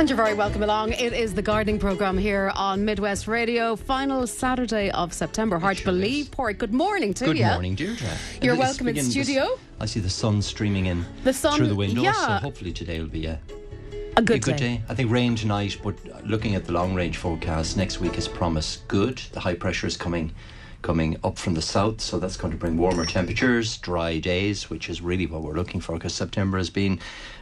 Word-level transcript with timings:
And 0.00 0.08
you're 0.08 0.16
very 0.16 0.32
welcome 0.32 0.62
along. 0.62 0.92
It 0.94 1.12
is 1.12 1.34
the 1.34 1.42
gardening 1.42 1.78
programme 1.78 2.16
here 2.16 2.50
on 2.56 2.86
Midwest 2.86 3.28
Radio. 3.28 3.76
Final 3.76 4.26
Saturday 4.26 4.90
of 4.92 5.12
September. 5.12 5.58
Hard 5.58 5.76
to 5.76 5.84
believe. 5.84 6.30
Port. 6.30 6.56
Good 6.56 6.72
morning 6.72 7.12
to 7.12 7.26
Good 7.26 7.36
you. 7.36 7.44
Good 7.44 7.52
morning, 7.52 7.74
Deirdre. 7.74 8.08
You're 8.40 8.54
It's 8.54 8.60
welcome 8.60 8.88
in 8.88 9.04
studio. 9.04 9.42
this- 9.42 9.58
I 9.78 9.84
see 9.84 10.00
the 10.00 10.08
sun 10.08 10.40
streaming 10.40 10.86
in 10.86 11.04
The 11.22 11.34
sun- 11.34 11.58
through 11.58 11.68
the 11.68 11.74
windows, 11.74 12.16
so 12.16 12.32
hopefully 12.32 12.72
today 12.72 12.98
will 12.98 13.08
be 13.08 13.26
a, 13.26 13.38
A 14.16 14.20
a 14.20 14.22
good, 14.22 14.40
good 14.42 14.56
day. 14.56 14.80
I 14.88 14.94
think 14.94 15.10
rain 15.10 15.36
tonight, 15.36 15.76
but 15.84 15.96
looking 16.26 16.54
at 16.54 16.64
the 16.64 16.72
long 16.72 16.94
range 16.94 17.18
forecast, 17.18 17.76
next 17.76 18.00
week 18.00 18.16
is 18.16 18.26
promised 18.26 18.88
good. 18.88 19.20
The 19.32 19.40
high 19.40 19.54
pressure 19.54 19.86
is 19.86 19.98
coming 19.98 20.32
coming 20.82 21.14
up 21.22 21.36
from 21.38 21.52
the 21.52 21.60
south, 21.60 22.00
so 22.00 22.18
that's 22.18 22.38
going 22.38 22.50
to 22.50 22.56
bring 22.56 22.78
warmer 22.78 23.04
temperatures, 23.04 23.76
dry 23.76 24.18
days, 24.18 24.70
which 24.70 24.88
is 24.88 25.02
really 25.02 25.26
what 25.26 25.42
we're 25.42 25.52
looking 25.52 25.78
for 25.78 25.92
because 25.96 26.14
September 26.14 26.56
has 26.56 26.70
been 26.70 26.98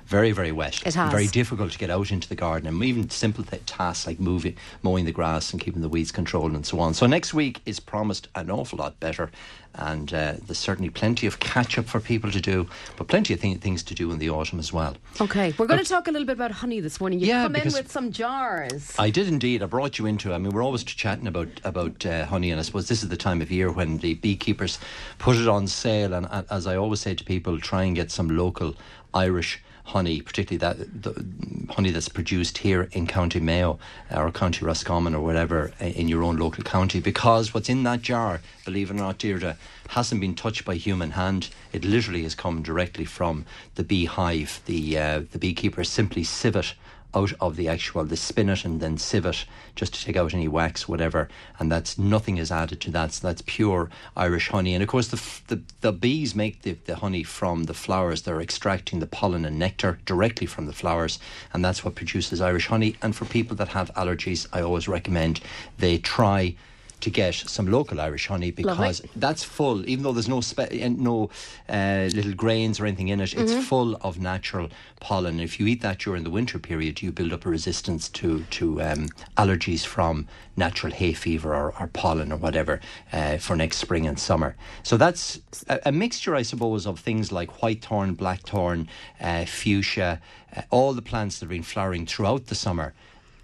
very, 0.08 0.32
very 0.32 0.52
wet. 0.52 0.80
It 0.86 0.94
has. 0.94 1.10
Very 1.12 1.26
difficult 1.26 1.70
to 1.72 1.78
get 1.78 1.90
out 1.90 2.10
into 2.10 2.30
the 2.30 2.34
garden 2.34 2.66
and 2.66 2.82
even 2.82 3.10
simple 3.10 3.44
th- 3.44 3.62
tasks 3.66 4.06
like 4.06 4.18
moving, 4.18 4.56
mowing 4.82 5.04
the 5.04 5.12
grass 5.12 5.52
and 5.52 5.60
keeping 5.60 5.82
the 5.82 5.88
weeds 5.88 6.10
controlled 6.10 6.52
and 6.52 6.64
so 6.64 6.80
on. 6.80 6.94
So 6.94 7.06
next 7.06 7.34
week 7.34 7.60
is 7.66 7.78
promised 7.78 8.26
an 8.34 8.50
awful 8.50 8.78
lot 8.78 8.98
better, 9.00 9.30
and 9.74 10.12
uh, 10.14 10.34
there's 10.46 10.56
certainly 10.56 10.88
plenty 10.88 11.26
of 11.26 11.40
catch 11.40 11.76
up 11.76 11.84
for 11.84 12.00
people 12.00 12.30
to 12.30 12.40
do, 12.40 12.66
but 12.96 13.06
plenty 13.08 13.34
of 13.34 13.42
th- 13.42 13.58
things 13.58 13.82
to 13.82 13.94
do 13.94 14.10
in 14.10 14.18
the 14.18 14.30
autumn 14.30 14.58
as 14.58 14.72
well. 14.72 14.96
Okay, 15.20 15.52
we're 15.58 15.66
going 15.66 15.78
to 15.78 15.88
talk 15.88 16.08
a 16.08 16.10
little 16.10 16.26
bit 16.26 16.32
about 16.32 16.52
honey 16.52 16.80
this 16.80 17.00
morning. 17.00 17.20
You 17.20 17.26
Yeah, 17.26 17.42
come 17.42 17.56
in 17.56 17.72
with 17.74 17.92
some 17.92 18.10
jars. 18.10 18.94
I 18.98 19.10
did 19.10 19.28
indeed. 19.28 19.62
I 19.62 19.66
brought 19.66 19.98
you 19.98 20.06
into. 20.06 20.32
I 20.32 20.38
mean, 20.38 20.52
we're 20.52 20.64
always 20.64 20.84
chatting 20.84 21.26
about 21.26 21.48
about 21.64 22.06
uh, 22.06 22.24
honey, 22.24 22.50
and 22.50 22.58
I 22.58 22.62
suppose 22.62 22.88
this 22.88 23.02
is 23.02 23.10
the 23.10 23.16
time 23.18 23.42
of 23.42 23.50
year 23.50 23.70
when 23.70 23.98
the 23.98 24.14
beekeepers 24.14 24.78
put 25.18 25.36
it 25.36 25.48
on 25.48 25.66
sale. 25.66 26.14
And, 26.14 26.24
uh, 26.30 26.44
as 26.50 26.66
I 26.66 26.76
always 26.76 27.00
say 27.00 27.14
to 27.14 27.24
people, 27.24 27.60
try 27.60 27.82
and 27.82 27.94
get 27.94 28.10
some 28.10 28.30
local 28.30 28.74
Irish 29.12 29.62
honey, 29.88 30.20
particularly 30.20 30.58
that 30.58 31.02
the 31.02 31.24
honey 31.72 31.90
that's 31.90 32.08
produced 32.10 32.58
here 32.58 32.88
in 32.92 33.06
County 33.06 33.40
Mayo 33.40 33.78
or 34.14 34.30
County 34.30 34.64
Roscommon 34.64 35.14
or 35.14 35.22
whatever 35.24 35.72
in 35.80 36.08
your 36.08 36.22
own 36.22 36.36
local 36.36 36.62
county, 36.62 37.00
because 37.00 37.54
what's 37.54 37.68
in 37.70 37.84
that 37.84 38.02
jar, 38.02 38.40
believe 38.64 38.90
it 38.90 38.94
or 38.94 38.96
not, 38.96 39.18
Deirdre, 39.18 39.56
hasn't 39.88 40.20
been 40.20 40.34
touched 40.34 40.64
by 40.66 40.74
human 40.74 41.12
hand. 41.12 41.48
It 41.72 41.84
literally 41.84 42.22
has 42.24 42.34
come 42.34 42.62
directly 42.62 43.06
from 43.06 43.46
the 43.76 43.82
beehive. 43.82 44.60
The 44.66 44.98
uh, 44.98 45.22
the 45.32 45.38
beekeepers 45.38 45.88
simply 45.88 46.22
sieve 46.22 46.56
it 46.56 46.74
out 47.14 47.32
of 47.40 47.56
the 47.56 47.68
actual 47.68 48.04
the 48.04 48.16
spin 48.16 48.48
it 48.48 48.64
and 48.64 48.80
then 48.80 48.98
sieve 48.98 49.26
it 49.26 49.44
just 49.74 49.94
to 49.94 50.04
take 50.04 50.16
out 50.16 50.34
any 50.34 50.48
wax 50.48 50.86
whatever 50.86 51.28
and 51.58 51.72
that's 51.72 51.98
nothing 51.98 52.36
is 52.36 52.52
added 52.52 52.80
to 52.80 52.90
that. 52.90 53.12
So 53.12 53.26
that's 53.26 53.42
pure 53.46 53.90
irish 54.16 54.48
honey. 54.48 54.74
And 54.74 54.82
of 54.82 54.88
course 54.88 55.08
the 55.08 55.22
the, 55.48 55.62
the 55.80 55.92
bees 55.92 56.34
make 56.34 56.62
the, 56.62 56.72
the 56.84 56.96
honey 56.96 57.22
from 57.22 57.64
the 57.64 57.74
flowers. 57.74 58.22
They're 58.22 58.40
extracting 58.40 59.00
the 59.00 59.06
pollen 59.06 59.44
and 59.44 59.58
nectar 59.58 59.98
directly 60.04 60.46
from 60.46 60.66
the 60.66 60.72
flowers 60.72 61.18
and 61.52 61.64
that's 61.64 61.84
what 61.84 61.94
produces 61.94 62.40
irish 62.40 62.66
honey. 62.66 62.96
And 63.02 63.16
for 63.16 63.24
people 63.24 63.56
that 63.56 63.68
have 63.68 63.92
allergies 63.94 64.46
i 64.52 64.60
always 64.60 64.88
recommend 64.88 65.40
they 65.78 65.98
try 65.98 66.54
to 67.00 67.10
get 67.10 67.34
some 67.34 67.66
local 67.66 68.00
Irish 68.00 68.26
honey 68.26 68.50
because 68.50 69.00
Lovely. 69.00 69.10
that's 69.16 69.42
full, 69.42 69.88
even 69.88 70.04
though 70.04 70.12
there's 70.12 70.28
no 70.28 70.40
spe- 70.40 70.72
uh, 70.72 70.88
no 70.88 71.30
uh, 71.68 72.08
little 72.12 72.34
grains 72.34 72.78
or 72.78 72.86
anything 72.86 73.08
in 73.08 73.20
it, 73.20 73.34
it's 73.34 73.54
full 73.66 73.96
of 73.96 74.18
natural 74.18 74.68
pollen. 75.00 75.40
If 75.40 75.58
you 75.58 75.66
eat 75.66 75.80
that 75.82 75.98
during 75.98 76.24
the 76.24 76.30
winter 76.30 76.58
period, 76.58 77.00
you 77.02 77.12
build 77.12 77.32
up 77.32 77.46
a 77.46 77.48
resistance 77.48 78.08
to 78.10 78.44
to 78.50 78.82
um, 78.82 79.08
allergies 79.36 79.86
from 79.86 80.26
natural 80.56 80.92
hay 80.92 81.12
fever 81.12 81.54
or, 81.54 81.72
or 81.80 81.86
pollen 81.86 82.32
or 82.32 82.36
whatever 82.36 82.80
uh, 83.12 83.38
for 83.38 83.56
next 83.56 83.78
spring 83.78 84.06
and 84.06 84.18
summer. 84.18 84.56
So 84.82 84.96
that's 84.96 85.40
a, 85.68 85.80
a 85.86 85.92
mixture, 85.92 86.34
I 86.34 86.42
suppose, 86.42 86.86
of 86.86 86.98
things 86.98 87.32
like 87.32 87.62
white 87.62 87.78
whitethorn, 87.80 88.16
blackthorn, 88.16 88.88
uh, 89.20 89.44
fuchsia, 89.44 90.20
uh, 90.56 90.62
all 90.70 90.92
the 90.92 91.02
plants 91.02 91.38
that 91.38 91.46
have 91.46 91.50
been 91.50 91.62
flowering 91.62 92.06
throughout 92.06 92.46
the 92.46 92.54
summer. 92.54 92.94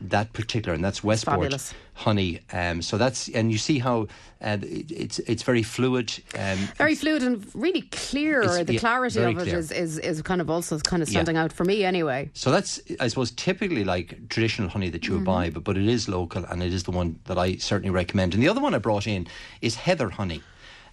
That 0.01 0.33
particular, 0.33 0.75
and 0.75 0.85
that's 0.85 1.03
Westport 1.03 1.37
fabulous. 1.37 1.73
Honey. 1.95 2.41
Um, 2.53 2.83
so 2.83 2.99
that's 2.99 3.29
and 3.29 3.51
you 3.51 3.59
see 3.59 3.79
how 3.79 4.09
uh, 4.43 4.59
it, 4.63 4.91
it's 4.91 5.19
it's 5.21 5.43
very 5.43 5.63
fluid. 5.63 6.13
Um, 6.39 6.59
Very 6.77 6.95
fluid 6.95 7.23
and 7.23 7.47
really 7.55 7.83
clear. 7.83 8.63
The 8.65 8.75
yeah, 8.75 8.81
clarity 8.81 9.23
of 9.23 9.39
it 9.39 9.49
is, 9.49 9.71
is, 9.71 9.99
is 10.01 10.21
kind 10.23 10.41
of 10.41 10.51
also 10.51 10.79
kind 10.81 11.03
of 11.03 11.09
Yeah. 11.09 11.13
standing 11.23 11.37
out 11.37 11.53
for 11.53 11.65
me 11.65 11.85
anyway. 11.85 12.31
so 12.35 12.51
that's 12.51 12.81
I 13.01 13.09
suppose 13.09 13.31
typically 13.31 13.85
like 13.85 14.29
traditional 14.29 14.69
honey 14.69 14.91
that 14.91 15.07
you 15.07 15.15
would 15.15 15.25
buy, 15.25 15.51
but 15.51 15.65
but 15.65 15.77
it 15.77 15.87
is 15.89 16.09
local 16.09 16.45
and 16.45 16.63
it 16.63 16.73
is 16.75 16.83
the 16.83 16.91
one 16.91 17.19
that 17.25 17.39
I 17.39 17.57
certainly 17.57 17.91
recommend. 17.91 18.35
And 18.35 18.43
the 18.43 18.49
other 18.49 18.61
one 18.61 18.75
I 18.75 18.79
brought 18.79 19.07
in 19.07 19.27
is 19.63 19.77
heather 19.77 20.11
honey. 20.11 20.43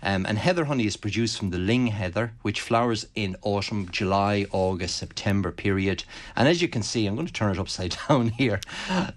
Um, 0.04 0.26
and 0.26 0.38
heather 0.38 0.66
honey 0.66 0.86
is 0.86 0.98
produced 0.98 1.38
from 1.38 1.52
the 1.52 1.58
ling 1.58 1.88
heather, 1.88 2.34
which 2.42 2.62
flowers 2.62 3.06
in 3.16 3.36
autumn, 3.44 3.88
July, 3.92 4.46
August, 4.52 4.98
September 4.98 5.52
period. 5.52 6.04
And 6.36 6.48
as 6.48 6.62
you 6.62 6.68
can 6.68 6.82
see, 6.84 7.06
I'm 7.06 7.16
going 7.16 7.28
to 7.28 7.34
turn 7.34 7.52
it 7.52 7.60
upside 7.60 7.96
down 8.10 8.30
here. 8.30 8.60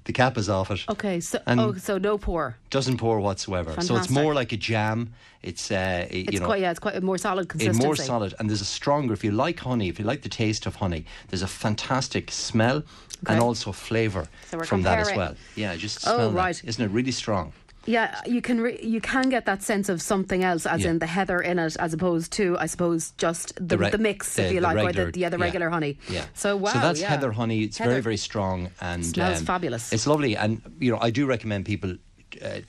The 0.05 0.12
cap 0.12 0.37
is 0.37 0.49
off 0.49 0.71
it. 0.71 0.84
Okay, 0.91 1.21
so 1.21 1.41
oh, 1.47 1.75
so 1.75 1.99
no 1.99 2.19
pour. 2.19 2.56
Doesn't 2.71 2.99
pour 2.99 3.19
whatsoever. 3.21 3.81
So 3.83 3.97
it's 3.97 4.11
more 4.11 4.34
like 4.34 4.53
a 4.53 4.56
jam. 4.56 5.15
It's 5.43 5.71
uh, 5.71 6.06
it- 6.11 6.17
It's 6.28 6.33
you 6.34 6.41
know 6.41 6.47
quite 6.47 6.61
yeah, 6.61 6.71
it's 6.71 6.81
quite 6.81 6.97
a 6.97 7.00
more 7.00 7.19
solid 7.19 7.43
it's 7.44 7.50
consistency. 7.53 7.87
more 7.87 7.97
solid 7.97 8.34
and 8.39 8.49
there's 8.49 8.62
a 8.62 8.65
stronger 8.65 9.12
if 9.12 9.23
you 9.23 9.31
like 9.31 9.61
honey 9.61 9.89
if 9.91 9.99
you 9.99 10.05
like 10.06 10.23
the 10.23 10.28
taste 10.31 10.65
of 10.65 10.77
honey 10.77 11.05
there's 11.28 11.43
a 11.43 11.47
fantastic 11.47 12.31
smell 12.31 12.83
and 13.28 13.41
also 13.41 13.71
flavour 13.73 14.27
So 14.50 14.61
from 14.62 14.83
that 14.84 14.99
as 15.00 15.15
well 15.15 15.34
yeah 15.55 15.77
just 15.77 16.06
Oh, 16.09 16.31
right. 16.31 16.59
isn't 16.65 16.83
it 16.83 16.91
really 16.91 17.12
strong 17.12 17.53
Yeah, 17.87 18.19
you 18.27 18.41
can 18.41 18.61
re- 18.61 18.81
you 18.83 19.00
can 19.00 19.28
get 19.28 19.45
that 19.47 19.62
sense 19.62 19.89
of 19.89 20.00
something 20.00 20.43
else, 20.43 20.65
as 20.67 20.83
Yeah. 20.84 20.91
in 20.91 20.99
the 21.00 21.06
heather 21.06 21.41
in 21.41 21.59
it, 21.59 21.77
as 21.78 21.93
opposed 21.93 22.33
to, 22.33 22.56
I 22.59 22.67
suppose, 22.67 23.12
just 23.19 23.55
the, 23.56 23.77
the, 23.77 23.78
re- 23.78 23.91
mix, 23.99 24.34
the- 24.34 24.47
if 24.47 24.53
you 24.53 24.61
the 24.61 24.67
like, 24.67 24.77
or 24.78 24.87
regular- 24.87 25.06
the, 25.06 25.12
the 25.12 25.25
other 25.27 25.39
yeah. 25.39 25.45
regular 25.45 25.71
honey. 25.71 25.99
yeah 26.09 26.25
So 26.34 26.56
wow, 26.56 26.73
so 26.73 26.78
that's 26.81 27.00
yeah. 27.00 27.09
heather 27.09 27.33
honey 27.33 27.62
it's 27.62 27.78
Heather. 27.78 27.91
very 27.91 28.03
very 28.03 28.17
strong 28.17 28.71
and 28.81 29.03
um, 29.03 29.12
Smells 29.15 29.43
fabulous. 29.43 29.93
it's 29.93 30.06
lovely 30.06 30.37
and 30.37 30.62
you 30.81 30.91
know 30.93 30.99
I 31.00 31.11
do 31.11 31.27
recommend 31.27 31.67
people 31.67 31.97
uh, 32.43 32.61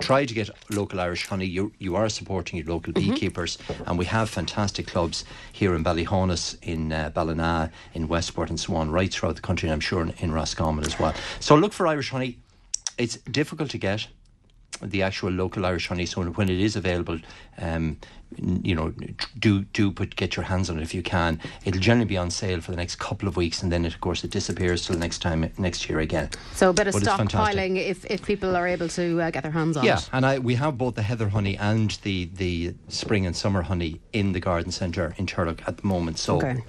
try 0.00 0.26
to 0.26 0.34
get 0.34 0.50
local 0.70 1.00
Irish 1.00 1.26
honey. 1.26 1.46
You 1.46 1.72
you 1.78 1.96
are 1.96 2.08
supporting 2.10 2.58
your 2.58 2.66
local 2.74 2.92
Mm-hmm. 2.92 3.12
beekeepers, 3.12 3.56
and 3.86 3.98
we 3.98 4.04
have 4.06 4.28
fantastic 4.28 4.86
clubs 4.86 5.24
here 5.52 5.74
in 5.74 5.82
Ballyhaunis, 5.82 6.56
in 6.62 6.92
uh, 6.92 7.08
Ballina, 7.08 7.70
in 7.94 8.06
Westport, 8.08 8.50
and 8.50 8.60
so 8.60 8.74
on, 8.76 8.90
right 8.90 9.10
throughout 9.14 9.36
the 9.36 9.40
country, 9.40 9.68
and 9.68 9.72
I'm 9.74 9.80
sure 9.80 10.02
in, 10.02 10.10
in 10.18 10.30
Roscommon 10.32 10.84
as 10.84 10.98
well. 10.98 11.14
So 11.40 11.54
look 11.56 11.72
for 11.72 11.86
Irish 11.86 12.10
honey. 12.10 12.36
It's 12.98 13.16
difficult 13.30 13.70
to 13.70 13.78
get 13.78 14.08
the 14.82 15.02
actual 15.02 15.30
local 15.30 15.64
Irish 15.66 15.88
honey. 15.88 16.06
So 16.06 16.22
when 16.22 16.48
it 16.48 16.60
is 16.60 16.76
available, 16.76 17.18
um, 17.58 17.98
you 18.36 18.74
know, 18.74 18.92
do 19.38 19.62
do 19.72 19.92
put 19.92 20.16
get 20.16 20.34
your 20.36 20.44
hands 20.44 20.68
on 20.68 20.78
it 20.78 20.82
if 20.82 20.94
you 20.94 21.02
can. 21.02 21.40
It'll 21.64 21.80
generally 21.80 22.06
be 22.06 22.16
on 22.16 22.30
sale 22.30 22.60
for 22.60 22.70
the 22.72 22.76
next 22.76 22.96
couple 22.96 23.28
of 23.28 23.36
weeks, 23.36 23.62
and 23.62 23.70
then 23.70 23.84
it, 23.84 23.94
of 23.94 24.00
course 24.00 24.24
it 24.24 24.30
disappears 24.30 24.86
till 24.86 24.96
next 24.98 25.18
time 25.20 25.50
next 25.58 25.88
year 25.88 26.00
again. 26.00 26.30
So 26.54 26.70
a 26.70 26.72
bit 26.72 26.88
of 26.88 26.94
But 26.94 27.02
it's 27.02 27.12
fantastic. 27.12 27.56
stockpiling 27.56 27.76
if, 27.76 28.04
if 28.06 28.24
people 28.24 28.56
are 28.56 28.66
able 28.66 28.88
to 28.88 29.20
uh, 29.20 29.30
get 29.30 29.42
their 29.44 29.52
hands 29.52 29.76
on 29.76 29.84
Yeah, 29.84 29.98
it. 29.98 30.08
Yeah, 30.10 30.16
and 30.16 30.26
I 30.26 30.38
we 30.40 30.56
have 30.56 30.76
both 30.76 30.96
the 30.96 31.02
heather 31.02 31.28
honey 31.28 31.56
and 31.56 31.90
the 32.02 32.28
the 32.34 32.74
spring 32.88 33.24
and 33.26 33.36
summer 33.36 33.62
honey 33.62 34.00
in 34.12 34.32
the 34.32 34.40
garden 34.40 34.72
centre 34.72 35.14
in 35.16 35.26
Turlough 35.26 35.60
at 35.68 35.76
the 35.78 35.86
moment. 35.86 36.18
So. 36.18 36.36
Okay. 36.38 36.64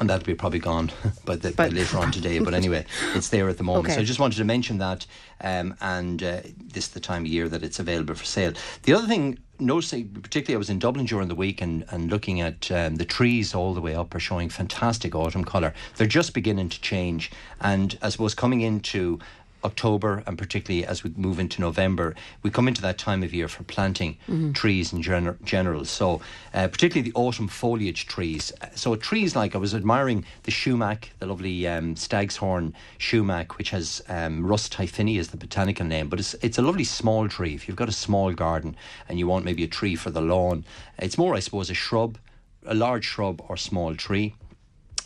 And 0.00 0.10
that'll 0.10 0.26
be 0.26 0.34
probably 0.34 0.58
gone 0.58 0.90
by, 1.24 1.36
the, 1.36 1.52
by 1.52 1.68
later 1.68 1.98
on 1.98 2.10
today. 2.10 2.40
But 2.40 2.54
anyway, 2.54 2.84
it's 3.14 3.28
there 3.28 3.48
at 3.48 3.58
the 3.58 3.64
moment. 3.64 3.86
Okay. 3.86 3.94
So 3.94 4.00
I 4.00 4.04
just 4.04 4.18
wanted 4.18 4.36
to 4.36 4.44
mention 4.44 4.78
that. 4.78 5.06
Um, 5.40 5.76
and 5.80 6.22
uh, 6.22 6.40
this 6.58 6.86
is 6.86 6.90
the 6.90 7.00
time 7.00 7.22
of 7.22 7.28
year 7.28 7.48
that 7.48 7.62
it's 7.62 7.78
available 7.78 8.14
for 8.14 8.24
sale. 8.24 8.52
The 8.82 8.94
other 8.94 9.06
thing, 9.06 9.38
noticing, 9.60 10.08
particularly 10.08 10.56
I 10.56 10.58
was 10.58 10.70
in 10.70 10.78
Dublin 10.80 11.06
during 11.06 11.28
the 11.28 11.34
week 11.34 11.60
and, 11.60 11.84
and 11.90 12.10
looking 12.10 12.40
at 12.40 12.70
um, 12.72 12.96
the 12.96 13.04
trees 13.04 13.54
all 13.54 13.72
the 13.72 13.80
way 13.80 13.94
up 13.94 14.14
are 14.14 14.20
showing 14.20 14.48
fantastic 14.48 15.14
autumn 15.14 15.44
colour. 15.44 15.72
They're 15.96 16.06
just 16.06 16.34
beginning 16.34 16.70
to 16.70 16.80
change. 16.80 17.30
And 17.60 17.96
I 18.02 18.08
suppose 18.08 18.34
coming 18.34 18.62
into 18.62 19.20
October 19.64 20.22
and 20.26 20.36
particularly 20.36 20.86
as 20.86 21.02
we 21.02 21.10
move 21.16 21.38
into 21.38 21.60
November, 21.60 22.14
we 22.42 22.50
come 22.50 22.68
into 22.68 22.82
that 22.82 22.98
time 22.98 23.22
of 23.22 23.32
year 23.32 23.48
for 23.48 23.64
planting 23.64 24.16
trees 24.52 24.92
in 24.92 25.02
gener- 25.02 25.42
general. 25.44 25.84
So, 25.84 26.20
uh, 26.52 26.68
particularly 26.68 27.10
the 27.10 27.16
autumn 27.18 27.48
foliage 27.48 28.06
trees. 28.06 28.52
So, 28.74 28.94
trees 28.96 29.34
like 29.34 29.54
I 29.54 29.58
was 29.58 29.74
admiring 29.74 30.24
the 30.42 30.52
sumac, 30.52 31.10
the 31.18 31.26
lovely 31.26 31.66
um, 31.66 31.96
stag's 31.96 32.36
horn 32.36 32.74
sumac, 32.98 33.58
which 33.58 33.70
has 33.70 34.02
um, 34.08 34.46
Rhus 34.46 34.68
typhina 34.68 35.18
is 35.18 35.28
the 35.28 35.36
botanical 35.36 35.86
name, 35.86 36.08
but 36.08 36.18
it's 36.20 36.34
it's 36.42 36.58
a 36.58 36.62
lovely 36.62 36.84
small 36.84 37.28
tree. 37.28 37.54
If 37.54 37.66
you've 37.66 37.76
got 37.76 37.88
a 37.88 37.92
small 37.92 38.32
garden 38.32 38.76
and 39.08 39.18
you 39.18 39.26
want 39.26 39.44
maybe 39.44 39.64
a 39.64 39.68
tree 39.68 39.96
for 39.96 40.10
the 40.10 40.20
lawn, 40.20 40.64
it's 40.98 41.16
more, 41.18 41.34
I 41.34 41.40
suppose, 41.40 41.70
a 41.70 41.74
shrub, 41.74 42.18
a 42.66 42.74
large 42.74 43.04
shrub 43.04 43.42
or 43.48 43.56
small 43.56 43.94
tree. 43.94 44.34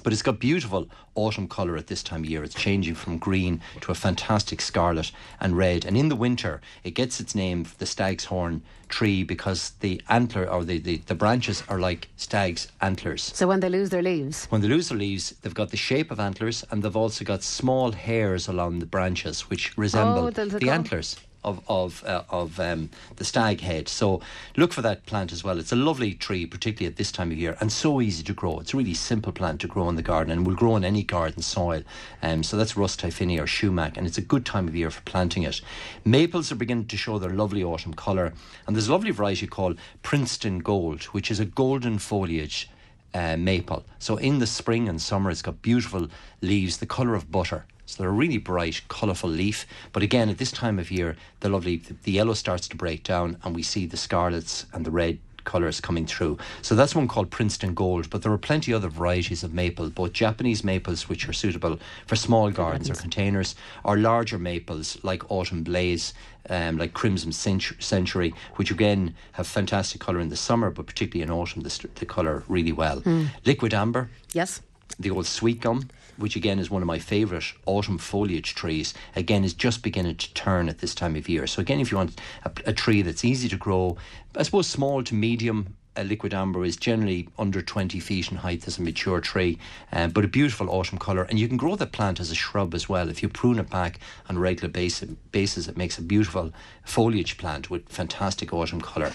But 0.02 0.12
it's 0.12 0.22
got 0.22 0.38
beautiful 0.38 0.88
autumn 1.14 1.48
colour 1.48 1.76
at 1.76 1.88
this 1.88 2.02
time 2.02 2.22
of 2.22 2.30
year. 2.30 2.44
It's 2.44 2.54
changing 2.54 2.94
from 2.94 3.18
green 3.18 3.60
to 3.80 3.90
a 3.92 3.94
fantastic 3.94 4.60
scarlet 4.60 5.10
and 5.40 5.56
red. 5.56 5.84
And 5.84 5.96
in 5.96 6.08
the 6.08 6.16
winter, 6.16 6.60
it 6.84 6.92
gets 6.92 7.20
its 7.20 7.34
name, 7.34 7.66
the 7.78 7.86
stag's 7.86 8.26
horn 8.26 8.62
tree, 8.88 9.22
because 9.24 9.72
the 9.80 10.00
antler 10.08 10.48
or 10.48 10.64
the, 10.64 10.78
the, 10.78 10.98
the 11.06 11.14
branches 11.14 11.62
are 11.68 11.78
like 11.78 12.08
stag's 12.16 12.68
antlers. 12.80 13.22
So 13.34 13.46
when 13.48 13.60
they 13.60 13.68
lose 13.68 13.90
their 13.90 14.02
leaves. 14.02 14.46
When 14.46 14.60
they 14.60 14.68
lose 14.68 14.88
their 14.88 14.98
leaves, 14.98 15.34
they've 15.42 15.52
got 15.54 15.70
the 15.70 15.76
shape 15.76 16.10
of 16.10 16.20
antlers 16.20 16.64
and 16.70 16.82
they've 16.82 16.96
also 16.96 17.24
got 17.24 17.42
small 17.42 17.92
hairs 17.92 18.48
along 18.48 18.78
the 18.78 18.86
branches 18.86 19.42
which 19.50 19.76
resemble 19.76 20.26
Oh, 20.26 20.30
they'll- 20.30 20.48
they'll 20.48 20.58
the 20.60 20.70
antlers 20.70 21.16
of 21.48 21.62
of 21.66 22.04
uh, 22.04 22.22
of 22.30 22.60
um, 22.60 22.90
the 23.16 23.24
stag 23.24 23.60
head. 23.60 23.88
So 23.88 24.20
look 24.56 24.72
for 24.72 24.82
that 24.82 25.06
plant 25.06 25.32
as 25.32 25.42
well. 25.42 25.58
It's 25.58 25.72
a 25.72 25.76
lovely 25.76 26.14
tree, 26.14 26.46
particularly 26.46 26.90
at 26.92 26.96
this 26.96 27.10
time 27.10 27.32
of 27.32 27.38
year, 27.38 27.56
and 27.60 27.72
so 27.72 28.00
easy 28.00 28.22
to 28.24 28.34
grow. 28.34 28.60
It's 28.60 28.74
a 28.74 28.76
really 28.76 28.94
simple 28.94 29.32
plant 29.32 29.60
to 29.62 29.66
grow 29.66 29.88
in 29.88 29.96
the 29.96 30.02
garden, 30.02 30.32
and 30.32 30.46
will 30.46 30.54
grow 30.54 30.76
in 30.76 30.84
any 30.84 31.02
garden 31.02 31.42
soil. 31.42 31.82
Um, 32.22 32.42
so 32.42 32.56
that's 32.56 32.76
Rhus 32.76 32.96
typhina 32.96 33.42
or 33.42 33.46
sumac, 33.46 33.96
and 33.96 34.06
it's 34.06 34.18
a 34.18 34.22
good 34.22 34.44
time 34.44 34.68
of 34.68 34.76
year 34.76 34.90
for 34.90 35.02
planting 35.02 35.42
it. 35.42 35.60
Maples 36.04 36.52
are 36.52 36.56
beginning 36.56 36.86
to 36.86 36.96
show 36.96 37.18
their 37.18 37.30
lovely 37.30 37.64
autumn 37.64 37.94
colour, 37.94 38.32
and 38.66 38.76
there's 38.76 38.88
a 38.88 38.92
lovely 38.92 39.10
variety 39.10 39.46
called 39.46 39.78
Princeton 40.02 40.58
Gold, 40.58 41.04
which 41.04 41.30
is 41.30 41.40
a 41.40 41.46
golden 41.46 41.98
foliage. 41.98 42.68
Uh, 43.14 43.38
maple. 43.38 43.86
So 43.98 44.18
in 44.18 44.38
the 44.38 44.46
spring 44.46 44.86
and 44.86 45.00
summer, 45.00 45.30
it's 45.30 45.40
got 45.40 45.62
beautiful 45.62 46.08
leaves, 46.42 46.76
the 46.76 46.86
colour 46.86 47.14
of 47.14 47.32
butter. 47.32 47.64
So 47.88 48.02
they're 48.02 48.10
a 48.10 48.12
really 48.12 48.36
bright, 48.36 48.82
colourful 48.88 49.30
leaf. 49.30 49.66
But 49.94 50.02
again, 50.02 50.28
at 50.28 50.36
this 50.36 50.52
time 50.52 50.78
of 50.78 50.90
year, 50.90 51.16
the 51.40 51.48
lovely 51.48 51.78
the, 52.02 52.12
yellow 52.12 52.34
starts 52.34 52.68
to 52.68 52.76
break 52.76 53.02
down, 53.02 53.38
and 53.42 53.54
we 53.54 53.62
see 53.62 53.86
the 53.86 53.96
scarlets 53.96 54.66
and 54.74 54.84
the 54.84 54.90
red 54.90 55.18
colours 55.44 55.80
coming 55.80 56.04
through. 56.04 56.36
So 56.60 56.74
that's 56.74 56.94
one 56.94 57.08
called 57.08 57.30
Princeton 57.30 57.72
Gold, 57.72 58.10
but 58.10 58.20
there 58.20 58.30
are 58.30 58.36
plenty 58.36 58.74
other 58.74 58.90
varieties 58.90 59.42
of 59.42 59.54
maple, 59.54 59.88
both 59.88 60.12
Japanese 60.12 60.62
maples, 60.62 61.08
which 61.08 61.26
are 61.26 61.32
suitable 61.32 61.78
for 62.06 62.14
small 62.14 62.50
gardens 62.50 62.90
or 62.90 62.94
containers, 62.94 63.54
or 63.84 63.96
larger 63.96 64.38
maples 64.38 64.98
like 65.02 65.30
Autumn 65.30 65.62
Blaze, 65.62 66.12
um, 66.50 66.76
like 66.76 66.92
Crimson 66.92 67.32
Sentry, 67.32 68.34
which 68.56 68.70
again 68.70 69.14
have 69.32 69.46
fantastic 69.46 70.02
colour 70.02 70.20
in 70.20 70.28
the 70.28 70.36
summer, 70.36 70.70
but 70.70 70.84
particularly 70.84 71.22
in 71.22 71.30
autumn, 71.30 71.62
the, 71.62 71.88
the 71.94 72.04
colour 72.04 72.44
really 72.48 72.72
well. 72.72 73.00
Mm. 73.00 73.28
Liquidambar. 73.44 74.08
Yes. 74.34 74.60
The 75.00 75.10
old 75.10 75.24
sweet 75.24 75.62
gum 75.62 75.88
which 76.18 76.36
again 76.36 76.58
is 76.58 76.70
one 76.70 76.82
of 76.82 76.86
my 76.86 76.98
favourite 76.98 77.44
autumn 77.66 77.98
foliage 77.98 78.54
trees, 78.54 78.94
again 79.16 79.44
is 79.44 79.54
just 79.54 79.82
beginning 79.82 80.16
to 80.16 80.34
turn 80.34 80.68
at 80.68 80.78
this 80.78 80.94
time 80.94 81.16
of 81.16 81.28
year. 81.28 81.46
So 81.46 81.60
again, 81.60 81.80
if 81.80 81.90
you 81.90 81.96
want 81.96 82.20
a, 82.44 82.50
a 82.66 82.72
tree 82.72 83.02
that's 83.02 83.24
easy 83.24 83.48
to 83.48 83.56
grow, 83.56 83.96
I 84.36 84.42
suppose 84.42 84.66
small 84.66 85.02
to 85.04 85.14
medium 85.14 85.74
a 85.98 86.04
liquidambar 86.04 86.64
is 86.64 86.76
generally 86.76 87.28
under 87.38 87.60
20 87.60 87.98
feet 87.98 88.30
in 88.30 88.38
height 88.38 88.66
as 88.68 88.78
a 88.78 88.82
mature 88.82 89.20
tree, 89.20 89.58
um, 89.90 90.10
but 90.10 90.24
a 90.24 90.28
beautiful 90.28 90.70
autumn 90.70 90.98
colour. 90.98 91.24
And 91.24 91.38
you 91.40 91.48
can 91.48 91.56
grow 91.56 91.74
the 91.74 91.86
plant 91.86 92.20
as 92.20 92.30
a 92.30 92.36
shrub 92.36 92.72
as 92.72 92.88
well. 92.88 93.08
If 93.08 93.22
you 93.22 93.28
prune 93.28 93.58
it 93.58 93.68
back 93.68 93.98
on 94.28 94.36
a 94.36 94.40
regular 94.40 94.68
basis, 94.68 95.10
basis 95.32 95.66
it 95.66 95.76
makes 95.76 95.98
a 95.98 96.02
beautiful 96.02 96.52
foliage 96.84 97.36
plant 97.36 97.68
with 97.68 97.88
fantastic 97.88 98.52
autumn 98.52 98.80
colour. 98.80 99.12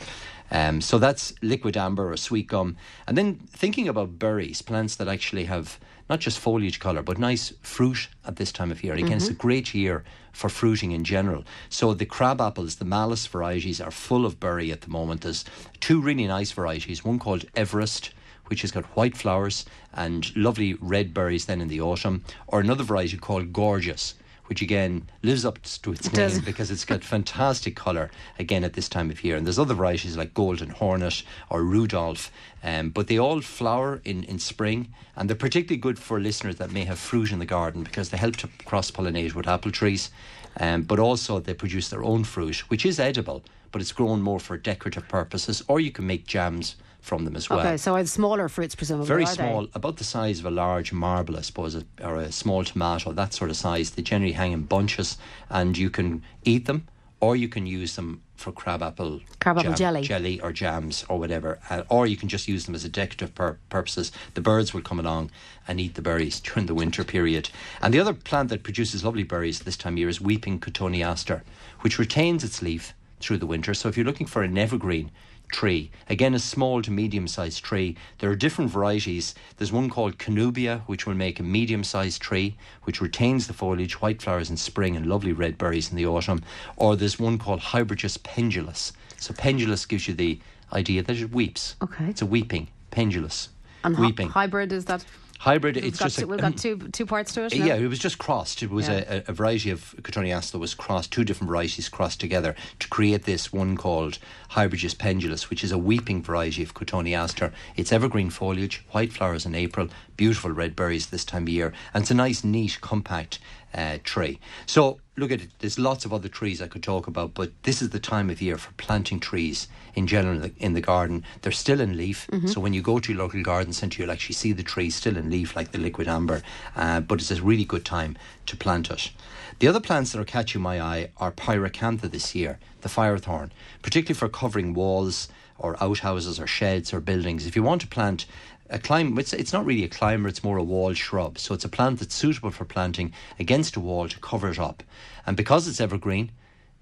Um, 0.52 0.82
so 0.82 1.00
that's 1.00 1.32
liquidambar 1.42 2.12
or 2.12 2.18
sweet 2.18 2.48
gum. 2.48 2.76
And 3.08 3.18
then 3.18 3.36
thinking 3.36 3.88
about 3.88 4.20
berries, 4.20 4.62
plants 4.62 4.96
that 4.98 5.08
actually 5.08 5.46
have 5.46 5.80
not 6.10 6.20
just 6.20 6.40
foliage 6.40 6.80
colour, 6.80 7.02
but 7.02 7.18
nice 7.18 7.54
fruit 7.62 8.10
at 8.26 8.36
this 8.36 8.52
time 8.52 8.72
of 8.72 8.84
year. 8.84 8.94
Again, 8.94 9.06
mm-hmm. 9.06 9.18
it's 9.18 9.28
a 9.30 9.34
great 9.34 9.74
year 9.74 10.04
for 10.32 10.50
fruiting 10.50 10.92
in 10.92 11.04
general. 11.04 11.44
So 11.70 11.94
the 11.94 12.06
crab 12.06 12.42
apples, 12.42 12.76
the 12.76 12.86
Malus 12.86 13.26
varieties, 13.28 13.80
are 13.80 13.92
full 13.92 14.26
of 14.26 14.40
berry 14.40 14.72
at 14.72 14.82
the 14.82 14.90
moment. 14.90 15.22
There's 15.22 15.46
two 15.80 16.02
really 16.02 16.28
nice 16.28 16.52
varieties, 16.52 17.06
one 17.06 17.20
called 17.20 17.46
Everest 17.56 18.12
which 18.48 18.62
has 18.62 18.72
got 18.72 18.86
white 18.96 19.16
flowers 19.18 19.66
and 19.94 20.36
lovely 20.36 20.76
red 20.76 21.14
berries 21.14 21.46
then 21.46 21.62
in 21.62 21.68
the 21.68 21.82
autumn, 21.82 22.24
or 22.48 22.60
another 22.60 22.84
variety 22.84 23.18
called 23.18 23.54
Gorgeous, 23.54 24.16
which 24.48 24.62
again 24.62 25.10
lives 25.22 25.46
up 25.46 25.62
to 25.62 25.92
its 25.92 26.08
it 26.08 26.14
name 26.14 26.30
does. 26.30 26.42
because 26.42 26.72
it's 26.72 26.86
got 26.86 27.04
fantastic 27.04 27.76
colour 27.76 28.12
again 28.38 28.64
at 28.64 28.74
this 28.74 28.90
time 28.90 29.10
of 29.10 29.24
year. 29.24 29.36
And 29.36 29.46
there's 29.46 29.60
other 29.60 29.74
varieties 29.74 30.18
like 30.18 30.34
Golden 30.34 30.70
Hornet 30.70 31.24
or 31.50 31.64
Rudolph, 31.64 32.32
um, 32.64 32.90
but 32.90 33.08
they 33.08 33.18
all 33.18 33.42
flower 33.42 34.02
in, 34.04 34.24
in 34.26 34.40
spring 34.40 34.94
and 35.16 35.30
they're 35.30 35.36
particularly 35.36 35.80
good 35.80 36.00
for 36.00 36.20
listeners 36.20 36.58
that 36.58 36.72
may 36.72 36.86
have 36.86 37.00
fruit 37.00 37.32
in 37.32 37.40
the 37.40 37.46
garden 37.46 37.84
because 37.84 38.10
they 38.10 38.18
help 38.18 38.36
to 38.38 38.50
cross 38.66 38.92
pollinate 38.92 39.34
with 39.36 39.48
apple 39.48 39.72
trees. 39.72 40.12
Um, 40.60 40.84
but 40.84 41.00
also 41.00 41.40
they 41.40 41.56
produce 41.56 41.90
their 41.90 42.04
own 42.04 42.24
fruit, 42.24 42.70
which 42.70 42.86
is 42.86 43.00
edible, 43.00 43.44
but 43.72 43.82
it's 43.82 43.92
grown 43.92 44.22
more 44.22 44.40
for 44.40 44.56
decorative 44.56 45.08
purposes, 45.08 45.64
or 45.68 45.80
you 45.80 45.92
can 45.92 46.06
make 46.06 46.28
jams 46.28 46.76
from 47.04 47.26
them 47.26 47.36
as 47.36 47.50
well. 47.50 47.60
Okay, 47.60 47.78
so 47.78 47.96
I 47.96 47.98
have 48.00 48.10
smaller 48.10 48.48
fruits, 48.48 48.76
presumably. 48.76 49.08
Very 49.08 49.26
small, 49.26 49.64
they? 49.64 49.72
about 49.76 49.98
the 49.98 50.06
size 50.06 50.40
of 50.40 50.46
a 50.46 50.52
large 50.52 50.94
marble, 50.94 51.38
I 51.38 51.42
suppose, 51.42 51.84
or 52.02 52.16
a 52.16 52.32
small 52.32 52.64
tomato, 52.64 53.12
that 53.12 53.34
sort 53.34 53.50
of 53.50 53.58
size. 53.58 53.92
They 53.92 54.02
generally 54.02 54.34
hang 54.34 54.54
in 54.54 54.64
bunches, 54.64 55.18
and 55.50 55.78
you 55.78 55.90
can 55.90 56.24
eat 56.46 56.66
them, 56.66 56.88
or 57.20 57.36
you 57.36 57.50
can 57.50 57.66
use 57.66 57.98
them 57.98 58.22
for 58.36 58.54
crabapple 58.54 59.22
crabapple 59.40 59.74
jelly, 59.74 60.02
jelly 60.02 60.40
or 60.42 60.54
jams 60.54 61.06
or 61.10 61.20
whatever, 61.20 61.60
uh, 61.70 61.84
or 61.90 62.08
you 62.08 62.16
can 62.16 62.30
just 62.30 62.48
use 62.48 62.66
them 62.66 62.76
as 62.76 62.86
a 62.86 62.90
decorative 62.90 63.36
pur- 63.36 63.58
purposes. 63.70 64.12
The 64.34 64.42
birds 64.42 64.74
will 64.74 64.82
come 64.82 65.00
along 65.00 65.30
and 65.68 65.80
eat 65.80 65.96
the 65.96 66.02
berries 66.02 66.40
during 66.40 66.68
the 66.68 66.74
winter 66.74 67.04
period. 67.04 67.50
And 67.82 67.94
the 67.94 68.00
other 68.00 68.14
plant 68.14 68.50
that 68.50 68.64
produces 68.64 69.04
lovely 69.04 69.24
berries 69.24 69.60
this 69.60 69.78
time 69.78 69.94
of 69.94 70.00
year 70.00 70.10
is 70.10 70.22
weeping 70.22 70.60
cotoneaster, 70.60 71.42
which 71.82 72.00
retains 72.00 72.46
its 72.46 72.62
leaf 72.62 72.94
through 73.20 73.38
the 73.38 73.46
winter. 73.46 73.74
So 73.74 73.90
if 73.90 73.98
you're 73.98 74.06
looking 74.06 74.28
for 74.28 74.44
an 74.44 74.58
evergreen, 74.58 75.12
tree. 75.52 75.92
Again, 76.10 76.34
a 76.34 76.40
small 76.40 76.82
to 76.82 76.92
medium 76.92 77.28
sized 77.28 77.64
tree. 77.64 77.96
There 78.20 78.30
are 78.30 78.36
different 78.36 78.72
varieties. 78.72 79.36
There's 79.58 79.72
one 79.72 79.90
called 79.90 80.18
Cornubia, 80.18 80.82
which 80.88 81.06
will 81.06 81.14
make 81.14 81.40
a 81.40 81.44
medium 81.44 81.84
sized 81.84 82.22
tree, 82.22 82.56
which 82.84 83.02
retains 83.02 83.48
the 83.48 83.54
foliage, 83.54 84.02
white 84.02 84.22
flowers 84.22 84.50
in 84.50 84.58
spring, 84.58 84.96
and 84.96 85.06
lovely 85.06 85.32
red 85.32 85.58
berries 85.58 85.90
in 85.92 85.98
the 85.98 86.06
autumn. 86.06 86.42
Or 86.76 86.96
there's 86.96 87.20
one 87.20 87.38
called 87.38 87.60
Hybridus 87.60 88.22
pendulus. 88.24 88.94
So, 89.18 89.34
pendulus 89.34 89.86
gives 89.86 90.08
you 90.08 90.14
the 90.14 90.40
idea 90.74 91.04
that 91.04 91.18
it 91.18 91.32
weeps. 91.32 91.76
Okay. 91.82 92.06
It's 92.06 92.22
a 92.22 92.26
weeping, 92.26 92.68
pendulus. 92.92 93.50
And 93.84 93.98
weeping. 93.98 94.30
hybrid 94.30 94.72
is 94.72 94.86
that? 94.86 95.06
Hybrid. 95.44 95.76
It's, 95.76 96.00
just 96.00 96.20
two, 96.20 96.26
a, 96.26 96.28
we've 96.28 96.40
got 96.40 96.58
two 96.66 96.78
two 96.78 97.06
parts 97.06 97.34
to 97.34 97.44
it. 97.44 97.58
No? 97.58 97.66
Yeah, 97.66 97.76
it 97.76 97.88
was 97.88 98.00
just 98.00 98.18
crossed. 98.18 98.64
It 98.64 98.70
was 98.70 98.88
yeah. 98.88 99.04
a, 99.08 99.24
a, 99.28 99.34
variety 99.34 99.72
of 99.72 99.94
Cotoneaster 100.02 100.58
was 100.58 100.74
crossed, 100.74 101.12
two 101.12 101.26
different 101.26 101.50
varieties 101.50 101.90
crossed 101.90 102.20
together 102.20 102.56
to 102.80 102.88
create 102.88 103.24
this 103.24 103.52
one 103.52 103.76
called 103.76 104.20
Hybridus 104.52 104.98
pendulus, 104.98 105.50
which 105.50 105.64
is 105.64 105.72
a 105.72 105.78
weeping 105.78 106.24
variety 106.24 106.64
of 106.64 106.74
Cotoneaster. 106.74 107.52
It's 107.76 107.92
evergreen 107.92 108.30
foliage, 108.30 108.86
white 108.92 109.12
flowers 109.12 109.46
in 109.46 109.54
April, 109.54 109.90
beautiful 110.16 110.52
red 110.52 110.76
berries 110.76 111.08
this 111.08 111.26
time 111.26 111.44
of 111.44 111.50
year, 111.50 111.74
and 111.94 112.04
it's 112.04 112.12
a 112.12 112.16
nice, 112.16 112.44
neat, 112.44 112.80
compact 112.80 113.40
uh, 113.74 113.98
tree. 114.04 114.40
So 114.66 115.00
look 115.18 115.32
at 115.32 115.42
it. 115.42 115.50
There's 115.60 115.80
lots 115.80 116.06
of 116.06 116.14
other 116.14 116.28
trees 116.28 116.62
I 116.62 116.68
could 116.68 116.84
talk 116.84 117.08
about, 117.08 117.34
but 117.34 117.52
this 117.64 117.82
is 117.82 117.90
the 117.90 118.00
time 118.00 118.30
of 118.30 118.42
year 118.42 118.58
for 118.58 118.72
planting 118.74 119.20
trees 119.20 119.68
in 119.96 120.08
general 120.08 120.50
in 120.58 120.74
the 120.74 120.82
garden. 120.82 121.24
They're 121.42 121.52
still 121.52 121.80
in 121.80 121.98
leaf, 121.98 122.28
mm-hmm. 122.32 122.48
so 122.48 122.60
when 122.60 122.74
you 122.74 122.82
go 122.82 123.00
to 123.00 123.12
your 123.12 123.22
local 123.22 123.44
garden 123.44 123.74
centre, 123.74 124.02
you'll 124.02 124.12
actually 124.12 124.36
see 124.36 124.52
the 124.52 124.64
tree 124.64 124.90
still 124.90 125.18
in 125.18 125.30
leaf, 125.30 125.56
like 125.56 125.72
the 125.72 125.78
liquidambar. 125.78 126.42
Uh, 126.76 127.02
but 127.02 127.20
it's 127.20 127.32
a 127.32 127.42
really 127.42 127.66
good 127.66 127.86
time 127.86 128.18
to 128.48 128.58
plant 128.58 128.90
it. 128.90 129.12
The 129.60 129.68
other 129.68 129.80
plants 129.80 130.12
that 130.12 130.20
are 130.20 130.26
catching 130.26 130.62
my 130.62 130.82
eye 130.82 131.12
are 131.18 131.32
pyracantha 131.32 132.10
this 132.10 132.34
year, 132.34 132.60
the 132.82 132.90
firethorn, 132.90 133.52
particularly 133.82 134.18
for 134.18 134.30
covering 134.30 134.74
walls 134.74 135.30
or 135.60 135.82
outhouses 135.82 136.40
or 136.40 136.48
sheds 136.48 136.94
or 136.94 137.00
buildings. 137.00 137.46
If 137.46 137.56
you 137.56 137.64
want 137.64 137.82
to 137.82 137.88
plant 137.88 138.26
a 138.70 138.80
climb 138.80 139.18
it's, 139.20 139.34
it's 139.34 139.54
not 139.54 139.66
really 139.66 139.84
a 139.84 139.90
climber 139.90 140.28
it's 140.28 140.44
more 140.44 140.58
a 140.58 140.64
wall 140.64 140.94
shrub. 140.94 141.38
So 141.38 141.54
it's 141.54 141.66
a 141.66 141.70
plant 141.70 142.00
that's 142.00 142.16
suitable 142.16 142.52
for 142.52 142.66
planting 142.66 143.14
against 143.40 143.76
a 143.76 143.80
wall 143.80 144.08
to 144.08 144.20
cover 144.20 144.50
it 144.50 144.60
up. 144.60 144.84
And 145.26 145.38
because 145.38 145.68
it's 145.68 145.82
evergreen 145.82 146.32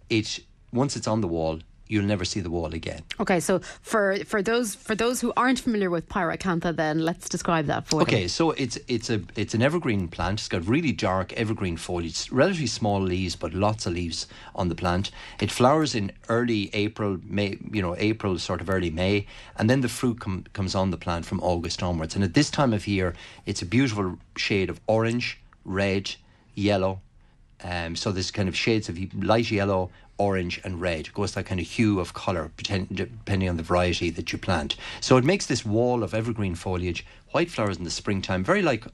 it 0.09 0.39
once 0.71 0.95
it's 0.95 1.07
on 1.07 1.21
the 1.21 1.27
wall 1.27 1.59
you'll 1.91 2.05
never 2.05 2.23
see 2.23 2.39
the 2.39 2.49
wall 2.49 2.73
again. 2.73 3.03
Okay, 3.19 3.39
so 3.41 3.59
for 3.81 4.17
for 4.25 4.41
those 4.41 4.73
for 4.73 4.95
those 4.95 5.19
who 5.19 5.33
aren't 5.35 5.59
familiar 5.59 5.89
with 5.89 6.07
pyracantha, 6.07 6.73
then 6.75 6.99
let's 6.99 7.27
describe 7.27 7.65
that 7.65 7.85
for 7.85 7.97
you. 7.97 8.01
Okay, 8.03 8.21
them. 8.21 8.29
so 8.29 8.51
it's 8.51 8.77
it's 8.87 9.09
a 9.09 9.21
it's 9.35 9.53
an 9.53 9.61
evergreen 9.61 10.07
plant. 10.07 10.39
It's 10.39 10.47
got 10.47 10.65
really 10.65 10.93
dark 10.93 11.33
evergreen 11.33 11.75
foliage, 11.75 12.31
relatively 12.31 12.67
small 12.67 13.01
leaves, 13.01 13.35
but 13.35 13.53
lots 13.53 13.85
of 13.85 13.93
leaves 13.93 14.27
on 14.55 14.69
the 14.69 14.75
plant. 14.75 15.11
It 15.41 15.51
flowers 15.51 15.93
in 15.93 16.13
early 16.29 16.69
April, 16.73 17.19
May, 17.25 17.57
you 17.71 17.81
know, 17.81 17.95
April 17.97 18.39
sort 18.39 18.61
of 18.61 18.69
early 18.69 18.89
May, 18.89 19.27
and 19.57 19.69
then 19.69 19.81
the 19.81 19.89
fruit 19.89 20.21
com- 20.21 20.45
comes 20.53 20.73
on 20.75 20.91
the 20.91 20.97
plant 20.97 21.25
from 21.25 21.41
August 21.41 21.83
onwards. 21.83 22.15
And 22.15 22.23
at 22.23 22.33
this 22.33 22.49
time 22.49 22.73
of 22.73 22.87
year, 22.87 23.13
it's 23.45 23.61
a 23.61 23.65
beautiful 23.65 24.17
shade 24.37 24.69
of 24.69 24.79
orange, 24.87 25.41
red, 25.65 26.15
yellow. 26.55 27.01
Um, 27.63 27.95
so 27.95 28.11
there's 28.11 28.31
kind 28.31 28.49
of 28.49 28.55
shades 28.55 28.89
of 28.89 28.97
light 29.23 29.51
yellow, 29.51 29.89
orange 30.17 30.61
and 30.63 30.79
red. 30.79 31.07
It 31.07 31.13
goes 31.13 31.33
that 31.33 31.45
kind 31.45 31.59
of 31.59 31.67
hue 31.67 31.99
of 31.99 32.13
colour 32.13 32.51
depending 32.57 33.49
on 33.49 33.57
the 33.57 33.63
variety 33.63 34.09
that 34.11 34.31
you 34.31 34.37
plant. 34.37 34.75
So 34.99 35.17
it 35.17 35.23
makes 35.23 35.47
this 35.47 35.65
wall 35.65 36.03
of 36.03 36.13
evergreen 36.13 36.55
foliage, 36.55 37.05
white 37.31 37.49
flowers 37.49 37.77
in 37.77 37.83
the 37.83 37.91
springtime, 37.91 38.43
very 38.43 38.61
like 38.61 38.85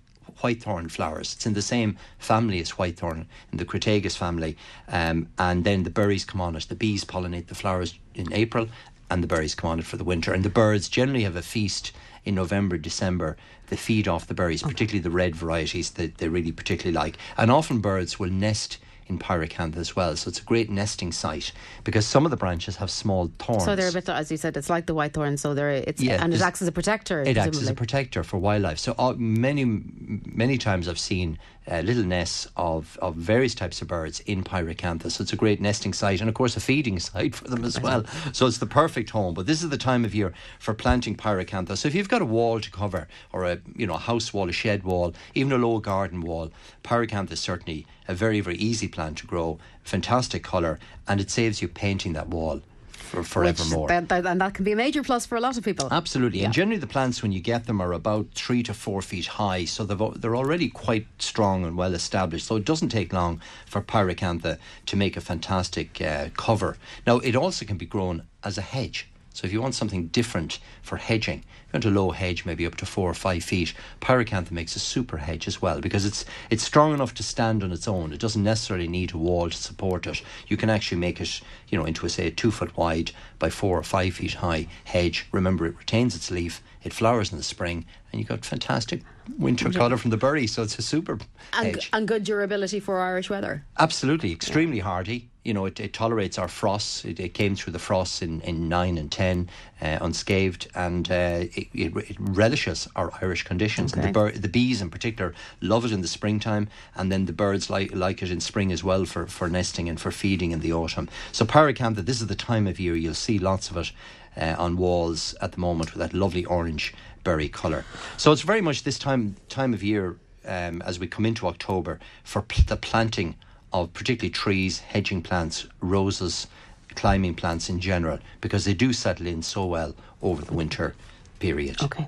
whitethorn 0.41 0.89
flowers. 0.89 1.33
It's 1.33 1.45
in 1.45 1.53
the 1.53 1.61
same 1.61 1.97
family 2.19 2.59
as 2.59 2.71
whitethorn, 2.71 3.25
in 3.51 3.57
the 3.57 3.65
Crataegus 3.65 4.17
family. 4.17 4.57
Um, 4.87 5.27
and 5.37 5.63
then 5.63 5.83
the 5.83 5.89
berries 5.89 6.25
come 6.25 6.41
on 6.41 6.55
it. 6.55 6.67
The 6.69 6.75
bees 6.75 7.03
pollinate 7.03 7.47
the 7.47 7.55
flowers 7.55 7.95
in 8.13 8.31
April, 8.33 8.67
and 9.09 9.23
the 9.23 9.27
berries 9.27 9.55
come 9.55 9.71
on 9.71 9.79
it 9.79 9.85
for 9.85 9.97
the 9.97 10.03
winter. 10.03 10.33
And 10.33 10.45
the 10.45 10.49
birds 10.49 10.89
generally 10.89 11.23
have 11.23 11.35
a 11.35 11.41
feast 11.41 11.91
in 12.25 12.35
November, 12.35 12.77
December. 12.77 13.37
They 13.67 13.75
feed 13.75 14.07
off 14.07 14.27
the 14.27 14.33
berries, 14.33 14.63
particularly 14.63 14.99
the 14.99 15.09
red 15.09 15.35
varieties 15.35 15.91
that 15.91 16.17
they 16.17 16.29
really 16.29 16.51
particularly 16.51 16.95
like. 16.95 17.17
And 17.37 17.51
often 17.51 17.79
birds 17.79 18.19
will 18.19 18.29
nest 18.29 18.77
in 19.07 19.17
pyracantha 19.17 19.77
as 19.77 19.95
well. 19.95 20.15
So 20.15 20.29
it's 20.29 20.39
a 20.39 20.43
great 20.43 20.69
nesting 20.69 21.11
site 21.11 21.51
because 21.83 22.05
some 22.05 22.25
of 22.25 22.31
the 22.31 22.37
branches 22.37 22.75
have 22.77 22.89
small 22.89 23.31
thorns. 23.39 23.65
So 23.65 23.75
they're 23.75 23.89
a 23.89 23.93
bit, 23.93 24.07
as 24.09 24.31
you 24.31 24.37
said, 24.37 24.57
it's 24.57 24.69
like 24.69 24.85
the 24.85 24.93
white 24.93 25.13
thorn. 25.13 25.37
So 25.37 25.53
they're 25.53 25.71
it's 25.71 26.01
Yeah, 26.01 26.23
and 26.23 26.33
it 26.33 26.41
acts 26.41 26.61
as 26.61 26.67
a 26.67 26.71
protector. 26.71 27.21
It 27.21 27.37
acts 27.37 27.57
as 27.57 27.69
a 27.69 27.73
protector 27.73 28.23
for 28.23 28.37
wildlife. 28.37 28.79
So 28.79 28.95
uh, 28.97 29.13
many, 29.17 29.65
many 29.65 30.57
times 30.57 30.87
I've 30.87 30.99
seen 30.99 31.39
uh, 31.69 31.81
little 31.81 32.03
nests 32.03 32.47
of, 32.55 32.97
of 33.01 33.15
various 33.15 33.53
types 33.53 33.81
of 33.81 33.87
birds 33.87 34.19
in 34.21 34.43
Pyracantha. 34.43 35.11
So 35.11 35.21
it's 35.21 35.33
a 35.33 35.37
great 35.37 35.61
nesting 35.61 35.93
site 35.93 36.21
and, 36.21 36.29
of 36.29 36.35
course, 36.35 36.55
a 36.55 36.59
feeding 36.59 36.99
site 37.11 37.35
for 37.35 37.47
them 37.47 37.63
as 37.63 37.79
well. 37.79 38.05
So 38.33 38.45
it's 38.47 38.57
the 38.57 38.65
perfect 38.65 39.09
home. 39.09 39.33
But 39.33 39.45
this 39.45 39.63
is 39.63 39.69
the 39.69 39.77
time 39.77 40.05
of 40.05 40.15
year 40.15 40.33
for 40.59 40.73
planting 40.73 41.15
Pyracantha. 41.15 41.77
So 41.77 41.87
if 41.87 41.95
you've 41.95 42.09
got 42.09 42.21
a 42.21 42.25
wall 42.25 42.59
to 42.59 42.71
cover 42.71 43.07
or 43.33 43.45
a 43.45 43.59
you 43.75 43.87
know 43.87 43.95
a 43.95 43.99
house 43.99 44.33
wall, 44.33 44.49
a 44.49 44.53
shed 44.53 44.83
wall, 44.83 45.13
even 45.35 45.51
a 45.51 45.57
low 45.57 45.79
garden 45.79 46.21
wall, 46.21 46.51
Pyracantha 46.83 47.33
is 47.33 47.39
certainly 47.39 47.85
a 48.07 48.13
very 48.13 48.39
very 48.39 48.57
easy 48.57 48.87
plant 48.87 49.17
to 49.19 49.27
grow. 49.27 49.59
Fantastic 49.83 50.43
colour, 50.43 50.79
and 51.07 51.21
it 51.21 51.29
saves 51.29 51.61
you 51.61 51.67
painting 51.67 52.13
that 52.13 52.29
wall 52.29 52.61
for 53.07 53.23
forevermore. 53.23 53.87
that- 53.87 54.09
that- 54.09 54.25
and 54.25 54.41
that 54.41 54.53
can 54.53 54.63
be 54.65 54.71
a 54.73 54.75
major 54.75 55.01
plus 55.03 55.25
for 55.25 55.35
a 55.37 55.41
lot 55.41 55.57
of 55.57 55.63
people. 55.63 55.87
Absolutely, 55.91 56.39
Yeah. 56.39 56.45
and 56.45 56.53
generally 56.53 56.79
the 56.79 56.87
plants 56.87 57.21
when 57.23 57.31
you 57.31 57.39
get 57.39 57.65
them 57.65 57.81
are 57.81 57.93
about 57.93 58.27
three 58.35 58.61
to 58.63 58.73
four 58.73 59.01
feet 59.01 59.25
high, 59.27 59.65
so 59.65 59.83
they've, 59.85 60.21
they're 60.21 60.35
already 60.35 60.69
quite 60.69 61.07
strong 61.19 61.65
and 61.65 61.75
well 61.77 61.93
established. 61.93 62.45
So 62.47 62.55
it 62.57 62.65
doesn't 62.65 62.89
take 62.89 63.13
long 63.13 63.39
for 63.65 63.81
pyracantha 63.81 64.57
to 64.85 64.95
make 64.95 65.17
a 65.17 65.21
fantastic 65.21 66.01
uh, 66.01 66.29
cover. 66.35 66.77
Now 67.05 67.17
it 67.19 67.35
also 67.35 67.65
can 67.65 67.77
be 67.77 67.85
grown 67.85 68.23
as 68.43 68.57
a 68.57 68.61
hedge. 68.61 69.07
So 69.37 69.45
if 69.45 69.53
you 69.53 69.61
want 69.61 69.75
something 69.75 70.07
different 70.07 70.57
for 70.81 70.97
hedging, 70.97 71.43
if 71.67 71.67
you 71.67 71.73
want 71.73 71.85
a 71.85 71.91
low 71.91 72.09
hedge, 72.09 72.43
maybe 72.43 72.65
up 72.65 72.73
to 72.77 72.87
four 72.87 73.07
or 73.07 73.13
five 73.13 73.43
feet, 73.43 73.71
pyracantha 74.01 74.49
makes 74.49 74.75
a 74.75 74.79
super 74.79 75.17
hedge 75.17 75.47
as 75.47 75.61
well 75.61 75.79
because 75.79 76.07
it's 76.07 76.25
it's 76.49 76.63
strong 76.63 76.91
enough 76.91 77.13
to 77.13 77.21
stand 77.21 77.63
on 77.63 77.71
its 77.71 77.87
own. 77.87 78.13
It 78.13 78.19
doesn't 78.19 78.43
necessarily 78.43 78.87
need 78.87 79.13
a 79.13 79.17
wall 79.17 79.51
to 79.51 79.55
support 79.55 80.07
it. 80.07 80.23
You 80.47 80.57
can 80.57 80.71
actually 80.71 80.97
make 80.97 81.21
it, 81.21 81.39
you 81.67 81.77
know, 81.77 81.85
into 81.85 82.03
a 82.07 82.09
say 82.09 82.25
a 82.25 82.31
two 82.31 82.49
foot 82.49 82.75
wide 82.75 83.11
by 83.37 83.51
four 83.51 83.77
or 83.77 83.83
five 83.83 84.15
feet 84.15 84.33
high 84.33 84.69
hedge. 84.85 85.27
Remember, 85.31 85.67
it 85.67 85.77
retains 85.77 86.15
its 86.15 86.31
leaf. 86.31 86.63
It 86.81 86.91
flowers 86.91 87.31
in 87.31 87.37
the 87.37 87.43
spring, 87.43 87.85
and 88.11 88.19
you 88.19 88.25
got 88.25 88.43
fantastic 88.43 89.03
winter 89.37 89.69
colour 89.69 89.97
from 89.97 90.09
the 90.09 90.17
berry. 90.17 90.47
So 90.47 90.63
it's 90.63 90.79
a 90.79 90.81
super 90.81 91.19
and, 91.53 91.75
hedge. 91.75 91.91
and 91.93 92.07
good 92.07 92.23
durability 92.23 92.79
for 92.79 92.99
Irish 92.99 93.29
weather. 93.29 93.65
Absolutely, 93.77 94.31
extremely 94.31 94.79
hardy. 94.79 95.29
You 95.47 95.53
know, 95.53 95.65
it, 95.65 95.79
it 95.79 95.93
tolerates 95.93 96.37
our 96.37 96.49
frosts. 96.49 97.05
It, 97.05 97.21
it 97.21 97.33
came 97.33 97.55
through 97.55 97.71
the 97.71 97.79
frosts 97.79 98.21
in, 98.21 98.41
in 98.41 98.67
9 98.67 98.97
and 98.97 99.09
10 99.09 99.49
uh, 99.81 99.97
unscathed, 100.01 100.67
and 100.75 101.09
uh, 101.09 101.45
it, 101.55 101.67
it, 101.73 101.95
it 101.95 102.17
relishes 102.19 102.85
our 102.97 103.13
Irish 103.21 103.43
conditions. 103.43 103.93
And 103.93 104.03
the, 104.03 104.07
Okay. 104.09 104.31
bir- 104.33 104.37
the 104.37 104.49
bees, 104.49 104.81
in 104.81 104.89
particular, 104.89 105.33
love 105.61 105.85
it 105.85 105.93
in 105.93 106.01
the 106.01 106.07
springtime, 106.09 106.67
and 106.95 107.09
then 107.09 107.27
the 107.27 107.31
birds 107.33 107.69
like, 107.69 107.95
like 107.95 108.21
it 108.21 108.29
in 108.29 108.41
spring 108.41 108.73
as 108.73 108.83
well 108.83 109.05
for, 109.05 109.25
for 109.25 109.47
nesting 109.47 109.87
and 109.87 110.01
for 110.01 110.11
feeding 110.11 110.51
in 110.51 110.59
the 110.59 110.73
autumn. 110.73 111.07
So, 111.31 111.45
Pyracantha, 111.45 112.03
this 112.05 112.19
is 112.19 112.27
the 112.27 112.35
time 112.35 112.67
of 112.67 112.77
year 112.77 112.97
you'll 112.97 113.13
see 113.13 113.39
lots 113.39 113.71
of 113.71 113.77
it 113.77 113.93
uh, 114.35 114.55
on 114.59 114.75
walls 114.75 115.33
at 115.39 115.53
the 115.53 115.59
moment 115.61 115.93
with 115.93 116.01
that 116.01 116.13
lovely 116.13 116.43
orange 116.43 116.93
berry 117.23 117.47
colour. 117.47 117.85
So, 118.17 118.33
it's 118.33 118.41
very 118.41 118.61
much 118.61 118.83
this 118.83 118.99
time, 118.99 119.37
time 119.47 119.73
of 119.73 119.81
year 119.81 120.17
um, 120.45 120.81
as 120.81 120.99
we 120.99 121.07
come 121.07 121.25
into 121.25 121.47
October 121.47 121.99
for 122.25 122.41
pl- 122.41 122.65
the 122.67 122.75
planting 122.75 123.35
of 123.83 123.93
particularly 123.93 124.31
trees, 124.31 124.79
hedging 124.79 125.21
plants, 125.21 125.67
roses, 125.81 126.47
climbing 126.95 127.35
plants 127.35 127.69
in 127.69 127.79
general, 127.79 128.19
because 128.41 128.65
they 128.65 128.73
do 128.73 128.93
settle 128.93 129.27
in 129.27 129.41
so 129.41 129.65
well 129.65 129.95
over 130.21 130.43
the 130.43 130.53
winter 130.53 130.95
period. 131.39 131.81
Okay, 131.83 132.07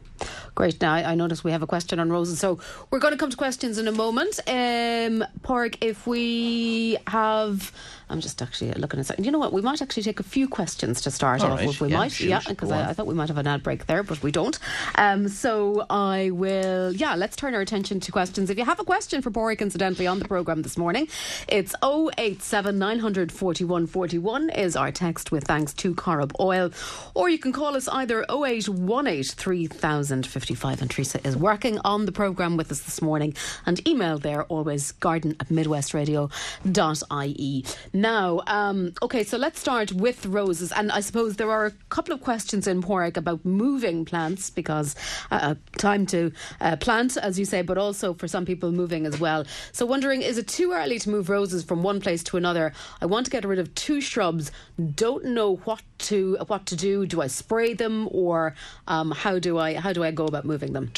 great. 0.55 0.81
Now 0.81 0.93
I, 0.93 1.11
I 1.11 1.15
notice 1.15 1.43
we 1.43 1.51
have 1.51 1.61
a 1.61 1.67
question 1.67 1.99
on 1.99 2.09
roses, 2.09 2.39
so 2.39 2.59
we're 2.89 2.99
going 2.99 3.13
to 3.13 3.17
come 3.17 3.29
to 3.29 3.37
questions 3.37 3.77
in 3.77 3.87
a 3.87 3.91
moment. 3.91 4.39
Um, 4.47 5.23
Pork, 5.43 5.83
if 5.83 6.07
we 6.07 6.97
have, 7.07 7.71
I'm 8.09 8.21
just 8.21 8.41
actually 8.41 8.71
looking 8.73 8.99
at. 8.99 9.23
You 9.23 9.31
know 9.31 9.39
what? 9.39 9.53
We 9.53 9.61
might 9.61 9.81
actually 9.81 10.03
take 10.03 10.19
a 10.19 10.23
few 10.23 10.47
questions 10.47 11.01
to 11.01 11.11
start 11.11 11.41
All 11.41 11.51
off. 11.51 11.59
right. 11.59 11.81
We 11.81 11.89
yeah, 11.89 11.97
might, 11.97 12.11
shoot, 12.11 12.29
yeah, 12.29 12.41
because. 12.47 12.71
I, 12.71 12.89
I 12.89 12.93
thought 12.93 13.07
we 13.07 13.13
might 13.13 13.27
have 13.27 13.37
an 13.37 13.47
ad 13.47 13.63
break 13.63 13.85
there, 13.85 14.03
but 14.03 14.21
we 14.23 14.31
don't. 14.31 14.57
Um, 14.95 15.27
so 15.27 15.85
I 15.89 16.31
will, 16.31 16.93
yeah. 16.93 17.15
Let's 17.15 17.35
turn 17.35 17.53
our 17.53 17.61
attention 17.61 17.99
to 17.99 18.11
questions. 18.11 18.49
If 18.49 18.57
you 18.57 18.65
have 18.65 18.79
a 18.79 18.83
question 18.83 19.21
for 19.21 19.31
Pork, 19.31 19.61
incidentally, 19.61 20.07
on 20.07 20.19
the 20.19 20.25
program 20.25 20.63
this 20.63 20.77
morning, 20.77 21.07
it's 21.47 21.75
087 21.83 22.77
941 22.77 23.87
41 23.87 24.49
is 24.49 24.75
our 24.75 24.91
text 24.91 25.31
with 25.31 25.45
thanks 25.45 25.73
to 25.75 25.93
Corrib 25.93 26.31
Oil, 26.39 26.71
or 27.13 27.29
you 27.29 27.37
can 27.37 27.53
call 27.53 27.75
us 27.75 27.87
either 27.87 28.25
0818 28.29 29.23
3055. 29.23 30.81
And 30.81 30.89
Teresa 30.89 31.27
is 31.27 31.37
working 31.37 31.79
on 31.85 32.05
the 32.05 32.11
program 32.11 32.57
with 32.57 32.71
us 32.71 32.81
this 32.81 33.01
morning, 33.01 33.35
and 33.65 33.87
email 33.87 34.17
there 34.17 34.43
always 34.45 34.91
garden 34.93 35.35
at 35.39 35.49
midwestradio.ie. 35.49 37.65
Now, 37.99 38.39
um, 38.47 38.93
okay, 39.01 39.25
so 39.25 39.37
let's 39.37 39.59
start 39.59 39.91
with 39.91 40.25
roses, 40.25 40.71
and 40.71 40.89
I 40.89 41.01
suppose 41.01 41.35
there 41.35 41.51
are 41.51 41.65
a 41.65 41.71
couple 41.89 42.13
of 42.13 42.21
questions 42.21 42.65
in 42.65 42.81
Porrick 42.81 43.17
about 43.17 43.43
moving 43.43 44.05
plants 44.05 44.49
because 44.49 44.95
uh, 45.31 45.55
time 45.77 46.05
to 46.05 46.31
uh, 46.61 46.77
plant, 46.77 47.17
as 47.17 47.37
you 47.37 47.43
say, 47.43 47.61
but 47.61 47.77
also 47.77 48.13
for 48.13 48.25
some 48.25 48.45
people 48.45 48.71
moving 48.71 49.05
as 49.05 49.19
well. 49.19 49.43
So, 49.73 49.85
wondering 49.85 50.21
is 50.21 50.37
it 50.37 50.47
too 50.47 50.71
early 50.71 50.97
to 50.99 51.09
move 51.09 51.29
roses 51.29 51.61
from 51.61 51.83
one 51.83 51.99
place 51.99 52.23
to 52.23 52.37
another? 52.37 52.71
I 53.01 53.05
want 53.05 53.25
to 53.25 53.31
get 53.31 53.43
rid 53.43 53.59
of 53.59 53.75
two 53.75 53.99
shrubs. 53.99 54.49
Don't 54.95 55.25
know 55.25 55.57
what 55.65 55.81
to 56.07 56.37
what 56.47 56.67
to 56.67 56.77
do. 56.77 57.05
Do 57.05 57.21
I 57.21 57.27
spray 57.27 57.73
them, 57.73 58.07
or 58.11 58.55
um, 58.87 59.11
how 59.11 59.39
do 59.39 59.57
I 59.57 59.73
how 59.73 59.91
do 59.91 60.05
I 60.05 60.11
go 60.11 60.25
about 60.25 60.45
moving 60.45 60.71
them? 60.71 60.89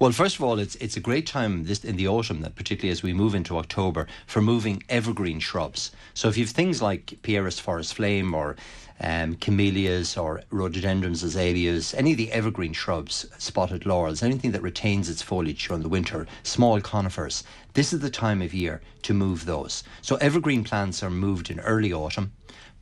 well 0.00 0.10
first 0.10 0.34
of 0.34 0.42
all 0.42 0.58
it's 0.58 0.74
it's 0.76 0.96
a 0.96 1.00
great 1.00 1.26
time 1.26 1.64
this 1.64 1.84
in 1.84 1.96
the 1.96 2.08
autumn 2.08 2.44
particularly 2.56 2.90
as 2.90 3.04
we 3.04 3.12
move 3.12 3.36
into 3.36 3.56
October 3.56 4.08
for 4.26 4.42
moving 4.42 4.82
evergreen 4.88 5.38
shrubs 5.38 5.92
so 6.14 6.28
if 6.28 6.36
you've 6.36 6.47
things 6.52 6.82
like 6.82 7.18
Pieris 7.22 7.60
forest 7.60 7.94
flame 7.94 8.34
or 8.34 8.56
um, 9.00 9.36
camellias 9.36 10.16
or 10.16 10.42
rhododendrons 10.50 11.22
azaleas 11.22 11.94
any 11.94 12.12
of 12.12 12.18
the 12.18 12.32
evergreen 12.32 12.72
shrubs 12.72 13.26
spotted 13.38 13.86
laurels 13.86 14.22
anything 14.22 14.50
that 14.50 14.62
retains 14.62 15.08
its 15.08 15.22
foliage 15.22 15.68
during 15.68 15.82
the 15.82 15.88
winter 15.88 16.26
small 16.42 16.80
conifers 16.80 17.44
this 17.74 17.92
is 17.92 18.00
the 18.00 18.10
time 18.10 18.42
of 18.42 18.52
year 18.52 18.80
to 19.02 19.14
move 19.14 19.44
those 19.44 19.84
so 20.02 20.16
evergreen 20.16 20.64
plants 20.64 21.00
are 21.02 21.10
moved 21.10 21.48
in 21.48 21.60
early 21.60 21.92
autumn 21.92 22.32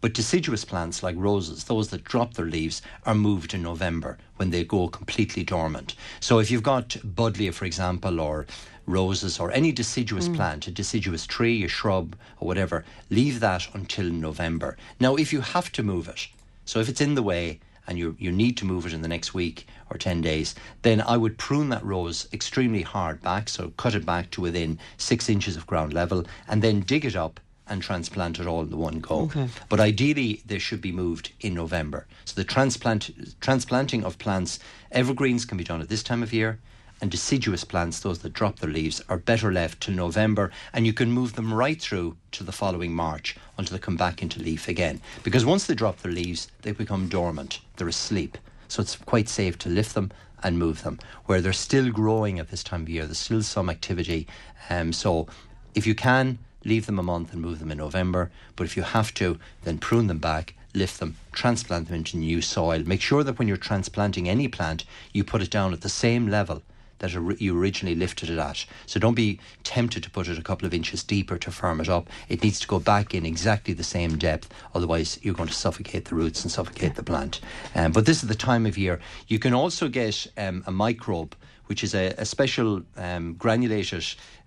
but 0.02 0.12
deciduous 0.12 0.64
plants 0.64 1.02
like 1.02 1.16
roses, 1.16 1.64
those 1.64 1.88
that 1.88 2.04
drop 2.04 2.35
their 2.35 2.46
leaves, 2.46 2.82
are 3.04 3.14
moved 3.14 3.54
in 3.54 3.62
November 3.62 4.18
when 4.37 4.50
they 4.50 4.62
go 4.62 4.88
completely 4.88 5.42
dormant. 5.42 5.94
So 6.20 6.38
if 6.38 6.50
you've 6.50 6.62
got 6.62 6.90
buddleia, 6.90 7.52
for 7.52 7.64
example, 7.64 8.20
or 8.20 8.46
roses 8.87 9.38
or 9.38 9.50
any 9.52 9.73
deciduous 9.73 10.28
mm. 10.28 10.37
plant, 10.37 10.66
a 10.66 10.71
deciduous 10.71 11.26
tree, 11.26 11.64
a 11.64 11.69
shrub, 11.69 12.16
or 12.40 12.49
whatever, 12.49 12.85
leave 13.11 13.40
that 13.40 13.69
until 13.75 14.07
November. 14.07 14.76
Now, 15.00 15.16
if 15.16 15.33
you 15.33 15.40
have 15.40 15.71
to 15.73 15.83
move 15.83 16.09
it, 16.09 16.28
so 16.64 16.81
if 16.81 16.88
it's 16.88 17.00
in 17.00 17.14
the 17.14 17.23
way 17.23 17.61
and 17.87 17.99
you 17.99 18.16
you 18.19 18.33
need 18.33 18.57
to 18.57 18.64
move 18.64 18.87
it 18.87 18.93
in 18.93 19.02
the 19.02 19.09
next 19.09 19.35
week 19.35 19.66
or 19.90 19.99
10 19.99 20.21
days, 20.21 20.55
then 20.83 21.00
I 21.00 21.16
would 21.16 21.38
prune 21.38 21.69
that 21.69 21.85
rose 21.85 22.28
extremely 22.33 22.83
hard 22.83 23.23
back, 23.23 23.49
so 23.49 23.73
cut 23.76 23.95
it 23.95 24.05
back 24.05 24.31
to 24.33 24.40
within 24.40 24.78
six 24.97 25.28
inches 25.28 25.57
of 25.57 25.66
ground 25.66 25.93
level, 25.93 26.25
and 26.49 26.62
then 26.62 26.81
dig 26.81 27.05
it 27.05 27.16
up 27.16 27.40
and 27.69 27.83
transplant 27.83 28.38
it 28.38 28.47
all 28.47 28.62
in 28.62 28.71
the 28.71 28.76
one 28.76 29.00
go. 29.00 29.23
Okay. 29.23 29.49
But 29.69 29.81
ideally, 29.81 30.43
they 30.47 30.59
should 30.59 30.81
be 30.81 30.93
moved 30.93 31.33
in 31.40 31.55
November. 31.55 32.07
So 32.25 32.35
the 32.35 32.45
transplant 32.45 33.11
transplanting 33.40 34.05
of 34.05 34.19
plants, 34.19 34.59
evergreens 34.93 35.45
can 35.45 35.59
be 35.59 35.64
done 35.64 35.81
at 35.81 35.88
this 35.88 36.02
time 36.02 36.23
of 36.23 36.33
year, 36.33 36.59
and 37.00 37.11
deciduous 37.11 37.65
plants, 37.65 38.00
those 38.00 38.21
that 38.21 38.33
drop 38.33 38.59
their 38.59 38.71
leaves, 38.71 39.03
are 39.09 39.19
better 39.19 39.53
left 39.53 39.83
till 39.83 39.95
November, 39.95 40.50
and 40.73 40.87
you 40.87 40.93
can 40.93 41.11
move 41.11 41.35
them 41.35 41.53
right 41.53 41.81
through 41.81 42.17
to 42.33 42.43
the 42.43 42.53
following 42.53 42.95
March 42.95 43.37
until 43.59 43.76
they 43.76 43.81
come 43.81 43.97
back 43.97 44.23
into 44.23 44.41
leaf 44.41 44.69
again. 44.69 45.00
Because 45.23 45.45
once 45.45 45.67
they 45.67 45.75
drop 45.75 45.99
their 45.99 46.12
leaves, 46.12 46.49
they 46.62 46.73
become 46.73 47.09
dormant. 47.09 47.61
They're 47.76 47.88
asleep. 47.88 48.38
So 48.69 48.81
it's 48.81 48.97
quite 48.97 49.29
safe 49.29 49.59
to 49.59 49.69
lift 49.69 49.95
them 49.95 50.11
and 50.43 50.59
move 50.59 50.83
them. 50.83 50.99
Where 51.26 51.41
they're 51.41 51.53
still 51.53 51.91
growing 51.91 52.38
at 52.38 52.50
this 52.50 52.65
time 52.65 52.83
of 52.83 52.88
year, 52.88 53.05
there's 53.05 53.19
still 53.19 53.43
some 53.43 53.71
activity. 53.71 54.26
Um, 54.71 54.93
so 54.93 55.26
if 55.75 55.87
you 55.87 55.95
can, 55.95 56.38
leave 56.65 56.87
them 56.87 56.99
a 56.99 57.03
month 57.03 57.33
and 57.33 57.43
move 57.43 57.59
them 57.59 57.71
in 57.71 57.79
November. 57.79 58.31
But 58.57 58.65
if 58.65 58.76
you 58.76 58.83
have 58.83 59.12
to, 59.15 59.38
then 59.65 59.79
prune 59.79 60.07
them 60.07 60.19
back, 60.19 60.55
lift 60.75 60.99
them, 60.99 61.17
transplant 61.33 61.87
them 61.87 61.97
into 61.97 62.17
new 62.17 62.41
soil. 62.41 62.83
Make 62.85 63.00
sure 63.03 63.23
that 63.23 63.38
when 63.38 63.49
you're 63.49 63.57
transplanting 63.57 64.29
any 64.29 64.49
plant, 64.49 64.85
you 65.12 65.25
put 65.25 65.43
it 65.43 65.50
down 65.50 65.73
at 65.73 65.83
the 65.83 65.88
same 65.88 66.29
level 66.29 66.62
that 66.99 67.41
you 67.41 67.59
originally 67.59 67.95
lifted 67.95 68.31
it 68.31 68.38
at. 68.38 68.65
So 68.87 68.99
don't 69.00 69.15
be 69.15 69.38
tempted 69.65 70.03
to 70.03 70.11
put 70.11 70.29
it 70.29 70.38
a 70.38 70.43
couple 70.43 70.67
of 70.67 70.75
inches 70.75 71.03
deeper 71.03 71.38
to 71.38 71.50
firm 71.50 71.81
it 71.81 71.88
up. 71.88 72.09
It 72.29 72.43
needs 72.43 72.61
to 72.61 72.67
go 72.67 72.79
back 72.79 73.15
in 73.15 73.26
exactly 73.26 73.75
the 73.75 73.85
same 73.85 74.17
depth, 74.17 74.53
otherwise 74.75 75.19
you're 75.23 75.35
going 75.35 75.49
to 75.49 75.55
suffocate 75.55 76.07
the 76.07 76.15
roots 76.15 76.43
and 76.43 76.50
suffocate 76.50 76.95
the 76.95 77.03
plant. 77.03 77.41
Um, 77.75 77.93
but 77.93 78.07
this 78.07 78.23
is 78.23 78.29
the 78.29 78.35
time 78.35 78.67
of 78.67 78.79
year. 78.79 79.00
You 79.29 79.38
can 79.38 79.55
also 79.55 79.88
get 79.88 80.26
um, 80.37 80.65
a 80.67 80.71
microbe, 80.71 81.35
which 81.67 81.83
is 81.85 81.95
a, 81.95 82.15
a 82.19 82.25
special 82.25 82.83
um, 82.97 83.35
granulated. 83.35 84.05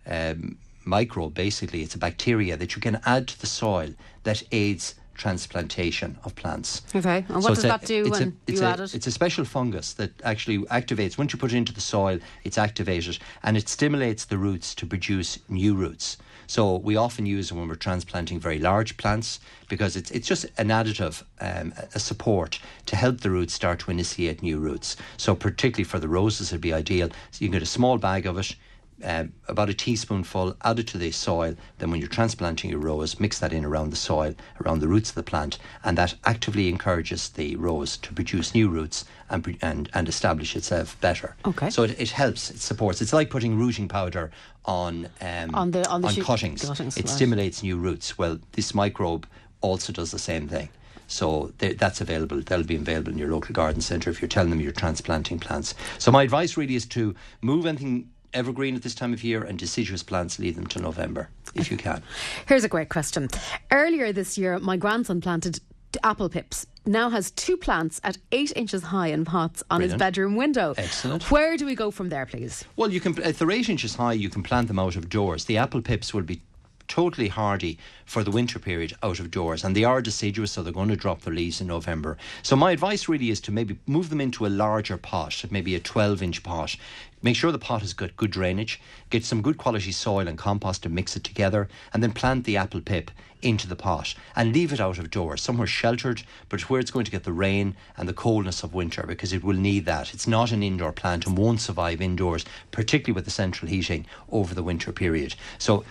Um, 0.07 0.57
microbe 0.85 1.33
basically 1.33 1.83
it's 1.83 1.93
a 1.93 1.99
bacteria 1.99 2.57
that 2.57 2.75
you 2.75 2.81
can 2.81 2.99
add 3.05 3.27
to 3.27 3.39
the 3.39 3.45
soil 3.45 3.93
that 4.23 4.41
aids 4.51 4.95
transplantation 5.19 6.17
of 6.23 6.33
plants 6.35 6.81
Okay, 6.95 7.25
and 7.27 7.43
what 7.43 7.51
it's 7.51 7.61
does 7.61 7.63
that 7.63 7.85
do 7.85 8.05
it's 8.05 8.19
when 8.19 8.37
it's 8.47 8.61
you 8.61 8.65
a, 8.65 8.69
add 8.69 8.79
it? 8.79 8.95
It's 8.95 9.05
a 9.05 9.11
special 9.11 9.43
fungus 9.43 9.93
that 9.93 10.11
actually 10.23 10.59
activates, 10.79 11.17
once 11.17 11.33
you 11.33 11.39
put 11.39 11.51
it 11.51 11.57
into 11.57 11.73
the 11.73 11.81
soil, 11.81 12.19
it's 12.45 12.57
activated 12.57 13.19
and 13.43 13.57
it 13.57 13.67
stimulates 13.67 14.25
the 14.25 14.37
roots 14.37 14.73
to 14.75 14.85
produce 14.85 15.37
new 15.49 15.75
roots. 15.75 16.17
So 16.47 16.77
we 16.77 16.95
often 16.95 17.25
use 17.25 17.51
it 17.51 17.55
when 17.55 17.67
we're 17.67 17.75
transplanting 17.75 18.39
very 18.39 18.59
large 18.59 18.95
plants 18.97 19.39
because 19.67 19.95
it's 19.95 20.09
it's 20.09 20.27
just 20.27 20.45
an 20.57 20.69
additive, 20.69 21.23
um, 21.41 21.73
a 21.93 21.99
support 21.99 22.59
to 22.87 22.95
help 22.95 23.19
the 23.19 23.29
roots 23.29 23.53
start 23.53 23.79
to 23.79 23.91
initiate 23.91 24.41
new 24.41 24.57
roots. 24.57 24.95
So 25.17 25.35
particularly 25.35 25.83
for 25.83 25.99
the 25.99 26.07
roses, 26.07 26.49
it'd 26.49 26.61
be 26.61 26.73
ideal. 26.73 27.09
So 27.31 27.43
you 27.43 27.49
can 27.49 27.59
get 27.59 27.61
a 27.61 27.77
small 27.77 27.97
bag 27.97 28.25
of 28.25 28.37
it 28.37 28.55
um, 29.03 29.33
about 29.47 29.69
a 29.69 29.73
teaspoonful, 29.73 30.55
add 30.63 30.79
it 30.79 30.87
to 30.87 30.97
the 30.97 31.11
soil. 31.11 31.55
Then, 31.77 31.91
when 31.91 31.99
you're 31.99 32.09
transplanting 32.09 32.69
your 32.69 32.79
rose, 32.79 33.19
mix 33.19 33.39
that 33.39 33.53
in 33.53 33.65
around 33.65 33.91
the 33.91 33.95
soil, 33.95 34.35
around 34.63 34.79
the 34.79 34.87
roots 34.87 35.09
of 35.09 35.15
the 35.15 35.23
plant, 35.23 35.57
and 35.83 35.97
that 35.97 36.15
actively 36.25 36.69
encourages 36.69 37.29
the 37.29 37.55
rose 37.55 37.97
to 37.97 38.13
produce 38.13 38.53
new 38.53 38.69
roots 38.69 39.05
and 39.29 39.57
and, 39.61 39.89
and 39.93 40.09
establish 40.09 40.55
itself 40.55 40.99
better. 41.01 41.35
Okay. 41.45 41.69
So 41.69 41.83
it, 41.83 41.99
it 41.99 42.11
helps, 42.11 42.49
it 42.49 42.59
supports. 42.59 43.01
It's 43.01 43.13
like 43.13 43.29
putting 43.29 43.57
rooting 43.57 43.87
powder 43.87 44.31
on 44.65 45.09
um, 45.21 45.55
on 45.55 45.71
the 45.71 45.87
on, 45.89 46.01
the 46.01 46.07
on 46.07 46.13
shoot- 46.13 46.25
cuttings. 46.25 46.65
cuttings, 46.65 46.97
It 46.97 47.05
right. 47.05 47.09
stimulates 47.09 47.63
new 47.63 47.77
roots. 47.77 48.17
Well, 48.17 48.39
this 48.53 48.73
microbe 48.73 49.25
also 49.61 49.93
does 49.93 50.11
the 50.11 50.19
same 50.19 50.47
thing. 50.47 50.69
So 51.11 51.51
that's 51.57 52.01
available. 52.01 52.39
That'll 52.41 52.65
be 52.67 52.75
available 52.75 53.11
in 53.11 53.17
your 53.17 53.31
local 53.31 53.51
garden 53.51 53.81
centre 53.81 54.11
if 54.11 54.21
you're 54.21 54.29
telling 54.29 54.51
them 54.51 54.61
you're 54.61 54.71
transplanting 54.71 55.39
plants. 55.39 55.73
So 55.97 56.11
my 56.11 56.21
advice 56.21 56.55
really 56.55 56.75
is 56.75 56.85
to 56.87 57.15
move 57.41 57.65
anything 57.65 58.11
evergreen 58.33 58.75
at 58.75 58.81
this 58.81 58.95
time 58.95 59.13
of 59.13 59.23
year 59.23 59.43
and 59.43 59.57
deciduous 59.57 60.03
plants 60.03 60.39
leave 60.39 60.55
them 60.55 60.67
till 60.67 60.81
November 60.81 61.29
if 61.55 61.71
you 61.71 61.77
can. 61.77 62.03
Here's 62.47 62.63
a 62.63 62.69
great 62.69 62.89
question. 62.89 63.29
Earlier 63.71 64.11
this 64.13 64.37
year, 64.37 64.59
my 64.59 64.77
grandson 64.77 65.21
planted 65.21 65.59
apple 66.03 66.29
pips. 66.29 66.67
Now 66.85 67.09
has 67.09 67.31
two 67.31 67.57
plants 67.57 67.99
at 68.03 68.17
eight 68.31 68.53
inches 68.55 68.83
high 68.83 69.07
in 69.07 69.25
pots 69.25 69.63
on 69.69 69.81
his 69.81 69.95
bedroom 69.95 70.35
window. 70.35 70.73
Excellent. 70.77 71.29
Where 71.29 71.57
do 71.57 71.65
we 71.65 71.75
go 71.75 71.91
from 71.91 72.09
there, 72.09 72.25
please? 72.25 72.63
Well, 72.75 72.91
you 72.91 72.99
can 72.99 73.17
if 73.21 73.39
they're 73.39 73.51
eight 73.51 73.69
inches 73.69 73.95
high, 73.95 74.13
you 74.13 74.29
can 74.29 74.43
plant 74.43 74.67
them 74.67 74.79
out 74.79 74.95
of 74.95 75.09
doors. 75.09 75.45
The 75.45 75.57
apple 75.57 75.81
pips 75.81 76.13
will 76.13 76.23
be 76.23 76.41
totally 76.89 77.27
hardy 77.27 77.77
for 78.05 78.23
the 78.23 78.31
winter 78.31 78.59
period 78.59 78.93
out 79.03 79.19
of 79.19 79.31
doors, 79.31 79.63
and 79.63 79.75
they 79.75 79.83
are 79.83 80.01
deciduous, 80.01 80.51
so 80.51 80.63
they're 80.63 80.73
going 80.73 80.89
to 80.89 80.95
drop 80.95 81.21
their 81.21 81.33
leaves 81.33 81.61
in 81.61 81.67
November. 81.67 82.17
So 82.41 82.55
my 82.55 82.71
advice 82.71 83.07
really 83.07 83.29
is 83.29 83.39
to 83.41 83.51
maybe 83.51 83.77
move 83.85 84.09
them 84.09 84.19
into 84.19 84.45
a 84.45 84.49
larger 84.49 84.97
pot, 84.97 85.45
maybe 85.51 85.75
a 85.75 85.79
12-inch 85.79 86.43
pot. 86.43 86.75
Make 87.21 87.35
sure 87.35 87.51
the 87.51 87.59
pot 87.59 87.81
has 87.81 87.93
got 87.93 88.15
good 88.15 88.31
drainage. 88.31 88.79
Get 89.09 89.25
some 89.25 89.41
good 89.41 89.57
quality 89.57 89.91
soil 89.91 90.27
and 90.27 90.37
compost 90.37 90.85
and 90.85 90.95
mix 90.95 91.15
it 91.15 91.23
together, 91.23 91.67
and 91.93 92.01
then 92.01 92.13
plant 92.13 92.45
the 92.45 92.57
apple 92.57 92.81
pip 92.81 93.11
into 93.41 93.67
the 93.67 93.75
pot 93.75 94.15
and 94.35 94.53
leave 94.53 94.73
it 94.73 94.79
out 94.79 94.97
of 94.97 95.09
doors, 95.11 95.41
somewhere 95.41 95.67
sheltered, 95.67 96.23
but 96.49 96.69
where 96.69 96.79
it's 96.79 96.91
going 96.91 97.05
to 97.05 97.11
get 97.11 97.23
the 97.23 97.31
rain 97.31 97.75
and 97.97 98.07
the 98.07 98.13
coldness 98.13 98.63
of 98.63 98.73
winter 98.73 99.03
because 99.07 99.33
it 99.33 99.43
will 99.43 99.55
need 99.55 99.85
that. 99.85 100.13
It's 100.13 100.27
not 100.27 100.51
an 100.51 100.63
indoor 100.63 100.91
plant 100.91 101.25
and 101.25 101.37
won't 101.37 101.61
survive 101.61 102.01
indoors, 102.01 102.45
particularly 102.71 103.15
with 103.15 103.25
the 103.25 103.31
central 103.31 103.69
heating 103.69 104.05
over 104.31 104.53
the 104.53 104.63
winter 104.63 104.91
period. 104.91 105.35
So 105.57 105.83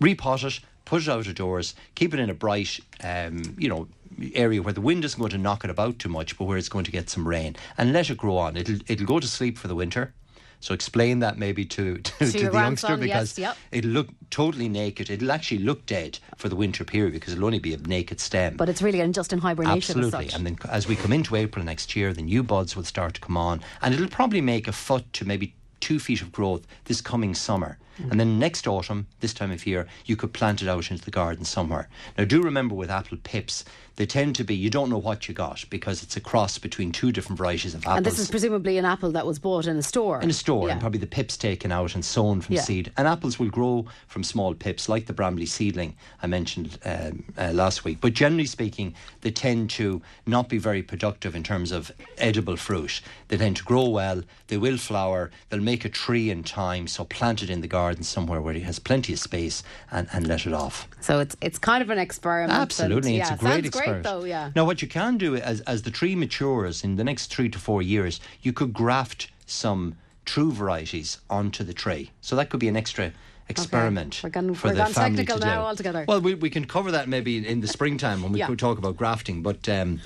repot 0.00 0.44
it, 0.44 0.60
put 0.84 1.02
it 1.02 1.08
out 1.08 1.26
of 1.26 1.34
doors, 1.34 1.74
keep 1.94 2.12
it 2.12 2.20
in 2.20 2.30
a 2.30 2.34
bright, 2.34 2.80
um, 3.02 3.54
you 3.58 3.68
know, 3.68 3.88
area 4.34 4.62
where 4.62 4.72
the 4.72 4.80
wind 4.80 5.04
isn't 5.04 5.18
going 5.18 5.30
to 5.30 5.38
knock 5.38 5.64
it 5.64 5.70
about 5.70 5.98
too 5.98 6.08
much, 6.08 6.38
but 6.38 6.44
where 6.44 6.58
it's 6.58 6.68
going 6.68 6.84
to 6.84 6.90
get 6.90 7.10
some 7.10 7.26
rain, 7.26 7.56
and 7.76 7.92
let 7.92 8.08
it 8.08 8.16
grow 8.16 8.38
on. 8.38 8.56
It'll 8.56 8.78
it'll 8.86 9.06
go 9.06 9.20
to 9.20 9.28
sleep 9.28 9.58
for 9.58 9.68
the 9.68 9.74
winter. 9.74 10.12
So 10.60 10.74
explain 10.74 11.20
that 11.20 11.38
maybe 11.38 11.64
to 11.66 11.98
to, 11.98 12.18
To 12.18 12.32
to 12.32 12.50
the 12.50 12.52
youngster 12.52 12.96
because 12.96 13.38
yes, 13.38 13.38
yep. 13.38 13.56
it'll 13.70 13.90
look 13.90 14.08
totally 14.30 14.68
naked. 14.68 15.10
It'll 15.10 15.32
actually 15.32 15.58
look 15.58 15.86
dead 15.86 16.18
for 16.36 16.48
the 16.48 16.56
winter 16.56 16.84
period 16.84 17.12
because 17.12 17.32
it'll 17.32 17.44
only 17.44 17.58
be 17.58 17.74
a 17.74 17.78
naked 17.78 18.20
stem. 18.20 18.56
But 18.56 18.68
it's 18.68 18.82
really 18.82 19.06
just 19.12 19.32
in 19.32 19.38
hibernation 19.38 19.98
Absolutely. 19.98 20.34
And 20.34 20.46
then 20.46 20.58
as 20.68 20.88
we 20.88 20.96
come 20.96 21.12
into 21.12 21.36
April 21.36 21.64
next 21.64 21.94
year, 21.94 22.12
the 22.12 22.22
new 22.22 22.42
buds 22.42 22.74
will 22.76 22.84
start 22.84 23.14
to 23.14 23.20
come 23.20 23.36
on, 23.36 23.60
and 23.82 23.94
it'll 23.94 24.08
probably 24.08 24.40
make 24.40 24.66
a 24.66 24.72
foot 24.72 25.12
to 25.14 25.24
maybe 25.24 25.54
two 25.80 25.98
feet 25.98 26.22
of 26.22 26.32
growth 26.32 26.66
this 26.84 27.00
coming 27.00 27.34
summer. 27.34 27.78
Mm. 28.00 28.10
And 28.10 28.20
then 28.20 28.38
next 28.38 28.66
autumn, 28.66 29.06
this 29.20 29.32
time 29.32 29.50
of 29.50 29.66
year, 29.66 29.86
you 30.04 30.16
could 30.16 30.32
plant 30.32 30.62
it 30.62 30.68
out 30.68 30.90
into 30.90 31.04
the 31.04 31.10
garden 31.10 31.44
somewhere. 31.44 31.88
Now, 32.18 32.24
do 32.24 32.42
remember 32.42 32.74
with 32.74 32.90
apple 32.90 33.18
pips, 33.22 33.64
they 33.96 34.04
tend 34.06 34.36
to 34.36 34.44
be, 34.44 34.54
you 34.54 34.68
don't 34.68 34.90
know 34.90 34.98
what 34.98 35.26
you 35.26 35.34
got 35.34 35.64
because 35.70 36.02
it's 36.02 36.16
a 36.16 36.20
cross 36.20 36.58
between 36.58 36.92
two 36.92 37.12
different 37.12 37.38
varieties 37.38 37.74
of 37.74 37.80
apples 37.84 37.96
and 37.96 38.06
this 38.06 38.18
is 38.18 38.30
presumably 38.30 38.76
an 38.76 38.84
apple 38.84 39.10
that 39.12 39.26
was 39.26 39.38
bought 39.38 39.66
in 39.66 39.76
a 39.78 39.82
store. 39.82 40.20
in 40.20 40.28
a 40.28 40.34
store 40.34 40.66
Yeah. 40.66 40.72
and 40.72 40.80
probably 40.80 41.00
the 41.00 41.06
pips 41.06 41.36
taken 41.38 41.72
out 41.72 41.94
and 41.94 42.04
sown 42.04 42.42
from 42.42 42.56
Yeah. 42.56 42.60
seed. 42.60 42.92
And 42.98 43.08
apples 43.08 43.38
will 43.38 43.48
grow 43.48 43.86
from 44.06 44.22
small 44.22 44.54
pips, 44.54 44.88
like 44.88 45.06
the 45.06 45.14
Bramley 45.14 45.46
seedling 45.46 45.94
I 46.22 46.26
mentioned 46.26 46.78
um, 46.84 47.24
uh, 47.38 47.52
last 47.52 47.84
week. 47.84 47.98
But 48.02 48.12
generally 48.12 48.44
speaking, 48.46 48.94
they 49.22 49.30
tend 49.30 49.70
to 49.70 50.02
not 50.26 50.48
be 50.50 50.58
very 50.58 50.82
productive 50.82 51.34
in 51.34 51.42
terms 51.42 51.72
of 51.72 51.90
edible 52.18 52.56
fruit. 52.56 53.00
They 53.28 53.38
tend 53.38 53.56
to 53.56 53.64
grow 53.64 53.88
well, 53.88 54.22
they 54.48 54.58
will 54.58 54.76
flower, 54.76 55.30
they'll 55.48 55.60
make 55.60 55.84
a 55.86 55.88
tree 55.88 56.28
in 56.30 56.42
time. 56.44 56.86
So 56.86 57.04
plant 57.04 57.42
it 57.42 57.48
in 57.48 57.62
the 57.62 57.68
garden 57.68 58.02
somewhere 58.04 58.42
where 58.42 58.54
it 58.54 58.62
has 58.64 58.78
plenty 58.78 59.14
of 59.14 59.18
space 59.18 59.62
and, 59.90 60.06
and 60.12 60.26
let 60.28 60.46
it 60.46 60.52
off. 60.52 60.86
So 61.00 61.18
it's 61.20 61.34
it's 61.40 61.58
kind 61.58 61.82
of 61.82 61.88
an 61.88 61.98
experiment. 61.98 62.52
and- 62.52 62.60
Absolutely, 62.62 63.16
it's 63.18 63.30
a 63.30 63.36
great 63.36 63.64
sounds 63.64 63.74
great 63.92 64.02
though. 64.02 64.24
Yeah. 64.24 64.50
Now, 64.54 64.64
what 64.64 64.82
you 64.82 64.88
can 64.88 65.16
do 65.18 65.36
as 65.36 65.60
as 65.62 65.82
the 65.82 65.90
tree 65.90 66.14
matures 66.14 66.84
in 66.84 66.96
the 66.96 67.04
next 67.04 67.26
three 67.34 67.48
to 67.48 67.58
four 67.58 67.82
years, 67.82 68.20
you 68.42 68.52
could 68.52 68.72
graft 68.72 69.30
some 69.46 69.96
true 70.24 70.52
varieties 70.52 71.18
onto 71.30 71.62
the 71.64 71.72
tree. 71.72 72.10
So 72.20 72.34
that 72.36 72.50
could 72.50 72.60
be 72.60 72.68
an 72.68 72.76
extra 72.76 73.12
experiment 73.48 74.20
We're 74.24 74.30
gone- 74.30 74.54
for 74.54 74.68
we're 74.68 74.74
the 74.74 74.78
gone 74.78 74.92
family 74.92 75.16
technical 75.18 75.36
to 75.38 75.42
do. 75.44 75.46
now 75.46 75.62
altogether. 75.62 76.04
Well, 76.08 76.20
we, 76.20 76.34
we 76.34 76.50
can 76.50 76.64
cover 76.66 76.90
that 76.90 77.08
maybe 77.08 77.46
in 77.46 77.60
the 77.60 77.68
springtime 77.68 78.22
when 78.22 78.32
we 78.32 78.40
Yeah. 78.40 78.46
could 78.48 78.58
talk 78.58 78.78
about 78.78 78.96
grafting, 78.96 79.42
but. 79.42 79.68
Um, 79.68 80.00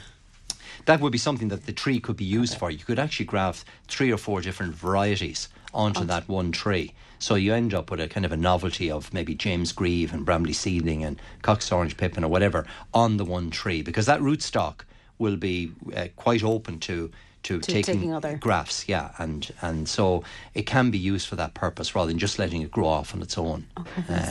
that 0.86 1.00
would 1.00 1.12
be 1.12 1.18
something 1.18 1.48
that 1.48 1.66
the 1.66 1.72
tree 1.72 2.00
could 2.00 2.16
be 2.16 2.24
used 2.24 2.56
for. 2.56 2.70
You 2.70 2.78
could 2.78 2.98
actually 2.98 3.26
graft 3.26 3.64
three 3.88 4.12
or 4.12 4.16
four 4.16 4.40
different 4.40 4.74
varieties 4.74 5.48
onto 5.72 6.04
that 6.04 6.28
one 6.28 6.52
tree. 6.52 6.92
So 7.18 7.34
you 7.34 7.54
end 7.54 7.74
up 7.74 7.90
with 7.90 8.00
a 8.00 8.08
kind 8.08 8.24
of 8.24 8.32
a 8.32 8.36
novelty 8.36 8.90
of 8.90 9.12
maybe 9.12 9.34
James 9.34 9.72
Grieve 9.72 10.12
and 10.12 10.24
Bramley 10.24 10.54
seedling 10.54 11.04
and 11.04 11.20
Cox 11.42 11.70
Orange 11.70 11.96
Pippin 11.96 12.24
or 12.24 12.28
whatever 12.28 12.66
on 12.94 13.18
the 13.18 13.24
one 13.24 13.50
tree 13.50 13.82
because 13.82 14.06
that 14.06 14.20
rootstock 14.20 14.80
will 15.18 15.36
be 15.36 15.72
uh, 15.94 16.08
quite 16.16 16.42
open 16.42 16.80
to 16.80 17.10
to, 17.42 17.58
To 17.58 17.72
taking, 17.72 17.94
taking 17.94 18.14
other- 18.14 18.36
grafts, 18.36 18.84
yeah, 18.88 19.10
and 19.18 19.50
and 19.62 19.88
so 19.88 20.22
it 20.54 20.66
can 20.66 20.90
be 20.90 20.98
used 20.98 21.26
for 21.26 21.36
that 21.36 21.54
purpose 21.54 21.94
rather 21.94 22.08
than 22.08 22.18
just 22.18 22.38
letting 22.38 22.62
it 22.62 22.70
grow 22.70 22.86
off 22.88 23.14
on 23.14 23.22
its 23.22 23.38
own. 23.38 23.66
Um, 23.76 23.84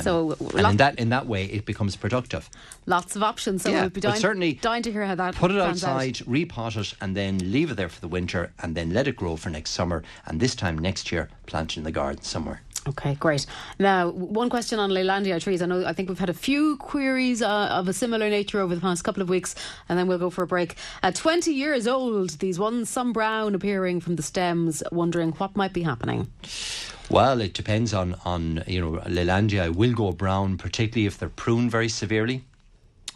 So, 0.03 0.35
and 0.55 0.67
in 0.67 0.77
that 0.77 0.99
in 0.99 1.09
that 1.09 1.25
way, 1.27 1.45
it 1.45 1.65
becomes 1.65 1.95
productive. 1.95 2.49
Lots 2.85 3.15
of 3.15 3.23
options. 3.23 3.63
So 3.63 3.69
Yeah, 3.69 3.81
we'll 3.81 3.89
be 3.89 4.01
certainly 4.19 4.53
dying 4.53 4.83
to 4.83 4.91
hear 4.91 5.05
how 5.05 5.15
that 5.15 5.35
Put 5.35 5.51
it 5.51 5.59
pans 5.59 5.83
out. 5.83 5.89
outside, 5.95 6.15
repot 6.27 6.75
it, 6.77 6.93
and 7.01 7.15
then 7.15 7.37
leave 7.51 7.71
it 7.71 7.75
there 7.75 7.89
for 7.89 7.99
the 8.01 8.07
winter, 8.07 8.51
and 8.61 8.75
then 8.75 8.93
let 8.93 9.07
it 9.07 9.15
grow 9.15 9.35
for 9.37 9.49
next 9.49 9.71
summer. 9.71 10.03
And 10.25 10.39
this 10.39 10.55
time 10.55 10.77
next 10.77 11.11
year, 11.11 11.29
plant 11.45 11.71
it 11.73 11.77
in 11.77 11.83
the 11.83 11.91
garden 11.91 12.23
somewhere. 12.23 12.61
Okay, 12.87 13.15
great. 13.15 13.45
Now, 13.77 14.09
one 14.09 14.49
question 14.49 14.79
on 14.79 14.89
Leylandia 14.89 15.41
trees. 15.41 15.61
I 15.61 15.65
know. 15.65 15.85
I 15.85 15.93
think 15.93 16.09
we've 16.09 16.19
had 16.19 16.29
a 16.29 16.33
few 16.33 16.77
queries 16.77 17.41
uh, 17.41 17.67
of 17.71 17.87
a 17.87 17.93
similar 17.93 18.29
nature 18.29 18.59
over 18.61 18.73
the 18.73 18.81
past 18.81 19.03
couple 19.03 19.21
of 19.21 19.29
weeks, 19.29 19.53
and 19.89 19.99
then 19.99 20.07
we'll 20.07 20.17
go 20.17 20.29
for 20.29 20.43
a 20.43 20.47
break. 20.47 20.75
At 21.03 21.15
20 21.15 21.51
years 21.51 21.87
old, 21.87 22.31
these 22.39 22.57
ones, 22.57 22.89
some 22.89 23.11
brown 23.11 23.53
appearing 23.53 23.99
from 23.99 24.15
the 24.15 24.23
stems, 24.23 24.81
wondering 24.91 25.31
what 25.33 25.55
might 25.55 25.73
be 25.73 25.83
happening. 25.83 26.31
Well, 27.09 27.41
it 27.41 27.53
depends 27.53 27.93
on 27.93 28.15
on 28.23 28.63
you 28.67 28.79
know 28.79 29.01
Lelandia 29.01 29.75
will 29.75 29.93
go 29.93 30.11
brown, 30.11 30.57
particularly 30.57 31.07
if 31.07 31.17
they're 31.17 31.29
pruned 31.29 31.71
very 31.71 31.89
severely. 31.89 32.43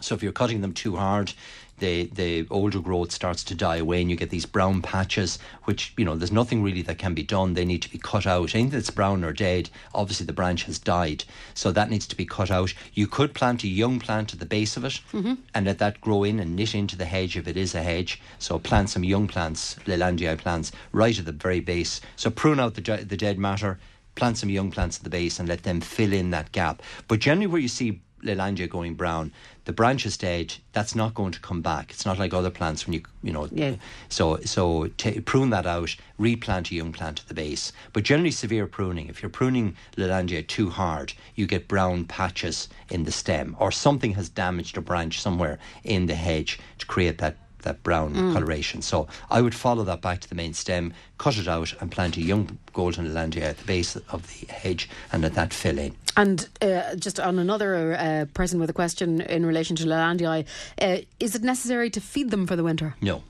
So 0.01 0.15
if 0.15 0.23
you're 0.23 0.33
cutting 0.33 0.61
them 0.61 0.73
too 0.73 0.97
hard, 0.97 1.33
the 1.79 2.05
the 2.05 2.47
older 2.49 2.79
growth 2.79 3.11
starts 3.11 3.43
to 3.45 3.55
die 3.55 3.77
away, 3.77 4.01
and 4.01 4.09
you 4.09 4.15
get 4.15 4.29
these 4.29 4.45
brown 4.45 4.81
patches. 4.81 5.39
Which 5.63 5.93
you 5.97 6.05
know, 6.05 6.15
there's 6.15 6.31
nothing 6.31 6.63
really 6.63 6.81
that 6.83 6.97
can 6.97 7.13
be 7.13 7.23
done. 7.23 7.53
They 7.53 7.65
need 7.65 7.81
to 7.81 7.91
be 7.91 7.97
cut 7.97 8.25
out. 8.25 8.55
Anything 8.55 8.69
that's 8.69 8.89
brown 8.89 9.23
or 9.23 9.33
dead, 9.33 9.69
obviously 9.93 10.25
the 10.25 10.33
branch 10.33 10.63
has 10.63 10.79
died, 10.79 11.23
so 11.53 11.71
that 11.71 11.89
needs 11.89 12.07
to 12.07 12.15
be 12.15 12.25
cut 12.25 12.51
out. 12.51 12.73
You 12.93 13.07
could 13.07 13.33
plant 13.33 13.63
a 13.63 13.67
young 13.67 13.99
plant 13.99 14.33
at 14.33 14.39
the 14.39 14.45
base 14.45 14.77
of 14.77 14.85
it, 14.85 14.99
mm-hmm. 15.11 15.33
and 15.53 15.65
let 15.65 15.79
that 15.79 16.01
grow 16.01 16.23
in 16.23 16.39
and 16.39 16.55
knit 16.55 16.75
into 16.75 16.95
the 16.95 17.05
hedge 17.05 17.37
if 17.37 17.47
it 17.47 17.57
is 17.57 17.75
a 17.75 17.83
hedge. 17.83 18.21
So 18.39 18.59
plant 18.59 18.89
some 18.89 19.03
young 19.03 19.27
plants, 19.27 19.75
Leylandii 19.85 20.37
plants, 20.37 20.71
right 20.91 21.17
at 21.17 21.25
the 21.25 21.31
very 21.31 21.59
base. 21.59 22.01
So 22.15 22.29
prune 22.29 22.59
out 22.59 22.75
the 22.75 22.81
the 22.81 23.17
dead 23.17 23.39
matter 23.39 23.79
plant 24.15 24.37
some 24.37 24.49
young 24.49 24.71
plants 24.71 24.97
at 24.97 25.03
the 25.03 25.09
base 25.09 25.39
and 25.39 25.49
let 25.49 25.63
them 25.63 25.81
fill 25.81 26.13
in 26.13 26.29
that 26.31 26.51
gap. 26.51 26.81
But 27.07 27.19
generally, 27.19 27.47
where 27.47 27.61
you 27.61 27.67
see 27.67 28.01
Lelandia 28.23 28.69
going 28.69 28.95
brown, 28.95 29.31
the 29.65 29.73
branch 29.73 30.05
is 30.05 30.17
dead. 30.17 30.55
That's 30.71 30.95
not 30.95 31.13
going 31.13 31.31
to 31.31 31.39
come 31.39 31.61
back. 31.61 31.91
It's 31.91 32.05
not 32.05 32.19
like 32.19 32.33
other 32.33 32.49
plants 32.49 32.85
when 32.85 32.93
you 32.93 33.03
you 33.21 33.31
know. 33.31 33.47
Yeah. 33.51 33.75
So 34.09 34.37
so 34.45 34.87
ta 34.97 35.11
prune 35.25 35.49
that 35.51 35.65
out, 35.65 35.95
replant 36.17 36.71
a 36.71 36.75
young 36.75 36.91
plant 36.91 37.21
at 37.21 37.27
the 37.27 37.33
base. 37.33 37.71
But 37.93 38.03
generally, 38.03 38.31
severe 38.31 38.67
pruning. 38.67 39.07
If 39.07 39.21
you're 39.21 39.29
pruning 39.29 39.75
Lelandia 39.95 40.45
too 40.45 40.69
hard, 40.69 41.13
you 41.35 41.45
get 41.47 41.67
brown 41.67 42.05
patches 42.05 42.69
in 42.89 43.03
the 43.03 43.11
stem, 43.11 43.55
or 43.59 43.71
something 43.71 44.13
has 44.13 44.29
damaged 44.29 44.77
a 44.77 44.81
branch 44.81 45.21
somewhere 45.21 45.59
in 45.83 46.07
the 46.07 46.15
hedge 46.15 46.59
to 46.79 46.85
create 46.85 47.17
that 47.19 47.37
that 47.63 47.81
brown 47.83 48.13
mm. 48.13 48.33
coloration. 48.33 48.81
So 48.81 49.07
I 49.29 49.41
would 49.41 49.55
follow 49.55 49.83
that 49.85 50.01
back 50.01 50.19
to 50.21 50.29
the 50.29 50.35
main 50.35 50.53
stem, 50.53 50.93
cut 51.17 51.37
it 51.37 51.47
out, 51.47 51.73
and 51.81 51.91
plant 51.91 52.17
a 52.17 52.21
young 52.21 52.59
golden 52.73 53.07
Lelandia 53.07 53.43
at 53.43 53.57
the 53.57 53.65
base 53.65 53.95
of 53.95 54.27
the 54.27 54.51
hedge, 54.53 54.89
and 55.11 55.23
let 55.23 55.33
that 55.33 55.53
fill 55.53 55.79
in. 55.79 55.95
And 56.15 56.47
uh, 56.61 56.95
just 56.95 57.19
on 57.19 57.39
another 57.39 57.95
uh, 57.95 58.25
person 58.33 58.59
with 58.59 58.69
a 58.69 58.73
question 58.73 59.21
in 59.21 59.45
relation 59.45 59.75
to 59.77 59.85
Leylandii, 59.85 60.45
uh, 60.81 60.97
is 61.19 61.35
it 61.35 61.43
necessary 61.43 61.89
to 61.89 61.99
feed 61.99 62.29
them 62.29 62.45
for 62.45 62.55
the 62.55 62.63
winter? 62.63 62.95
No. 63.01 63.23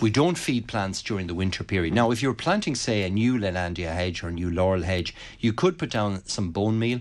We 0.00 0.10
don't 0.10 0.36
feed 0.36 0.68
plants 0.68 1.02
during 1.02 1.26
the 1.26 1.34
winter 1.34 1.64
period. 1.64 1.94
Now, 1.94 2.10
if 2.10 2.22
you're 2.22 2.34
planting, 2.34 2.74
say, 2.74 3.02
a 3.02 3.10
new 3.10 3.38
Lelandia 3.38 3.92
hedge 3.92 4.22
or 4.22 4.28
a 4.28 4.32
new 4.32 4.50
laurel 4.50 4.82
hedge, 4.82 5.14
you 5.40 5.52
could 5.52 5.78
put 5.78 5.90
down 5.90 6.22
some 6.26 6.50
bone 6.52 6.78
meal, 6.78 7.00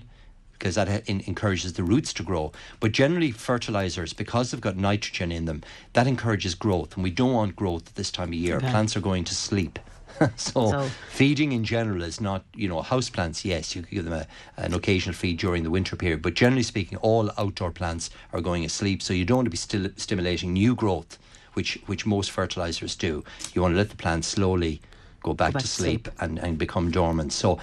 because 0.54 0.76
that 0.76 1.10
in- 1.10 1.22
encourages 1.22 1.74
the 1.74 1.84
roots 1.84 2.14
to 2.14 2.24
grow. 2.24 2.52
But 2.80 2.92
generally, 2.92 3.32
fertilizers, 3.32 4.14
because 4.14 4.52
they've 4.52 4.62
got 4.62 4.78
nitrogen 4.78 5.32
in 5.32 5.46
them, 5.46 5.64
that 5.94 6.08
encourages 6.08 6.56
growth. 6.56 6.96
And 6.96 7.04
we 7.04 7.12
don't 7.12 7.34
want 7.34 7.56
growth 7.56 7.88
at 7.88 7.96
this 7.96 8.12
time 8.12 8.30
of 8.30 8.36
year. 8.36 8.58
Okay. 8.58 8.70
Plants 8.70 8.96
are 8.96 9.02
going 9.02 9.26
to 9.26 9.36
sleep. 9.36 9.80
so, 10.36 10.72
So- 10.72 10.90
feeding 11.10 11.52
in 11.52 11.64
general 11.64 12.04
is 12.04 12.20
not, 12.22 12.44
you 12.56 12.68
know, 12.68 12.82
house 12.82 13.10
plants, 13.10 13.44
yes, 13.46 13.76
you 13.76 13.82
could 13.82 13.92
give 13.92 14.06
them 14.06 14.14
a, 14.14 14.28
an 14.58 14.74
occasional 14.74 15.16
feed 15.16 15.38
during 15.38 15.64
the 15.64 15.70
winter 15.70 15.96
period. 15.96 16.22
But 16.22 16.34
generally 16.34 16.64
speaking, 16.64 16.98
all 17.00 17.32
outdoor 17.38 17.72
plants 17.72 18.10
are 18.34 18.42
going 18.42 18.66
asleep. 18.66 19.02
So 19.02 19.14
you 19.14 19.26
don't 19.26 19.38
want 19.38 19.46
to 19.48 19.52
be 19.52 19.58
still 19.58 19.90
stimulating 19.98 20.54
new 20.54 20.76
growth, 20.76 21.18
which, 21.54 21.80
which 21.86 22.06
most 22.06 22.32
fertilizers 22.32 22.96
do. 22.96 23.24
You 23.54 23.62
want 23.62 23.74
to 23.74 23.78
let 23.78 23.90
the 23.90 23.98
plant 23.98 24.26
slowly 24.26 24.82
go 25.24 25.34
back, 25.34 25.54
back 25.54 25.62
to 25.62 25.68
to 25.68 25.74
sleep, 25.74 26.08
And, 26.20 26.40
and 26.40 26.58
become 26.58 26.92
dormant. 26.92 27.34
So, 27.34 27.60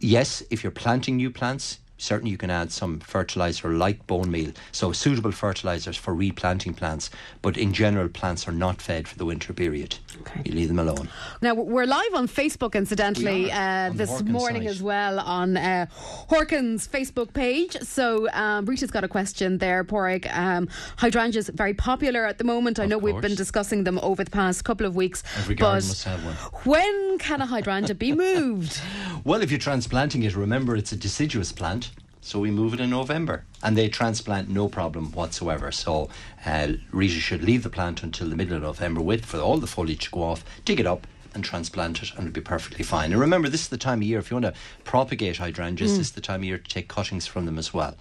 yes, 0.00 0.42
if 0.50 0.62
you're 0.64 0.70
planting 0.70 1.16
new 1.16 1.30
plants, 1.30 1.78
certainly 1.98 2.30
you 2.30 2.36
can 2.36 2.50
add 2.50 2.72
some 2.72 3.00
fertilizer 3.00 3.68
like 3.68 4.06
bone 4.06 4.30
meal. 4.30 4.52
So, 4.72 4.92
suitable 4.92 5.32
fertilizers 5.32 5.96
for 5.96 6.14
replanting 6.14 6.74
plants. 6.74 7.10
But 7.42 7.56
in 7.56 7.72
general, 7.72 8.08
plants 8.08 8.46
are 8.48 8.52
not 8.52 8.80
fed 8.82 9.08
for 9.08 9.16
the 9.16 9.24
winter 9.24 9.52
period. 9.52 9.96
Okay. 10.20 10.42
You 10.44 10.52
leave 10.52 10.68
them 10.68 10.78
alone. 10.78 11.08
Now 11.40 11.54
we're 11.54 11.86
live 11.86 12.14
on 12.14 12.28
Facebook, 12.28 12.74
incidentally, 12.74 13.50
uh, 13.50 13.90
on 13.90 13.96
this 13.96 14.22
morning 14.22 14.66
as 14.66 14.82
well 14.82 15.18
on 15.20 15.56
uh, 15.56 15.86
Horkan's 16.30 16.86
Facebook 16.86 17.32
page. 17.32 17.76
So 17.82 18.30
um, 18.32 18.66
Rita's 18.66 18.90
got 18.90 19.04
a 19.04 19.08
question 19.08 19.58
there, 19.58 19.84
Porrick. 19.84 20.26
Um, 20.36 20.68
hydrangeas 20.96 21.48
very 21.48 21.74
popular 21.74 22.26
at 22.26 22.38
the 22.38 22.44
moment. 22.44 22.78
I 22.78 22.84
Of 22.84 22.90
know 22.90 22.98
we've 22.98 23.20
been 23.20 23.34
discussing 23.34 23.84
them 23.84 23.98
over 24.02 24.24
the 24.24 24.30
past 24.30 24.64
couple 24.64 24.86
of 24.86 24.96
weeks. 24.96 25.22
Every 25.38 25.54
garden 25.54 25.88
must 25.88 26.04
have 26.04 26.24
one. 26.24 26.34
when 26.64 27.18
can 27.18 27.40
a 27.40 27.46
hydrangea 27.46 27.94
be 27.94 28.12
moved? 28.12 28.80
Well, 29.24 29.40
if 29.40 29.50
you're 29.50 29.58
transplanting 29.58 30.22
it, 30.24 30.36
remember 30.36 30.76
it's 30.76 30.92
a 30.92 30.96
deciduous 30.96 31.50
plant. 31.50 31.90
So 32.24 32.40
we 32.40 32.50
move 32.50 32.72
it 32.72 32.80
in 32.80 32.88
November, 32.88 33.44
and 33.62 33.76
they 33.76 33.90
transplant 33.90 34.48
no 34.48 34.66
problem 34.66 35.12
whatsoever. 35.12 35.70
So 35.70 36.08
uh, 36.46 36.72
Rita 36.90 37.20
should 37.20 37.44
leave 37.44 37.62
the 37.62 37.68
plant 37.68 38.02
until 38.02 38.30
the 38.30 38.34
middle 38.34 38.56
of 38.56 38.62
November, 38.62 39.02
wait 39.02 39.26
for 39.26 39.38
all 39.38 39.58
the 39.58 39.66
foliage 39.66 40.06
to 40.06 40.10
go 40.10 40.22
off, 40.22 40.42
dig 40.64 40.80
it 40.80 40.86
up, 40.86 41.06
and 41.34 41.44
transplant 41.44 42.02
it, 42.02 42.12
and 42.12 42.20
it'll 42.20 42.32
be 42.32 42.40
perfectly 42.40 42.82
fine. 42.82 43.12
And 43.12 43.20
remember, 43.20 43.50
this 43.50 43.60
is 43.60 43.68
the 43.68 43.76
time 43.76 43.98
of 43.98 44.04
year 44.04 44.20
if 44.20 44.30
you 44.30 44.36
want 44.36 44.46
to 44.46 44.54
propagate 44.84 45.36
hydrangeas. 45.36 45.92
Mm. 45.92 45.98
This 45.98 46.06
is 46.08 46.12
the 46.12 46.22
time 46.22 46.40
of 46.40 46.44
year 46.44 46.56
to 46.56 46.68
take 46.68 46.88
cuttings 46.88 47.26
from 47.26 47.44
them 47.44 47.58
as 47.58 47.74
well. 47.74 47.94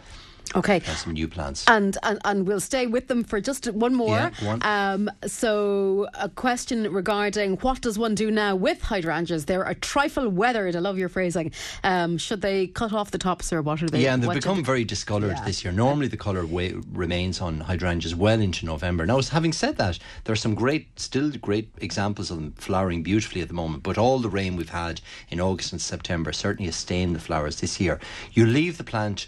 Okay. 0.55 0.79
Some 0.81 1.13
new 1.13 1.27
plants. 1.27 1.65
And, 1.67 1.97
and 2.03 2.19
and 2.25 2.47
we'll 2.47 2.59
stay 2.59 2.85
with 2.85 3.07
them 3.07 3.23
for 3.23 3.41
just 3.41 3.65
one 3.71 3.95
more. 3.95 4.15
Yeah, 4.17 4.29
go 4.39 4.49
on. 4.49 4.59
Um, 4.63 5.11
so 5.25 6.07
a 6.13 6.29
question 6.29 6.91
regarding 6.93 7.57
what 7.57 7.81
does 7.81 7.97
one 7.97 8.13
do 8.15 8.29
now 8.29 8.55
with 8.55 8.81
hydrangeas? 8.81 9.45
They're 9.45 9.63
a 9.63 9.73
trifle 9.75 10.29
weathered. 10.29 10.75
I 10.75 10.79
love 10.79 10.97
your 10.97 11.09
phrasing. 11.09 11.51
Um, 11.83 12.17
should 12.17 12.41
they 12.41 12.67
cut 12.67 12.93
off 12.93 13.11
the 13.11 13.17
tops 13.17 13.51
or 13.51 13.61
what 13.61 13.81
are 13.81 13.89
they? 13.89 14.01
Yeah, 14.03 14.13
and 14.13 14.21
they've 14.23 14.31
become 14.33 14.63
very 14.63 14.83
discoloured 14.83 15.37
Yeah. 15.37 15.45
this 15.45 15.63
year. 15.63 15.73
Normally, 15.73 16.07
the 16.07 16.17
colour 16.17 16.45
wa- 16.45 16.69
remains 16.91 17.41
on 17.41 17.61
hydrangeas 17.61 18.13
well 18.15 18.39
into 18.39 18.65
November. 18.65 19.05
Now, 19.05 19.21
having 19.21 19.53
said 19.53 19.77
that, 19.77 19.97
there 20.25 20.33
are 20.33 20.37
some 20.37 20.53
great, 20.55 20.99
still 20.99 21.31
great 21.31 21.69
examples 21.79 22.29
of 22.29 22.37
them 22.37 22.53
flowering 22.57 23.01
beautifully 23.01 23.41
at 23.41 23.47
the 23.47 23.53
moment. 23.55 23.81
But 23.83 23.97
all 23.97 24.19
the 24.19 24.29
rain 24.29 24.55
we've 24.55 24.69
had 24.69 25.01
in 25.29 25.39
August 25.39 25.71
and 25.71 25.81
September 25.81 26.31
certainly 26.31 26.67
has 26.67 26.75
stained 26.75 27.15
the 27.15 27.19
flowers 27.19 27.59
this 27.59 27.79
year. 27.79 27.99
You 28.33 28.45
leave 28.45 28.77
the 28.77 28.83
plant 28.83 29.27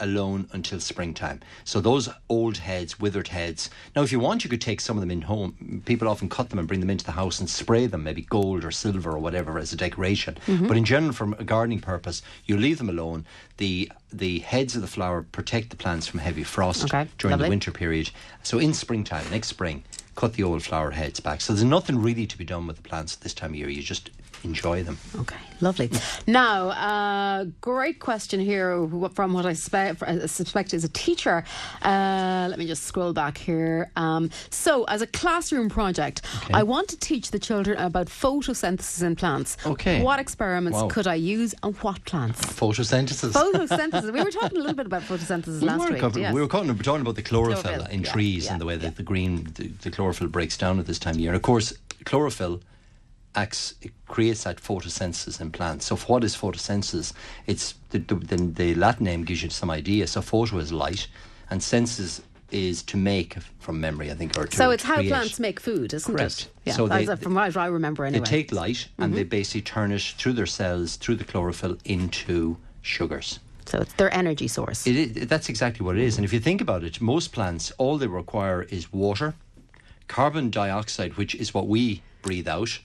alone 0.00 0.48
until 0.52 0.80
springtime. 0.80 1.40
So 1.64 1.80
those 1.80 2.08
old 2.28 2.56
heads, 2.58 2.98
withered 2.98 3.28
heads. 3.28 3.70
Now, 3.94 4.02
if 4.02 4.12
you 4.12 4.18
want, 4.20 4.44
you 4.44 4.50
could 4.50 4.60
take 4.60 4.80
some 4.80 4.96
of 4.96 5.00
them 5.00 5.10
in 5.10 5.22
home. 5.22 5.82
People 5.86 6.08
often 6.08 6.28
cut 6.28 6.50
them 6.50 6.58
and 6.58 6.66
bring 6.68 6.80
them 6.80 6.90
into 6.90 7.04
the 7.04 7.12
house 7.12 7.40
and 7.40 7.48
spray 7.48 7.86
them, 7.86 8.04
maybe 8.04 8.22
gold 8.22 8.64
or 8.64 8.70
silver 8.70 9.12
or 9.12 9.18
whatever, 9.18 9.58
as 9.58 9.72
a 9.72 9.76
decoration. 9.76 10.36
Mm-hmm. 10.46 10.66
But 10.66 10.76
in 10.76 10.84
general, 10.84 11.12
for 11.12 11.32
a 11.38 11.44
gardening 11.44 11.80
purpose, 11.80 12.22
you 12.44 12.56
leave 12.56 12.78
them 12.78 12.88
alone. 12.88 13.24
The 13.58 13.90
the 14.12 14.38
heads 14.40 14.76
of 14.76 14.82
the 14.82 14.88
flower 14.88 15.22
protect 15.22 15.70
the 15.70 15.76
plants 15.76 16.06
from 16.06 16.20
heavy 16.20 16.44
frost 16.44 16.84
Okay, 16.84 17.08
during 17.18 17.32
lovely. 17.32 17.46
the 17.46 17.50
winter 17.50 17.72
period. 17.72 18.10
So 18.44 18.60
in 18.60 18.72
springtime, 18.72 19.28
next 19.30 19.48
spring, 19.48 19.82
cut 20.14 20.34
the 20.34 20.44
old 20.44 20.62
flower 20.62 20.92
heads 20.92 21.18
back. 21.18 21.40
So 21.40 21.52
there's 21.52 21.64
nothing 21.64 21.98
really 22.00 22.26
to 22.26 22.38
be 22.38 22.44
done 22.44 22.68
with 22.68 22.76
the 22.76 22.82
plants 22.82 23.14
at 23.14 23.22
this 23.22 23.34
time 23.34 23.50
of 23.50 23.56
year. 23.56 23.68
You 23.68 23.82
just 23.82 24.10
enjoy 24.44 24.82
them. 24.82 24.98
Okay, 25.18 25.36
lovely. 25.60 25.90
now, 26.26 26.68
uh, 26.68 27.44
great 27.60 27.98
question 28.00 28.40
here 28.40 28.88
from 29.14 29.32
what 29.32 29.46
I 29.46 29.52
spe- 29.54 30.02
I 30.02 30.26
suspect 30.26 30.74
is 30.74 30.84
a 30.84 30.88
teacher. 30.88 31.44
Uh, 31.82 32.46
let 32.50 32.58
me 32.58 32.66
just 32.66 32.84
scroll 32.84 33.12
back 33.12 33.38
here. 33.38 33.90
Um, 33.96 34.30
so, 34.50 34.84
as 34.84 35.02
a 35.02 35.06
classroom 35.06 35.68
project, 35.68 36.22
I 36.52 36.62
want 36.62 36.88
to 36.88 36.96
teach 36.98 37.30
the 37.30 37.38
children 37.38 37.78
about 37.78 38.06
photosynthesis 38.06 39.02
in 39.02 39.16
plants. 39.16 39.56
Okay. 39.66 40.02
What 40.02 40.18
experiments 40.20 40.78
Wow. 40.78 40.88
could 40.88 41.06
I 41.06 41.14
use 41.14 41.54
and 41.62 41.74
what 41.76 42.04
plants? 42.04 42.40
Photosynthesis. 42.44 43.32
Photosynthesis. 43.32 44.12
we 44.12 44.22
were 44.22 44.30
talking 44.30 44.58
a 44.58 44.60
little 44.60 44.76
bit 44.76 44.86
about 44.86 45.02
photosynthesis 45.08 45.60
We 45.60 45.66
last 45.68 45.90
week. 45.90 46.00
covering- 46.00 46.22
yes. 46.24 46.34
we 46.34 46.40
were 46.40 46.48
talking, 46.48 46.76
talking 46.78 47.00
about 47.02 47.16
the 47.16 47.22
chlorophyll, 47.22 47.62
Chlorophyll, 47.62 47.86
in 47.92 48.02
yeah, 48.02 48.12
trees 48.12 48.44
yeah, 48.46 48.52
and 48.52 48.60
the 48.60 48.66
way 48.66 48.74
yeah. 48.74 48.80
that 48.82 48.96
the 48.96 49.02
green, 49.02 49.44
the, 49.54 49.68
the 49.68 49.90
chlorophyll 49.90 50.28
breaks 50.28 50.56
down 50.56 50.78
at 50.78 50.86
this 50.86 50.98
time 50.98 51.14
of 51.14 51.20
year. 51.20 51.30
And 51.30 51.36
of 51.36 51.42
course, 51.42 51.72
chlorophyll 52.04 52.60
acts, 53.34 53.74
it 53.82 53.92
creates 54.08 54.44
that 54.44 54.58
photosynthesis 54.58 55.40
in 55.40 55.50
plants. 55.50 55.86
So, 55.86 55.96
what 55.96 56.24
is 56.24 56.36
photosynthesis? 56.36 57.12
It's 57.46 57.74
the, 57.90 57.98
the, 57.98 58.14
the, 58.14 58.36
the 58.36 58.74
Latin 58.74 59.04
name 59.04 59.24
gives 59.24 59.42
you 59.42 59.50
some 59.50 59.70
idea. 59.70 60.06
So, 60.06 60.20
photo 60.20 60.58
is 60.58 60.72
light, 60.72 61.06
and 61.50 61.62
senses 61.62 62.22
is 62.50 62.82
to 62.84 62.96
make 62.96 63.36
from 63.58 63.80
memory, 63.80 64.10
I 64.10 64.14
think, 64.14 64.38
or 64.38 64.46
to 64.46 64.56
so 64.56 64.70
it's 64.70 64.84
how 64.84 64.96
create. 64.96 65.08
plants 65.08 65.40
make 65.40 65.58
food, 65.58 65.92
isn't 65.92 66.14
Correct. 66.14 66.42
it? 66.42 66.48
Yeah, 66.66 66.72
So 66.74 66.86
they- 66.86 67.06
from 67.16 67.34
what 67.34 67.56
I 67.56 67.66
remember 67.66 68.04
anyway. 68.04 68.24
They 68.24 68.30
take 68.30 68.52
light 68.52 68.86
and 68.98 69.06
mm-hmm. 69.06 69.16
they 69.16 69.24
basically 69.24 69.62
turn 69.62 69.90
it 69.90 70.02
through 70.16 70.34
their 70.34 70.46
cells, 70.46 70.96
through 70.96 71.16
the 71.16 71.24
chlorophyll, 71.24 71.76
into 71.84 72.56
sugars. 72.82 73.40
so 73.66 73.80
it's 73.80 73.94
their 73.94 74.12
energy 74.14 74.46
source. 74.46 74.86
It 74.86 74.96
is, 74.96 75.26
that's 75.26 75.48
exactly 75.48 75.84
what 75.84 75.96
it 75.96 76.02
is. 76.02 76.16
And 76.16 76.24
if 76.24 76.32
you 76.32 76.38
think 76.38 76.60
about 76.60 76.84
it, 76.84 77.00
most 77.00 77.32
plants, 77.32 77.72
all 77.78 77.98
they 77.98 78.06
require 78.06 78.62
is 78.62 78.92
water, 78.92 79.34
carbon 80.06 80.50
dioxide, 80.50 81.16
which 81.16 81.34
is 81.34 81.54
what 81.54 81.66
we 81.66 82.02
breathe 82.22 82.46
out. 82.46 82.78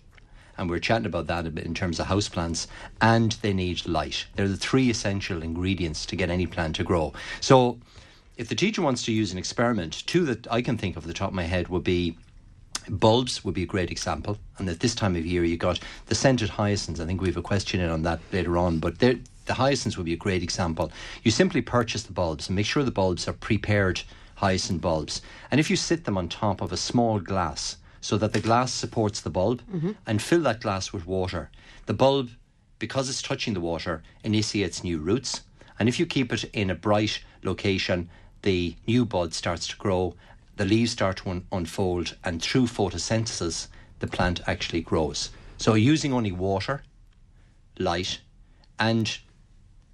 And 0.60 0.70
we're 0.70 0.80
chatting 0.80 1.06
about 1.06 1.28
that 1.28 1.48
a 1.48 1.50
bit 1.50 1.66
in 1.66 1.74
terms 1.74 2.02
of 2.02 2.08
houseplants, 2.08 2.68
and 3.00 3.32
they 3.42 3.54
need 3.54 3.88
light. 3.88 4.26
They're 4.36 4.50
the 4.50 4.58
three 4.58 4.90
essential 4.90 5.42
ingredients 5.42 6.06
to 6.08 6.18
get 6.18 6.30
any 6.30 6.48
plant 6.48 6.76
to 6.76 6.84
grow. 6.84 7.14
So, 7.40 7.80
if 8.36 8.50
the 8.50 8.56
teacher 8.56 8.82
wants 8.82 9.06
to 9.06 9.14
use 9.14 9.32
an 9.32 9.38
experiment, 9.38 10.04
two 10.06 10.26
that 10.26 10.52
I 10.52 10.62
can 10.62 10.78
think 10.78 10.98
of 10.98 11.08
the 11.08 11.14
top 11.14 11.30
of 11.30 11.34
my 11.34 11.44
head 11.44 11.70
would 11.70 11.86
be 11.86 12.18
bulbs 12.90 13.46
would 13.46 13.54
be 13.54 13.64
a 13.64 13.68
great 13.68 13.90
example. 13.90 14.38
And 14.58 14.68
at 14.68 14.82
this 14.82 14.96
time 14.96 15.16
of 15.16 15.26
year, 15.26 15.46
you 15.46 15.56
got 15.56 15.80
the 16.08 16.16
scented 16.16 16.50
hyacinths. 16.50 17.00
I 17.00 17.06
think 17.06 17.22
we 17.22 17.30
have 17.30 17.38
a 17.38 17.42
question 17.42 17.80
in 17.80 17.90
on 17.90 18.04
that 18.04 18.20
later 18.34 18.58
on, 18.58 18.80
but 18.80 19.00
the 19.00 19.18
hyacinths 19.48 19.96
would 19.96 20.06
be 20.06 20.14
a 20.14 20.18
great 20.18 20.44
example. 20.44 20.92
You 21.24 21.32
simply 21.32 21.62
purchase 21.62 22.04
the 22.04 22.12
bulbs 22.12 22.50
and 22.50 22.58
make 22.58 22.66
sure 22.66 22.84
the 22.84 22.92
bulbs 22.92 23.30
are 23.30 23.34
prepared 23.34 24.02
hyacinth 24.36 24.82
bulbs. 24.82 25.22
And 25.52 25.60
if 25.60 25.70
you 25.70 25.78
sit 25.78 26.04
them 26.04 26.18
on 26.18 26.28
top 26.28 26.60
of 26.60 26.74
a 26.74 26.78
small 26.78 27.20
glass 27.20 27.78
so 28.02 28.18
that 28.18 28.34
the 28.34 28.40
glass 28.40 28.74
supports 28.74 29.22
the 29.22 29.30
bulb 29.30 29.62
and 30.08 30.22
fill 30.22 30.42
that 30.42 30.62
glass 30.62 30.94
with 30.94 31.06
water, 31.06 31.50
the 31.86 31.94
bulb, 31.94 32.30
because 32.80 33.10
it's 33.10 33.22
touching 33.22 33.54
the 33.54 33.60
water, 33.60 34.02
initiates 34.24 34.84
new 34.84 35.00
roots. 35.00 35.42
And 35.78 35.90
if 35.90 36.00
you 36.00 36.06
keep 36.06 36.32
it 36.32 36.44
in 36.54 36.70
a 36.70 36.76
bright 36.76 37.22
location, 37.44 38.10
the 38.42 38.76
new 38.88 39.06
bud 39.06 39.34
starts 39.34 39.68
to 39.68 39.78
grow, 39.78 40.16
the 40.56 40.66
leaves 40.66 40.92
start 40.92 41.18
to 41.18 41.30
un- 41.30 41.46
unfold, 41.52 42.16
and 42.24 42.42
through 42.42 42.68
photosynthesis, 42.68 43.68
the 44.00 44.08
plant 44.08 44.42
actually 44.48 44.82
grows. 44.82 45.30
So, 45.58 45.74
using 45.74 46.14
only 46.14 46.32
water, 46.32 46.84
light, 47.78 48.22
and 48.80 49.18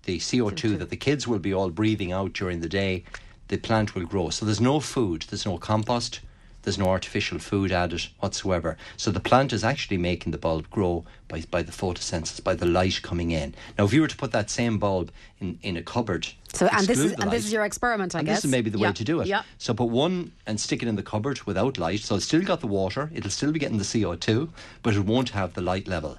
the 0.04 0.20
CO2 0.20 0.78
that 0.78 0.90
the 0.92 0.98
kids 0.98 1.28
will 1.28 1.40
be 1.40 1.54
all 1.54 1.72
breathing 1.72 2.12
out 2.12 2.34
during 2.34 2.62
the 2.62 2.70
day, 2.70 3.04
the 3.48 3.58
plant 3.58 3.96
will 3.96 4.06
grow. 4.06 4.30
So, 4.30 4.46
there's 4.46 4.62
no 4.62 4.80
food, 4.80 5.26
there's 5.30 5.46
no 5.46 5.58
compost, 5.58 6.20
there's 6.66 6.78
no 6.78 6.90
artificial 6.90 7.40
food 7.40 7.72
added 7.72 8.08
whatsoever. 8.20 8.76
So, 8.98 9.12
the 9.12 9.20
plant 9.20 9.54
is 9.54 9.64
actually 9.64 9.98
making 9.98 10.32
the 10.32 10.38
bulb 10.38 10.70
grow 10.70 11.06
by, 11.28 11.42
by 11.50 11.62
the 11.64 11.72
photosynthesis, 11.72 12.44
by 12.44 12.56
the 12.56 12.66
light 12.66 13.02
coming 13.02 13.32
in. 13.32 13.56
Now, 13.78 13.86
if 13.86 13.94
you 13.94 14.02
were 14.02 14.08
to 14.08 14.18
put 14.18 14.32
that 14.32 14.50
same 14.50 14.78
bulb 14.78 15.12
in, 15.40 15.58
in 15.62 15.78
a 15.78 15.82
cupboard, 15.82 16.28
So 16.54 16.68
and 16.68 16.86
this 16.88 17.00
is 17.00 17.14
and 17.14 17.32
this 17.32 17.46
is 17.46 17.54
your 17.54 17.64
experiment, 17.66 18.16
I 18.16 18.20
and 18.20 18.28
guess. 18.28 18.38
this 18.38 18.46
is 18.46 18.52
maybe 18.52 18.70
the 18.70 18.80
Yeah, 18.80 18.88
way 18.88 18.94
to 18.94 19.04
do 19.04 19.22
it. 19.22 19.28
Yeah. 19.28 19.44
So 19.58 19.74
put 19.74 19.90
one 19.90 20.32
and 20.48 20.60
stick 20.60 20.82
it 20.82 20.88
in 20.88 20.96
the 20.96 21.04
cupboard 21.04 21.42
without 21.44 21.78
light. 21.78 22.00
So 22.02 22.16
it's 22.16 22.26
still 22.26 22.42
got 22.42 22.60
the 22.62 22.68
water. 22.68 23.10
It'll 23.14 23.32
still 23.32 23.52
be 23.52 23.60
getting 23.60 23.78
the 23.78 23.84
CO2, 23.84 24.50
but 24.84 24.94
it 24.96 25.02
won't 25.06 25.30
have 25.30 25.54
the 25.54 25.62
light 25.62 25.88
level. 25.88 26.18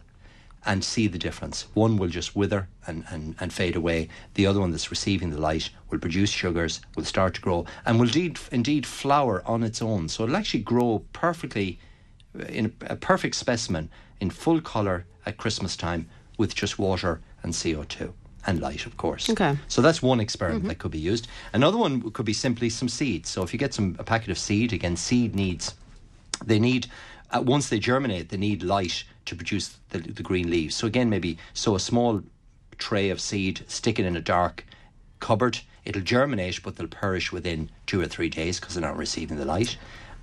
And 0.67 0.85
see 0.85 1.07
the 1.07 1.19
difference. 1.19 1.67
One 1.75 1.97
will 1.97 2.09
just 2.09 2.35
wither 2.35 2.69
and, 2.87 3.05
and, 3.09 3.37
and 3.39 3.53
fade 3.53 3.77
away. 3.77 4.09
The 4.35 4.47
other 4.47 4.59
one 4.59 4.73
that's 4.73 4.91
receiving 4.91 5.31
the 5.31 5.41
light 5.41 5.71
will 5.91 6.01
produce 6.01 6.31
sugars, 6.31 6.81
will 6.97 7.05
start 7.05 7.35
to 7.35 7.41
grow, 7.41 7.67
and 7.85 8.01
will 8.01 8.09
indeed, 8.09 8.41
indeed 8.51 8.85
flower 8.85 9.43
on 9.47 9.63
its 9.63 9.81
own. 9.81 10.09
So 10.09 10.25
it'll 10.25 10.37
actually 10.37 10.65
grow 10.65 11.05
perfectly 11.13 11.79
uh, 12.39 12.45
in 12.47 12.75
a, 12.83 12.95
a 12.95 12.97
perfect 12.97 13.37
specimen 13.37 13.91
in 14.21 14.31
full 14.31 14.61
colour 14.61 15.07
at 15.25 15.37
Christmas 15.37 15.77
time 15.77 16.09
with 16.37 16.55
just 16.55 16.79
water 16.81 17.21
and 17.45 17.53
CO2 17.53 18.13
and 18.47 18.61
light, 18.61 18.87
of 18.87 18.97
course. 18.97 19.31
Okay. 19.31 19.57
So 19.69 19.83
that's 19.83 20.03
one 20.03 20.19
experiment 20.19 20.67
that 20.67 20.79
could 20.79 20.91
be 20.91 20.99
used. 20.99 21.29
Another 21.53 21.79
one 21.79 22.11
could 22.11 22.27
be 22.27 22.33
simply 22.33 22.71
some 22.71 22.89
seeds. 22.89 23.29
So 23.29 23.43
if 23.45 23.53
you 23.53 23.59
get 23.59 23.73
some 23.73 23.97
a 23.99 24.05
packet 24.05 24.31
of 24.31 24.39
seed, 24.39 24.73
again, 24.73 24.97
seed 24.97 25.35
needs 25.35 25.75
they 26.45 26.59
need 26.59 26.87
uh, 27.37 27.41
once 27.43 27.69
they 27.69 27.79
germinate, 27.79 28.29
they 28.31 28.37
need 28.37 28.63
light 28.63 29.05
to 29.27 29.37
produce 29.37 29.77
the, 29.91 29.99
the 29.99 30.23
green 30.23 30.51
leaves. 30.51 30.75
So 30.75 30.87
again, 30.87 31.11
maybe 31.11 31.39
sow 31.55 31.75
a 31.75 31.81
small 31.81 32.23
tray 32.79 33.11
of 33.11 33.21
seed, 33.21 33.63
stick 33.69 33.99
it 33.99 34.07
in 34.07 34.17
a 34.17 34.21
dark 34.21 34.65
cupboard. 35.21 35.61
It'll 35.85 36.03
germinate, 36.03 36.63
but 36.63 36.77
they'll 36.77 36.89
perish 36.89 37.33
within 37.33 37.71
two 37.87 38.01
or 38.01 38.07
three 38.07 38.29
days 38.29 38.59
because 38.59 38.75
they're 38.75 38.83
not 38.83 38.97
receiving 38.97 39.37
the 39.39 39.45
light. 39.45 39.77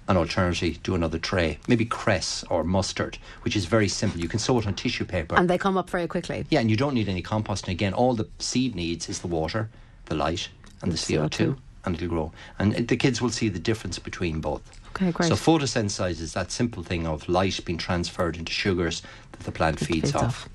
An 0.10 0.17
alternative, 0.17 0.84
do 0.84 0.95
another 0.95 1.17
tray, 1.17 1.60
maybe 1.67 1.86
cress 1.86 2.43
or 2.49 2.65
mustard, 2.65 3.17
which 3.43 3.56
is 3.56 3.65
very 3.65 3.88
simple. 3.88 4.19
You 4.19 4.28
can 4.28 4.39
sow 4.39 4.60
it 4.60 4.67
on 4.67 4.76
tissue 4.76 5.06
paper. 5.06 5.36
And 5.38 5.49
they 5.49 5.58
come 5.58 5.78
up 5.78 5.89
very 5.89 6.08
quickly. 6.08 6.45
Yeah, 6.49 6.60
and 6.60 6.69
you 6.69 6.76
don't 6.76 6.93
need 6.93 7.08
any 7.08 7.21
compost. 7.21 7.67
And 7.67 7.71
again, 7.71 7.93
all 7.93 8.13
the 8.13 8.28
seed 8.39 8.76
needs 8.76 9.08
is 9.08 9.19
the 9.19 9.28
water, 9.28 9.69
the 10.06 10.15
light, 10.15 10.49
and 10.82 10.91
the, 10.91 10.97
CO2, 10.97 11.30
CO2. 11.30 11.58
And 11.86 11.96
it'll 11.96 12.08
grow. 12.08 12.32
And 12.60 12.88
the 12.88 12.98
kids 12.98 13.22
will 13.22 13.30
see 13.30 13.50
the 13.50 13.60
difference 13.60 14.00
between 14.00 14.41
both. 14.41 14.62
Okay, 14.89 15.12
great. 15.12 15.28
So 15.28 15.36
photosynthesize 15.36 16.22
is 16.22 16.34
that 16.34 16.52
simple 16.52 16.84
thing 16.84 17.08
of 17.08 17.28
light 17.28 17.60
being 17.65 17.78
transferred 17.78 18.38
into 18.38 18.52
sugars 18.52 19.02
that 19.32 19.41
the 19.41 19.52
plant 19.52 19.80
feeds, 19.80 20.12
feeds 20.12 20.15
off. 20.15 20.24
off. 20.24 20.50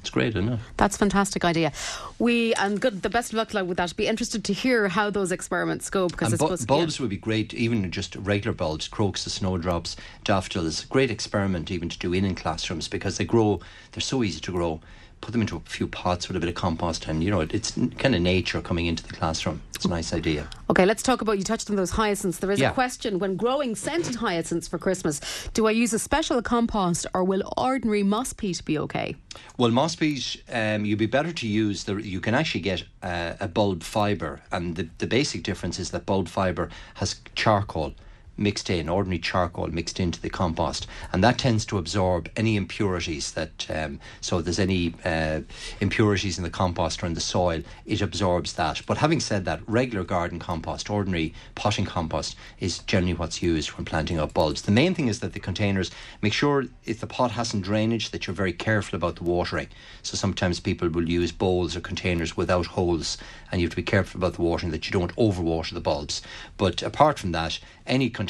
It's 0.00 0.10
great, 0.10 0.36
isn't 0.36 0.48
it? 0.48 0.60
That's 0.76 0.96
a 0.96 0.98
fantastic 0.98 1.44
idea. 1.44 1.72
We 2.18 2.54
and 2.54 2.80
good. 2.80 3.02
The 3.02 3.10
best 3.10 3.32
of 3.32 3.36
luck 3.36 3.52
with 3.66 3.76
that. 3.76 3.94
Be 3.96 4.06
interested 4.06 4.44
to 4.44 4.52
hear 4.52 4.88
how 4.88 5.10
those 5.10 5.32
experiments 5.32 5.90
go 5.90 6.08
because 6.08 6.32
it's 6.32 6.42
bu- 6.42 6.66
bulbs 6.66 6.96
to 6.96 7.02
would 7.02 7.10
be 7.10 7.16
great, 7.16 7.52
even 7.52 7.90
just 7.90 8.16
regular 8.16 8.54
bulbs, 8.54 8.88
croaks, 8.88 9.24
the 9.24 9.30
snowdrops, 9.30 9.96
daffodils. 10.24 10.84
Great 10.86 11.10
experiment 11.10 11.70
even 11.70 11.88
to 11.88 11.98
do 11.98 12.12
in 12.14 12.24
in 12.24 12.34
classrooms 12.34 12.88
because 12.88 13.18
they 13.18 13.24
grow. 13.24 13.60
They're 13.92 14.00
so 14.00 14.22
easy 14.22 14.40
to 14.40 14.52
grow. 14.52 14.80
Put 15.20 15.32
them 15.32 15.42
into 15.42 15.56
a 15.56 15.60
few 15.60 15.86
pots 15.86 16.28
with 16.28 16.36
a 16.36 16.40
bit 16.40 16.48
of 16.48 16.54
compost, 16.54 17.06
and 17.06 17.22
you 17.22 17.30
know 17.30 17.40
it, 17.40 17.52
it's 17.52 17.72
kind 17.98 18.14
of 18.14 18.22
nature 18.22 18.60
coming 18.62 18.86
into 18.86 19.02
the 19.06 19.12
classroom. 19.12 19.60
It's 19.74 19.84
a 19.84 19.88
nice 19.88 20.14
idea. 20.14 20.48
Okay, 20.70 20.86
let's 20.86 21.02
talk 21.02 21.20
about. 21.20 21.36
You 21.36 21.44
touched 21.44 21.68
on 21.68 21.76
those 21.76 21.90
hyacinths. 21.90 22.38
There 22.38 22.50
is 22.50 22.58
Yeah. 22.58 22.70
a 22.70 22.74
question: 22.74 23.18
When 23.18 23.36
growing 23.36 23.76
scented 23.76 24.14
hyacinths 24.16 24.66
for 24.66 24.78
Christmas, 24.78 25.20
do 25.52 25.66
I 25.66 25.72
use 25.72 25.92
a 25.92 25.98
special 25.98 26.40
compost 26.40 27.06
or 27.12 27.22
will 27.22 27.42
ordinary 27.58 28.02
moss 28.02 28.32
peat 28.32 28.64
be 28.64 28.78
okay? 28.78 29.14
Well, 29.58 29.70
moss 29.70 29.94
peat, 29.94 30.42
um, 30.50 30.84
you'd 30.86 30.98
be 30.98 31.06
better 31.06 31.32
to 31.32 31.46
use 31.46 31.84
the. 31.84 31.96
You 31.96 32.20
can 32.20 32.34
actually 32.34 32.62
get 32.62 32.84
uh, 33.02 33.34
a 33.40 33.46
bulb 33.48 33.82
fibre, 33.82 34.40
and 34.50 34.76
the, 34.76 34.88
the 34.98 35.06
basic 35.06 35.42
difference 35.42 35.78
is 35.78 35.90
that 35.90 36.06
bulb 36.06 36.28
fibre 36.28 36.70
has 36.94 37.16
charcoal 37.34 37.92
mixed 38.40 38.70
in, 38.70 38.88
ordinary 38.88 39.18
charcoal 39.18 39.68
mixed 39.68 40.00
into 40.00 40.20
the 40.20 40.30
compost, 40.30 40.86
and 41.12 41.22
that 41.22 41.38
tends 41.38 41.64
to 41.66 41.78
absorb 41.78 42.28
any 42.36 42.56
impurities 42.56 43.32
that. 43.32 43.66
Um, 43.70 44.00
so, 44.20 44.38
if 44.38 44.44
there's 44.44 44.58
any 44.58 44.94
uh, 45.04 45.40
impurities 45.80 46.38
in 46.38 46.44
the 46.44 46.50
compost 46.50 47.02
or 47.02 47.06
in 47.06 47.14
the 47.14 47.20
soil, 47.20 47.62
it 47.84 48.00
absorbs 48.00 48.54
that. 48.54 48.82
But 48.86 48.98
having 48.98 49.20
said 49.20 49.44
that, 49.44 49.60
regular 49.66 50.04
garden 50.04 50.38
compost, 50.38 50.88
ordinary 50.88 51.34
potting 51.54 51.84
compost, 51.84 52.36
is 52.58 52.78
generally 52.80 53.14
what's 53.14 53.42
used 53.42 53.70
when 53.70 53.84
planting 53.84 54.18
up 54.18 54.32
bulbs. 54.32 54.62
The 54.62 54.72
main 54.72 54.94
thing 54.94 55.08
is 55.08 55.20
that 55.20 55.34
the 55.34 55.40
containers 55.40 55.90
make 56.22 56.32
sure 56.32 56.64
if 56.84 57.00
the 57.00 57.06
pot 57.06 57.32
hasn't 57.32 57.64
drainage 57.64 58.10
that 58.10 58.26
you're 58.26 58.34
very 58.34 58.52
careful 58.52 58.96
about 58.96 59.16
the 59.16 59.24
watering. 59.24 59.68
So 60.02 60.16
sometimes 60.16 60.60
people 60.60 60.88
will 60.88 61.08
use 61.08 61.32
bowls 61.32 61.76
or 61.76 61.80
containers 61.80 62.36
without 62.36 62.66
holes, 62.66 63.18
and 63.52 63.60
you 63.60 63.66
have 63.66 63.72
to 63.72 63.76
be 63.76 63.82
careful 63.82 64.18
about 64.18 64.34
the 64.34 64.42
watering 64.42 64.72
that 64.72 64.86
you 64.86 64.92
don't 64.92 65.14
overwater 65.16 65.74
the 65.74 65.80
bulbs. 65.80 66.22
But 66.56 66.82
apart 66.82 67.18
from 67.18 67.32
that, 67.32 67.58
any 67.86 68.08
container. 68.08 68.29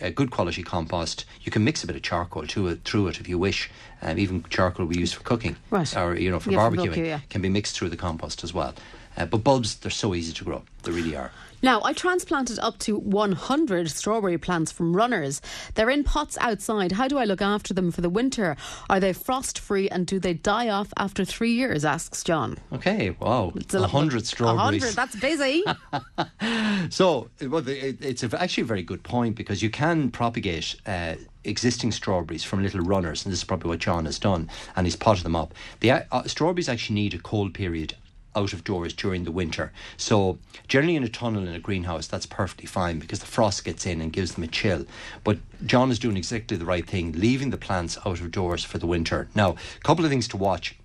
A 0.00 0.10
good 0.10 0.30
quality 0.30 0.62
compost. 0.62 1.26
You 1.42 1.52
can 1.52 1.62
mix 1.64 1.84
a 1.84 1.86
bit 1.86 1.94
of 1.96 2.02
charcoal 2.02 2.46
to 2.46 2.68
it 2.68 2.82
through 2.82 3.08
it 3.08 3.20
if 3.20 3.28
you 3.28 3.38
wish. 3.38 3.70
Um, 4.00 4.18
even 4.18 4.42
charcoal 4.48 4.86
we 4.86 4.96
use 4.96 5.12
for 5.12 5.22
cooking, 5.22 5.56
Right. 5.70 5.96
or 5.96 6.16
you 6.16 6.30
know 6.30 6.40
for 6.40 6.50
Yeah, 6.50 6.58
for 6.68 6.70
barbecuing, 6.76 6.76
barbecue, 6.86 7.04
yeah. 7.04 7.20
can 7.28 7.42
be 7.42 7.48
mixed 7.50 7.76
through 7.76 7.90
the 7.90 7.96
compost 7.96 8.42
as 8.42 8.52
well. 8.54 8.74
Uh, 9.16 9.26
but 9.26 9.44
bulbs, 9.44 9.76
they're 9.76 9.90
so 9.90 10.14
easy 10.14 10.32
to 10.32 10.44
grow. 10.44 10.62
They 10.82 10.92
really 10.92 11.14
are. 11.14 11.30
Now, 11.62 11.80
I 11.84 11.92
transplanted 11.92 12.58
up 12.58 12.78
to 12.80 12.96
100 12.98 13.88
strawberry 13.90 14.36
plants 14.36 14.72
from 14.72 14.96
runners. 14.96 15.40
They're 15.74 15.90
in 15.90 16.02
pots 16.02 16.36
outside. 16.40 16.90
How 16.92 17.06
do 17.06 17.18
I 17.18 17.24
look 17.24 17.40
after 17.40 17.72
them 17.72 17.92
for 17.92 18.00
the 18.00 18.10
winter? 18.10 18.56
Are 18.90 18.98
they 18.98 19.12
frost 19.12 19.60
free 19.60 19.88
and 19.88 20.04
do 20.06 20.18
they 20.18 20.34
die 20.34 20.68
off 20.68 20.92
after 20.96 21.24
three 21.24 21.52
years? 21.52 21.84
asks 21.84 22.24
John. 22.24 22.58
Okay, 22.72 23.10
wow. 23.20 23.52
It's 23.54 23.74
a 23.74 23.80
lot- 23.80 23.90
hundred 23.90 24.26
strawberries. 24.26 24.82
100, 24.82 24.94
that's 24.96 25.16
busy. 25.16 25.62
So, 26.90 27.30
well, 27.40 27.66
it- 27.68 27.98
it's 28.02 28.24
actually 28.24 28.62
a 28.62 28.66
very 28.66 28.82
good 28.82 29.02
point 29.04 29.36
because 29.36 29.62
you 29.62 29.70
can 29.70 30.10
propagate 30.10 30.74
uh, 30.86 31.14
existing 31.44 31.92
strawberries 31.92 32.42
from 32.42 32.62
little 32.62 32.80
runners, 32.80 33.24
and 33.24 33.32
this 33.32 33.38
is 33.40 33.44
probably 33.44 33.68
what 33.70 33.78
John 33.78 34.04
has 34.06 34.18
done, 34.18 34.50
and 34.74 34.86
he's 34.86 34.96
potted 34.96 35.24
them 35.24 35.36
up. 35.36 35.54
The 35.80 35.92
uh, 35.92 36.24
strawberries 36.26 36.68
actually 36.68 36.94
need 36.94 37.14
a 37.14 37.18
cold 37.18 37.54
period 37.54 37.94
out 38.34 38.52
of 38.52 38.64
doors 38.64 38.92
during 38.92 39.24
the 39.24 39.32
winter. 39.32 39.72
So, 39.96 40.38
generally 40.68 40.96
in 40.96 41.04
a 41.04 41.08
tunnel 41.08 41.46
in 41.46 41.54
a 41.54 41.58
greenhouse, 41.58 42.06
that's 42.06 42.26
perfectly 42.26 42.66
fine 42.66 42.98
because 42.98 43.20
the 43.20 43.26
frost 43.26 43.64
gets 43.64 43.86
in 43.86 44.00
and 44.00 44.12
gives 44.12 44.34
them 44.34 44.44
a 44.44 44.48
chill. 44.48 44.86
But 45.24 45.38
John 45.66 45.90
is 45.90 45.98
doing 45.98 46.16
exactly 46.16 46.56
the 46.56 46.64
right 46.64 46.86
thing, 46.86 47.12
leaving 47.12 47.50
the 47.50 47.56
plants 47.56 47.98
out 48.04 48.20
of 48.20 48.30
doors 48.30 48.64
for 48.64 48.78
the 48.78 48.86
winter. 48.86 49.28
Now, 49.34 49.50
a 49.52 49.84
couple 49.84 50.04
of 50.04 50.10
things 50.10 50.28
to 50.28 50.36
watch 50.36 50.76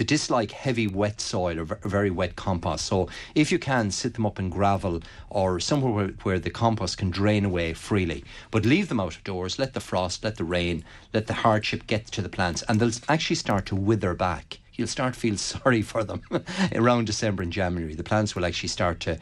they 0.00 0.04
dislike 0.04 0.52
heavy 0.52 0.86
wet 0.86 1.20
soil 1.20 1.60
or 1.60 1.64
very 1.64 2.10
wet 2.10 2.34
compost. 2.34 2.86
So 2.86 3.10
if 3.34 3.52
you 3.52 3.58
can, 3.58 3.90
sit 3.90 4.14
them 4.14 4.24
up 4.24 4.38
in 4.38 4.48
gravel 4.48 5.02
or 5.28 5.60
somewhere 5.60 5.92
where, 5.92 6.14
where 6.22 6.38
the 6.38 6.48
compost 6.48 6.96
can 6.96 7.10
drain 7.10 7.44
away 7.44 7.74
freely. 7.74 8.24
But 8.50 8.64
leave 8.64 8.88
them 8.88 8.98
out 8.98 9.16
of 9.16 9.24
doors, 9.24 9.58
let 9.58 9.74
the 9.74 9.80
frost, 9.80 10.24
let 10.24 10.36
the 10.36 10.44
rain, 10.44 10.84
let 11.12 11.26
the 11.26 11.34
hardship 11.34 11.86
get 11.86 12.06
to 12.12 12.22
the 12.22 12.30
plants, 12.30 12.62
and 12.66 12.80
they'll 12.80 12.90
actually 13.10 13.36
start 13.36 13.66
to 13.66 13.76
wither 13.76 14.14
back. 14.14 14.59
You'll 14.80 14.88
start 14.88 15.14
to 15.14 15.20
feel 15.20 15.36
sorry 15.52 15.82
for 15.82 16.02
them 16.02 16.22
around 16.74 17.04
December 17.06 17.42
and 17.42 17.52
January. 17.52 17.94
The 17.94 18.02
plants 18.02 18.34
will 18.34 18.46
actually 18.46 18.70
start 18.70 18.98
to 19.00 19.18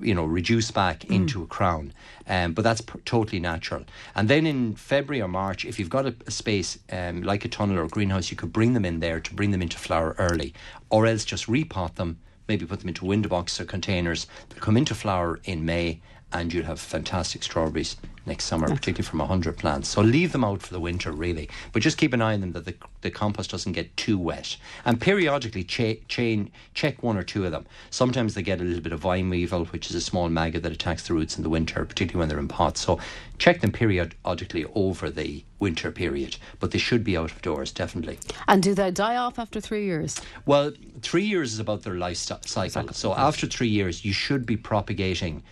you 0.00 0.14
know, 0.14 0.24
reduce 0.24 0.70
back 0.70 1.04
into 1.06 1.42
a 1.42 1.46
crown. 1.46 1.92
Um, 2.28 2.52
but 2.52 2.62
that's 2.62 2.82
totally 3.04 3.40
natural. 3.40 3.84
And 4.14 4.28
then 4.28 4.46
in 4.46 4.74
February 4.76 5.20
or 5.20 5.28
March, 5.28 5.64
if 5.64 5.78
you've 5.78 5.90
got 5.90 6.06
a, 6.06 6.14
a 6.26 6.30
space 6.30 6.78
um, 6.92 7.22
like 7.22 7.44
a 7.44 7.48
tunnel 7.48 7.78
or 7.78 7.84
a 7.84 7.88
greenhouse, 7.88 8.30
you 8.30 8.36
could 8.36 8.52
bring 8.52 8.74
them 8.74 8.84
in 8.84 9.00
there 9.00 9.20
to 9.20 9.34
bring 9.34 9.50
them 9.50 9.62
into 9.62 9.78
flower 9.78 10.14
early, 10.18 10.54
or 10.90 11.06
else 11.06 11.24
just 11.24 11.46
repot 11.46 11.96
them. 11.96 12.18
Maybe 12.46 12.66
put 12.66 12.80
them 12.80 12.88
into 12.88 13.04
window 13.04 13.28
box 13.28 13.60
or 13.60 13.64
containers. 13.64 14.26
They'll 14.48 14.62
come 14.62 14.76
into 14.76 14.94
flower 14.94 15.40
in 15.44 15.64
May, 15.64 16.00
and 16.32 16.52
you'll 16.52 16.64
have 16.64 16.80
fantastic 16.80 17.42
strawberries 17.42 17.96
next 18.26 18.44
summer, 18.44 18.68
mm. 18.68 18.74
particularly 18.74 19.08
from 19.08 19.18
100 19.20 19.56
plants. 19.56 19.88
So 19.88 20.00
leave 20.00 20.32
them 20.32 20.44
out 20.44 20.62
for 20.62 20.72
the 20.72 20.80
winter, 20.80 21.10
really. 21.10 21.48
But 21.72 21.82
just 21.82 21.98
keep 21.98 22.12
an 22.12 22.22
eye 22.22 22.34
on 22.34 22.40
them 22.40 22.52
that 22.52 22.64
the, 22.64 22.74
the 23.00 23.10
compost 23.10 23.50
doesn't 23.50 23.72
get 23.72 23.96
too 23.96 24.18
wet. 24.18 24.56
And 24.84 25.00
periodically 25.00 25.64
cha- 25.64 26.00
chain, 26.08 26.50
check 26.74 27.02
one 27.02 27.16
or 27.16 27.22
two 27.22 27.44
of 27.44 27.52
them. 27.52 27.66
Sometimes 27.90 28.34
they 28.34 28.42
get 28.42 28.60
a 28.60 28.64
little 28.64 28.82
bit 28.82 28.92
of 28.92 29.00
vine 29.00 29.30
weevil, 29.30 29.64
which 29.66 29.90
is 29.90 29.96
a 29.96 30.00
small 30.00 30.28
maggot 30.28 30.62
that 30.62 30.72
attacks 30.72 31.08
the 31.08 31.14
roots 31.14 31.36
in 31.36 31.42
the 31.42 31.48
winter, 31.48 31.84
particularly 31.84 32.20
when 32.20 32.28
they're 32.28 32.38
in 32.38 32.48
pots. 32.48 32.80
So 32.80 33.00
check 33.38 33.60
them 33.60 33.72
periodically 33.72 34.66
over 34.74 35.10
the 35.10 35.44
winter 35.58 35.90
period. 35.90 36.36
But 36.60 36.70
they 36.70 36.78
should 36.78 37.02
be 37.04 37.16
out 37.16 37.32
of 37.32 37.42
doors, 37.42 37.72
definitely. 37.72 38.18
and 38.46 38.62
do 38.62 38.74
they 38.74 38.90
die 38.90 39.16
off 39.16 39.38
after 39.38 39.60
three 39.60 39.84
years? 39.84 40.20
Well, 40.46 40.72
three 41.02 41.24
years 41.24 41.52
is 41.52 41.58
about 41.58 41.82
their 41.82 41.94
life 41.94 42.16
cy- 42.16 42.66
cycle. 42.68 42.92
So 42.92 43.14
after 43.14 43.46
three 43.46 43.68
years, 43.68 44.04
you 44.04 44.12
should 44.12 44.46
be 44.46 44.56
propagating, 44.56 45.42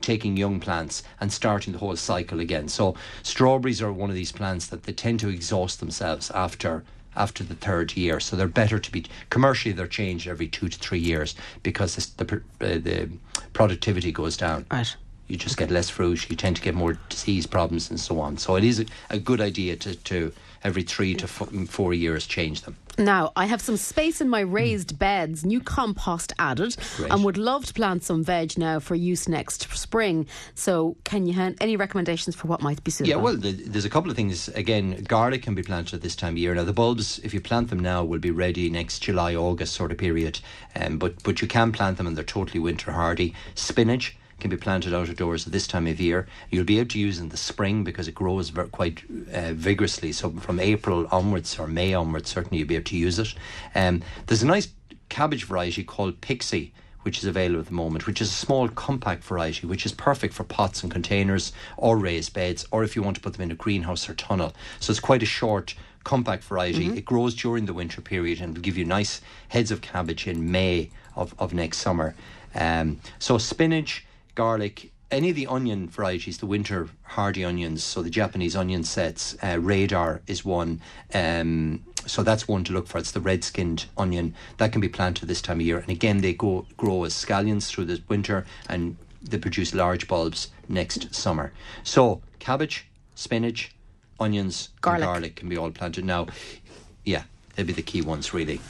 taking 0.00 0.36
young 0.36 0.60
plants 0.60 1.02
and 1.20 1.32
starting 1.32 1.72
the 1.72 1.78
whole 1.78 1.96
cycle 1.96 2.40
again. 2.40 2.68
So 2.68 2.94
strawberries 3.22 3.82
are 3.82 3.92
one 3.92 4.10
of 4.10 4.16
these 4.16 4.32
plants 4.32 4.66
that 4.66 4.84
they 4.84 4.92
tend 4.92 5.20
to 5.20 5.28
exhaust 5.28 5.80
themselves 5.80 6.30
after 6.30 6.84
after 7.16 7.42
the 7.42 7.54
third 7.54 7.96
year. 7.96 8.20
So 8.20 8.36
they're 8.36 8.46
better 8.46 8.78
to 8.78 8.92
be 8.92 9.06
commercially 9.30 9.72
they're 9.72 9.86
changed 9.86 10.28
every 10.28 10.48
two 10.48 10.68
to 10.68 10.78
three 10.78 10.98
years 10.98 11.34
because 11.62 11.94
this, 11.94 12.06
the 12.06 12.42
uh, 12.60 12.78
the 12.78 13.08
productivity 13.52 14.12
goes 14.12 14.36
down. 14.36 14.66
Right. 14.70 14.94
You 15.28 15.36
just 15.36 15.56
get 15.56 15.70
less 15.70 15.90
fruit. 15.90 16.30
You 16.30 16.36
tend 16.36 16.56
to 16.56 16.62
get 16.62 16.74
more 16.74 16.98
disease 17.08 17.46
problems 17.46 17.90
and 17.90 17.98
so 17.98 18.20
on. 18.20 18.36
So 18.38 18.54
it 18.54 18.62
is 18.62 18.80
a, 18.80 18.86
a 19.10 19.18
good 19.18 19.40
idea 19.40 19.74
to, 19.76 19.96
to 19.96 20.32
every 20.62 20.82
three 20.82 21.14
to 21.14 21.24
f- 21.24 21.50
four 21.68 21.94
years 21.94 22.26
change 22.26 22.62
them. 22.62 22.76
Now, 22.98 23.32
I 23.36 23.46
have 23.46 23.60
some 23.60 23.76
space 23.76 24.20
in 24.20 24.28
my 24.28 24.40
raised 24.40 24.98
beds, 24.98 25.44
new 25.44 25.60
compost 25.60 26.32
added, 26.38 26.76
Great. 26.96 27.12
and 27.12 27.24
would 27.24 27.36
love 27.36 27.66
to 27.66 27.74
plant 27.74 28.04
some 28.04 28.24
veg 28.24 28.56
now 28.56 28.80
for 28.80 28.94
use 28.94 29.28
next 29.28 29.70
spring. 29.76 30.26
So, 30.54 30.96
can 31.04 31.26
you 31.26 31.34
have 31.34 31.56
any 31.60 31.76
recommendations 31.76 32.34
for 32.34 32.48
what 32.48 32.62
might 32.62 32.82
be 32.84 32.90
suitable? 32.90 33.18
Yeah, 33.18 33.22
well, 33.22 33.36
the, 33.36 33.52
there's 33.52 33.84
a 33.84 33.90
couple 33.90 34.10
of 34.10 34.16
things. 34.16 34.48
Again, 34.48 35.04
garlic 35.04 35.42
can 35.42 35.54
be 35.54 35.62
planted 35.62 35.94
at 35.94 36.02
this 36.02 36.16
time 36.16 36.34
of 36.34 36.38
year. 36.38 36.54
Now, 36.54 36.64
the 36.64 36.72
bulbs, 36.72 37.18
if 37.20 37.34
you 37.34 37.40
plant 37.40 37.68
them 37.68 37.80
now, 37.80 38.02
will 38.02 38.18
be 38.18 38.30
ready 38.30 38.70
next 38.70 39.00
July, 39.00 39.34
August 39.34 39.74
sort 39.74 39.92
of 39.92 39.98
period. 39.98 40.40
Um, 40.74 40.98
but 40.98 41.22
but 41.22 41.42
you 41.42 41.48
can 41.48 41.72
plant 41.72 41.98
them 41.98 42.06
and 42.06 42.16
they're 42.16 42.24
totally 42.24 42.60
winter 42.60 42.92
hardy. 42.92 43.34
Spinach 43.54 44.16
can 44.40 44.50
be 44.50 44.56
planted 44.56 44.94
out 44.94 45.08
of 45.08 45.16
doors 45.16 45.46
at 45.46 45.52
this 45.52 45.66
time 45.66 45.86
of 45.86 46.00
year. 46.00 46.26
You'll 46.50 46.64
be 46.64 46.78
able 46.78 46.90
to 46.90 46.98
use 46.98 47.18
in 47.18 47.30
the 47.30 47.36
spring 47.36 47.84
because 47.84 48.08
it 48.08 48.14
grows 48.14 48.50
ver- 48.50 48.66
quite 48.66 49.02
uh, 49.32 49.52
vigorously. 49.52 50.12
So 50.12 50.30
from 50.30 50.60
April 50.60 51.06
onwards 51.10 51.58
or 51.58 51.66
May 51.66 51.94
onwards, 51.94 52.30
certainly 52.30 52.58
you'll 52.58 52.68
be 52.68 52.76
able 52.76 52.84
to 52.84 52.96
use 52.96 53.18
it. 53.18 53.34
Um, 53.74 54.02
there's 54.26 54.42
a 54.42 54.46
nice 54.46 54.68
cabbage 55.08 55.44
variety 55.44 55.84
called 55.84 56.20
Pixie 56.20 56.72
which 57.02 57.18
is 57.18 57.24
available 57.24 57.60
at 57.60 57.66
the 57.66 57.72
moment, 57.72 58.04
which 58.04 58.20
is 58.20 58.28
a 58.28 58.34
small 58.34 58.68
compact 58.68 59.22
variety, 59.22 59.64
which 59.64 59.86
is 59.86 59.92
perfect 59.92 60.34
for 60.34 60.42
pots 60.42 60.82
and 60.82 60.90
containers 60.90 61.52
or 61.76 61.96
raised 61.96 62.34
beds, 62.34 62.66
or 62.72 62.82
if 62.82 62.96
you 62.96 63.02
want 63.02 63.14
to 63.14 63.22
put 63.22 63.32
them 63.34 63.42
in 63.42 63.52
a 63.52 63.54
greenhouse 63.54 64.08
or 64.08 64.14
tunnel. 64.14 64.52
So 64.80 64.90
it's 64.90 64.98
quite 64.98 65.22
a 65.22 65.26
short, 65.26 65.76
compact 66.02 66.44
variety. 66.44 66.86
It 66.86 67.04
grows 67.04 67.34
during 67.34 67.66
the 67.66 67.74
winter 67.74 68.00
period 68.00 68.40
and 68.40 68.54
will 68.54 68.62
give 68.62 68.76
you 68.76 68.84
nice 68.84 69.20
heads 69.50 69.70
of 69.70 69.82
cabbage 69.82 70.26
in 70.26 70.50
May 70.50 70.90
of, 71.14 71.32
of 71.38 71.54
next 71.54 71.78
summer. 71.78 72.16
Um, 72.56 73.00
so 73.18 73.38
spinach, 73.38 74.05
garlic, 74.36 74.92
any 75.10 75.30
of 75.30 75.36
the 75.36 75.48
onion 75.48 75.88
varieties, 75.88 76.38
the 76.38 76.46
winter 76.46 76.88
hardy 77.02 77.44
onions, 77.44 77.82
so 77.82 78.02
the 78.02 78.10
Japanese 78.10 78.54
onion 78.54 78.84
sets, 78.84 79.36
uh, 79.42 79.58
radar 79.60 80.20
is 80.28 80.44
one. 80.44 80.80
Um, 81.12 81.82
so 82.06 82.22
that's 82.22 82.46
one 82.46 82.62
to 82.64 82.72
look 82.72 82.86
for. 82.86 82.98
It's 82.98 83.10
the 83.10 83.20
red 83.20 83.42
skinned 83.42 83.86
onion 83.96 84.34
that 84.58 84.70
can 84.70 84.80
be 84.80 84.88
planted 84.88 85.26
this 85.26 85.42
time 85.42 85.58
of 85.58 85.66
year. 85.66 85.78
And 85.78 85.88
again, 85.88 86.18
they 86.20 86.34
go 86.34 86.66
grow 86.76 87.02
as 87.04 87.14
scallions 87.14 87.68
through 87.68 87.86
the 87.86 88.00
winter 88.08 88.46
and 88.68 88.96
they 89.22 89.38
produce 89.38 89.74
large 89.74 90.06
bulbs 90.06 90.48
next 90.68 91.12
summer. 91.14 91.52
So 91.82 92.22
cabbage, 92.38 92.86
spinach, 93.16 93.74
onions, 94.20 94.68
Garlic. 94.80 95.02
and 95.02 95.12
garlic 95.12 95.36
can 95.36 95.48
be 95.48 95.56
all 95.56 95.70
planted 95.72 96.04
now. 96.04 96.28
Yeah, 97.04 97.24
they'd 97.56 97.66
be 97.66 97.72
the 97.72 97.82
key 97.82 98.02
ones 98.02 98.32
really. 98.32 98.60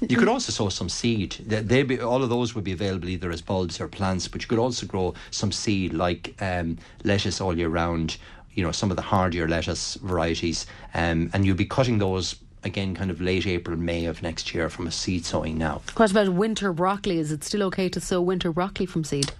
You 0.08 0.16
could 0.16 0.28
also 0.28 0.52
sow 0.52 0.68
some 0.68 0.88
seed. 0.88 1.32
They 1.46 1.82
be, 1.82 2.00
all 2.00 2.22
of 2.22 2.28
those 2.28 2.54
would 2.54 2.64
be 2.64 2.72
available 2.72 3.08
either 3.08 3.30
as 3.30 3.40
bulbs 3.40 3.80
or 3.80 3.88
plants, 3.88 4.28
but 4.28 4.42
you 4.42 4.48
could 4.48 4.58
also 4.58 4.86
grow 4.86 5.14
some 5.30 5.52
seed 5.52 5.94
like 5.94 6.34
um, 6.40 6.78
lettuce 7.04 7.40
all 7.40 7.56
year 7.56 7.68
round. 7.68 8.16
You 8.54 8.62
know, 8.62 8.72
some 8.72 8.90
of 8.90 8.96
the 8.96 9.02
hardier 9.02 9.46
lettuce 9.46 9.96
varieties, 9.96 10.66
um, 10.94 11.30
and 11.34 11.44
you'll 11.44 11.56
be 11.56 11.66
cutting 11.66 11.98
those 11.98 12.36
again, 12.64 12.94
kind 12.94 13.10
of 13.10 13.20
late 13.20 13.46
April, 13.46 13.76
May 13.76 14.04
of 14.06 14.22
next 14.22 14.54
year 14.54 14.68
from 14.68 14.86
a 14.86 14.90
seed 14.90 15.24
sowing 15.24 15.56
now. 15.56 15.80
What 15.96 16.10
about 16.10 16.30
winter 16.30 16.72
broccoli? 16.72 17.18
Is 17.18 17.32
it 17.32 17.44
still 17.44 17.62
okay 17.64 17.88
to 17.88 18.00
sow 18.00 18.20
winter 18.20 18.52
broccoli 18.52 18.86
from 18.86 19.04
seed? 19.04 19.32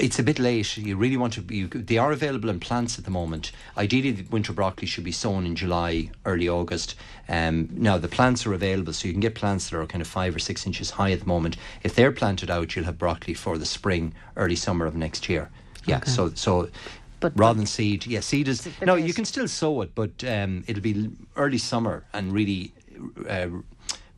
It's 0.00 0.18
a 0.18 0.22
bit 0.22 0.38
late. 0.38 0.76
You 0.76 0.96
really 0.96 1.16
want 1.16 1.34
to. 1.34 1.54
You, 1.54 1.68
they 1.68 1.98
are 1.98 2.10
available 2.12 2.48
in 2.48 2.58
plants 2.58 2.98
at 2.98 3.04
the 3.04 3.10
moment. 3.10 3.52
Ideally, 3.76 4.12
the 4.12 4.22
winter 4.30 4.52
broccoli 4.52 4.86
should 4.86 5.04
be 5.04 5.12
sown 5.12 5.44
in 5.46 5.54
July, 5.54 6.10
early 6.24 6.48
August. 6.48 6.94
Um, 7.28 7.68
now 7.72 7.98
the 7.98 8.08
plants 8.08 8.46
are 8.46 8.54
available, 8.54 8.92
so 8.92 9.06
you 9.06 9.12
can 9.12 9.20
get 9.20 9.34
plants 9.34 9.68
that 9.68 9.78
are 9.78 9.86
kind 9.86 10.02
of 10.02 10.08
five 10.08 10.34
or 10.34 10.38
six 10.38 10.66
inches 10.66 10.90
high 10.90 11.12
at 11.12 11.20
the 11.20 11.26
moment. 11.26 11.56
If 11.82 11.94
they're 11.94 12.12
planted 12.12 12.50
out, 12.50 12.74
you'll 12.74 12.86
have 12.86 12.98
broccoli 12.98 13.34
for 13.34 13.58
the 13.58 13.66
spring, 13.66 14.14
early 14.36 14.56
summer 14.56 14.86
of 14.86 14.96
next 14.96 15.28
year. 15.28 15.50
Yeah. 15.84 15.98
Okay. 15.98 16.10
So 16.10 16.30
so. 16.34 16.68
But- 17.20 17.38
rather 17.38 17.58
than 17.58 17.66
seed, 17.66 18.06
yeah, 18.06 18.20
seed 18.20 18.48
is 18.48 18.66
It's 18.66 18.76
a 18.76 18.80
bit 18.80 18.86
no. 18.86 18.94
You 18.94 19.12
can 19.12 19.26
still 19.26 19.46
sow 19.46 19.82
it, 19.82 19.94
but 19.94 20.24
um, 20.24 20.64
it'll 20.66 20.82
be 20.82 21.10
early 21.36 21.58
summer 21.58 22.04
and 22.12 22.32
really. 22.32 22.72
Uh, 23.28 23.48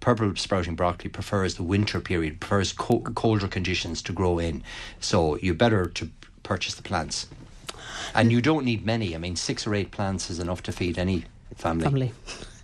Purple 0.03 0.35
sprouting 0.35 0.75
broccoli 0.75 1.09
prefers 1.09 1.55
the 1.55 1.62
winter 1.62 2.01
period, 2.01 2.41
prefers 2.41 2.73
co- 2.73 3.03
colder 3.15 3.47
conditions 3.47 4.03
to 4.03 4.12
grow 4.12 4.41
in. 4.41 4.65
So 4.99 5.37
you're 5.37 5.55
better 5.55 5.87
to 5.87 6.11
purchase 6.43 6.75
the 6.75 6.83
plants. 6.83 7.29
And 8.12 8.33
you 8.33 8.43
don't 8.43 8.65
need 8.65 8.85
many. 8.85 9.15
I 9.15 9.19
mean, 9.19 9.37
six 9.37 9.65
or 9.65 9.77
eight 9.77 9.93
plants 9.93 10.29
is 10.29 10.41
enough 10.41 10.61
to 10.65 10.73
feed 10.73 10.99
any 10.99 11.25
family. 11.57 11.85
Family. 11.85 12.12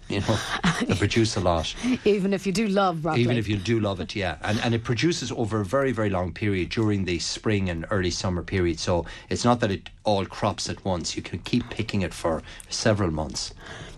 You 0.09 0.21
know, 0.21 0.39
they 0.87 0.95
produce 0.99 1.37
a 1.37 1.41
lot. 1.41 1.75
Even 2.07 2.33
if 2.33 2.47
you 2.47 2.53
do 2.53 2.67
love 2.67 3.03
broccoli. 3.03 3.21
Even 3.21 3.37
if 3.37 3.47
you 3.47 3.59
do 3.59 3.79
love 3.79 4.01
it, 4.01 4.17
yeah. 4.17 4.39
And 4.41 4.59
and 4.61 4.75
it 4.75 4.83
produces 4.83 5.31
over 5.31 5.61
a 5.61 5.67
very, 5.67 5.93
very 5.93 6.09
long 6.09 6.33
period 6.33 6.71
during 6.71 7.05
the 7.05 7.19
spring 7.19 7.69
and 7.69 7.85
early 7.91 8.11
summer 8.11 8.43
period. 8.43 8.81
So 8.81 9.05
it's 9.29 9.45
not 9.45 9.61
that 9.61 9.71
it 9.71 9.91
all 10.05 10.25
crops 10.25 10.71
at 10.71 10.83
once. 10.83 11.15
You 11.15 11.23
can 11.23 11.41
keep 11.41 11.69
picking 11.69 12.01
it 12.01 12.15
for 12.15 12.43
several 12.71 13.11
months. 13.11 13.53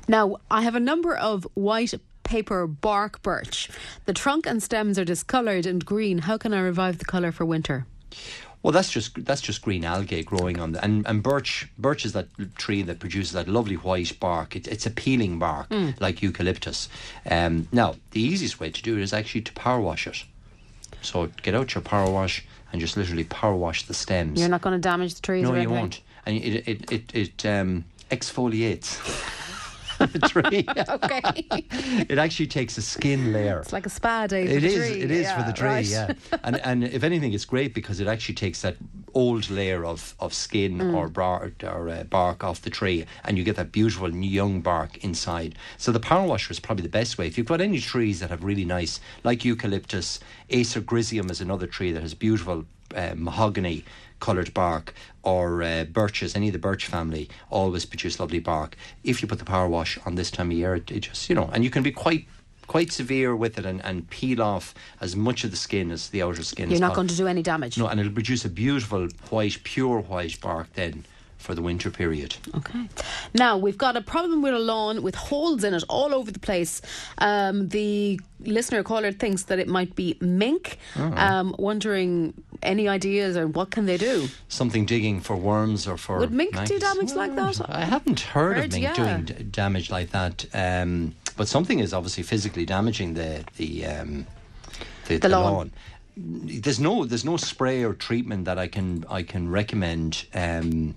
Now, 0.09 0.38
I 0.50 0.62
have 0.62 0.74
a 0.74 0.81
number 0.81 1.14
of 1.14 1.46
white 1.55 1.94
paper 2.22 2.66
bark 2.66 3.22
birch. 3.22 3.68
The 4.04 4.12
trunk 4.12 4.46
and 4.46 4.62
stems 4.62 4.98
are 4.98 5.04
discoloured 5.04 5.66
and 5.66 5.85
green. 5.85 6.18
How 6.18 6.37
can 6.37 6.54
I 6.54 6.61
revive 6.61 6.98
the 6.98 7.04
colour 7.04 7.33
for 7.33 7.44
winter? 7.44 7.87
Well, 8.62 8.72
that's 8.72 8.90
just 8.90 9.24
that's 9.24 9.40
just 9.40 9.62
green 9.62 9.85
algae 9.85 10.22
growing 10.22 10.61
on 10.61 10.72
the 10.72 10.85
and 10.85 11.06
and 11.06 11.22
birch 11.22 11.68
birch 11.78 12.04
is 12.04 12.12
that 12.12 12.28
tree 12.59 12.83
that 12.83 12.98
produces 12.98 13.33
that 13.33 13.48
lovely 13.48 13.76
white 13.76 14.18
bark. 14.20 14.54
It, 14.54 14.68
it's 14.68 14.85
a 14.85 14.90
peeling 14.90 15.38
bark 15.38 15.68
like 15.98 16.22
eucalyptus. 16.22 16.88
Um, 17.30 17.68
now, 17.72 17.96
the 18.11 18.20
easiest 18.20 18.61
way 18.61 18.70
to 18.70 18.83
do 18.83 18.98
it 18.98 19.02
is 19.02 19.14
actually 19.14 19.42
to 19.42 19.52
power 19.52 19.80
wash 19.80 20.06
it. 20.06 20.24
So 21.00 21.30
get 21.42 21.54
out 21.54 21.74
your 21.74 21.80
power 21.83 22.11
wash 22.11 22.44
and 22.70 22.80
just 22.80 22.98
literally 22.98 23.24
power 23.24 23.56
wash 23.56 23.85
the 23.85 23.94
stems. 23.94 24.38
You're 24.38 24.50
not 24.50 24.61
going 24.61 24.74
to 24.74 24.88
damage 24.88 25.14
the 25.14 25.22
trees 25.22 25.44
no, 25.44 25.54
you 25.54 25.70
won't, 25.70 26.02
and 26.26 26.37
it 26.37 26.68
it 26.68 26.92
it, 26.92 27.14
it 27.14 27.46
um, 27.46 27.85
exfoliates 28.11 28.98
the 30.12 30.18
tree. 30.20 30.64
Okay. 30.88 31.46
it 32.08 32.18
actually 32.18 32.46
takes 32.46 32.78
a 32.78 32.82
skin 32.82 33.32
layer. 33.32 33.60
it's 33.60 33.72
like 33.72 33.86
a 33.86 33.90
spa 33.90 34.26
day 34.26 34.46
for 34.46 34.52
It 34.52 34.60
the 34.60 34.66
is. 34.66 34.74
tree. 34.74 35.00
It 35.02 35.10
is 35.10 35.30
for 35.32 35.42
the 35.42 35.52
tree. 35.52 35.68
right. 35.68 35.86
Yeah, 35.86 36.12
and 36.44 36.56
and 36.64 36.84
if 36.84 37.02
anything, 37.04 37.32
it's 37.32 37.44
great 37.44 37.74
because 37.74 38.00
it 38.00 38.06
actually 38.06 38.34
takes 38.36 38.62
that 38.62 38.76
old 39.14 39.50
layer 39.50 39.84
of, 39.84 40.14
of 40.20 40.32
skin 40.32 40.78
Mm. 40.78 40.94
or 40.94 41.08
bar, 41.08 41.50
or 41.64 41.88
uh, 41.88 42.04
bark 42.04 42.44
off 42.44 42.62
the 42.62 42.70
tree, 42.70 43.04
and 43.24 43.36
you 43.36 43.44
get 43.44 43.56
that 43.56 43.72
beautiful 43.72 44.14
young 44.14 44.60
bark 44.60 44.96
inside. 45.04 45.56
So 45.78 45.90
the 45.92 46.00
power 46.00 46.26
washer 46.26 46.52
is 46.52 46.60
probably 46.60 46.82
the 46.84 46.88
best 46.88 47.18
way. 47.18 47.26
If 47.26 47.36
you've 47.36 47.46
got 47.48 47.60
any 47.60 47.80
trees 47.80 48.20
that 48.20 48.30
have 48.30 48.44
really 48.44 48.64
nice, 48.64 49.00
like 49.24 49.44
eucalyptus, 49.44 50.20
Acer 50.50 50.80
griseum 50.80 51.30
is 51.30 51.40
another 51.40 51.66
tree 51.66 51.90
that 51.92 52.02
has 52.02 52.14
beautiful 52.14 52.64
uh, 52.94 53.14
mahogany 53.16 53.85
coloured 54.20 54.53
bark, 54.53 54.94
or 55.22 55.62
uh, 55.62 55.85
birches, 55.85 56.37
any 56.37 56.48
of 56.48 56.53
the 56.53 56.59
birch 56.59 56.87
family, 56.87 57.29
always 57.48 57.87
produce 57.87 58.20
lovely 58.20 58.38
bark. 58.38 58.76
If 59.03 59.22
you 59.22 59.29
put 59.29 59.38
the 59.38 59.44
power 59.44 59.68
wash 59.68 59.98
on 60.05 60.14
this 60.14 60.31
time 60.31 60.50
of 60.50 60.57
year, 60.57 60.74
it, 60.76 60.90
it 60.90 61.00
just 61.00 61.29
you 61.29 61.35
know, 61.35 61.50
and 61.53 61.64
you 61.64 61.70
can 61.70 61.83
be 61.83 61.92
quite 61.92 62.26
quite 62.66 62.92
severe 62.92 63.35
with 63.35 63.59
it 63.59 63.66
and, 63.66 63.85
and 63.85 64.09
peel 64.11 64.40
off 64.40 64.74
as 65.00 65.16
much 65.16 65.42
of 65.42 65.50
the 65.50 65.57
skin 65.57 65.90
as 65.90 66.11
the 66.11 66.22
outer 66.22 66.44
skin. 66.44 66.70
You're 66.70 66.79
not 66.79 66.94
going 66.94 67.09
to 67.09 67.16
do 67.16 67.26
any 67.26 67.42
damage. 67.42 67.76
No, 67.76 67.88
and 67.88 67.98
it'll 67.98 68.12
produce 68.12 68.44
a 68.44 68.48
beautiful 68.48 69.09
white, 69.29 69.59
pure 69.64 69.98
white 69.98 70.40
bark 70.40 70.72
then 70.74 71.05
for 71.40 71.55
the 71.55 71.62
winter 71.62 71.90
period. 71.90 72.37
Okay. 72.55 72.88
Now 73.35 73.57
we've 73.59 73.79
got 73.79 73.96
a 73.96 74.00
problem 74.00 74.42
with 74.42 74.55
a 74.55 74.59
lawn 74.59 75.03
with 75.03 75.14
holes 75.14 75.64
in 75.64 75.74
it 75.74 75.83
all 75.88 76.14
over 76.14 76.31
the 76.31 76.38
place. 76.38 76.81
Um, 77.18 77.68
the 77.70 78.20
listener 78.40 78.83
caller 78.83 79.11
thinks 79.12 79.44
that 79.44 79.59
it 79.59 79.66
might 79.66 79.96
be 79.96 80.16
mink. 80.20 80.79
Oh. 80.96 81.12
Um, 81.16 81.55
wondering 81.59 82.35
any 82.62 82.88
ideas 82.88 83.37
or 83.37 83.46
what 83.48 83.70
can 83.70 83.87
they 83.87 83.96
do? 83.96 84.29
Something 84.48 84.85
digging 84.87 85.20
for 85.20 85.35
worms 85.35 85.88
or 85.88 85.96
for. 85.96 86.18
Would 86.18 86.31
mink 86.33 86.55
do 86.66 86.79
damage 86.79 87.12
like 87.14 87.35
that? 87.37 87.61
I 87.68 87.85
haven't 87.85 88.20
heard, 88.20 88.57
Heard, 88.57 88.64
of 88.66 88.72
mink 88.72 88.85
yeah. 88.85 88.94
doing 88.94 89.24
d- 89.24 89.44
damage 89.44 89.90
like 89.90 90.11
that. 90.11 90.44
Um, 90.55 91.14
but 91.37 91.48
something 91.48 91.79
is 91.79 91.92
obviously 91.94 92.22
physically 92.22 92.66
damaging 92.66 93.14
the 93.14 93.44
the 93.57 93.87
um, 93.87 94.26
the, 95.09 95.16
The 95.18 95.29
lawn. 95.31 95.53
lawn. 95.53 95.72
There's 96.16 96.81
no 96.81 97.07
there's 97.07 97.24
no 97.24 97.37
spray 97.38 97.83
or 97.83 97.94
treatment 97.94 98.44
that 98.44 98.59
I 98.59 98.66
can 98.68 99.05
I 99.09 99.22
can 99.22 99.48
recommend. 99.50 100.26
Um, 100.35 100.94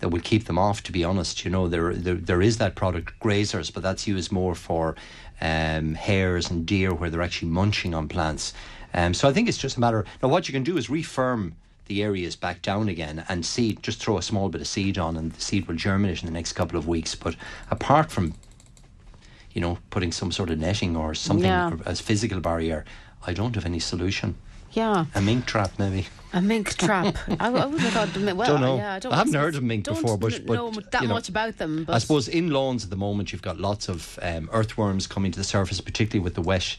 that 0.00 0.08
will 0.08 0.20
keep 0.20 0.44
them 0.44 0.58
off. 0.58 0.82
To 0.84 0.92
be 0.92 1.04
honest, 1.04 1.44
you 1.44 1.50
know 1.50 1.68
there 1.68 1.94
there, 1.94 2.14
there 2.14 2.42
is 2.42 2.58
that 2.58 2.74
product 2.74 3.18
grazers, 3.20 3.72
but 3.72 3.82
that's 3.82 4.06
used 4.06 4.32
more 4.32 4.54
for 4.54 4.96
um, 5.40 5.94
hares 5.94 6.50
and 6.50 6.66
deer 6.66 6.92
where 6.92 7.08
they're 7.10 7.22
actually 7.22 7.48
munching 7.50 7.94
on 7.94 8.08
plants. 8.08 8.52
Um, 8.92 9.14
so 9.14 9.28
I 9.28 9.32
think 9.32 9.48
it's 9.48 9.58
just 9.58 9.76
a 9.76 9.80
matter. 9.80 10.04
Now, 10.22 10.28
what 10.28 10.48
you 10.48 10.52
can 10.52 10.64
do 10.64 10.76
is 10.76 10.88
refirm 10.88 11.52
the 11.86 12.02
areas 12.02 12.36
back 12.36 12.60
down 12.62 12.88
again 12.88 13.24
and 13.28 13.44
seed. 13.46 13.82
Just 13.82 14.00
throw 14.02 14.18
a 14.18 14.22
small 14.22 14.48
bit 14.48 14.60
of 14.60 14.66
seed 14.66 14.98
on, 14.98 15.16
and 15.16 15.32
the 15.32 15.40
seed 15.40 15.66
will 15.66 15.76
germinate 15.76 16.20
in 16.22 16.26
the 16.26 16.32
next 16.32 16.52
couple 16.54 16.78
of 16.78 16.86
weeks. 16.88 17.14
But 17.14 17.36
apart 17.70 18.10
from 18.10 18.34
you 19.52 19.60
know 19.60 19.78
putting 19.90 20.12
some 20.12 20.30
sort 20.32 20.50
of 20.50 20.58
netting 20.58 20.96
or 20.96 21.14
something 21.14 21.46
Yeah. 21.46 21.72
as 21.86 22.00
physical 22.00 22.40
barrier, 22.40 22.84
I 23.26 23.32
don't 23.32 23.54
have 23.54 23.66
any 23.66 23.78
solution. 23.80 24.34
Yeah, 24.72 25.06
A 25.16 25.20
mink 25.20 25.46
trap, 25.46 25.72
maybe. 25.80 26.06
a 26.32 26.40
mink 26.40 26.76
trap. 26.76 27.16
I, 27.40 27.48
I 27.48 27.50
wouldn't 27.50 27.80
have 27.80 27.92
thought. 28.12 28.36
Well, 28.36 28.46
Don't 28.46 28.60
know. 28.60 28.76
Yeah, 28.76 28.94
I, 28.94 28.98
don't 29.00 29.12
I 29.12 29.16
haven't 29.16 29.34
heard 29.34 29.56
of 29.56 29.64
mink 29.64 29.84
before, 29.86 30.16
but- 30.16 30.46
but, 30.46 30.54
know 30.54 30.70
that 30.70 31.02
you 31.02 31.08
know, 31.08 31.14
much 31.14 31.28
about 31.28 31.58
them. 31.58 31.82
But 31.84 31.94
I 31.96 31.98
suppose 31.98 32.28
in 32.28 32.50
lawns 32.50 32.84
at 32.84 32.90
the 32.90 32.96
moment 32.96 33.32
you've 33.32 33.42
got 33.42 33.58
lots 33.58 33.88
of 33.88 34.16
um, 34.22 34.48
earthworms 34.52 35.08
coming 35.08 35.32
to 35.32 35.38
the 35.38 35.44
surface, 35.44 35.80
particularly 35.80 36.22
with 36.22 36.34
the 36.34 36.42
wet 36.42 36.76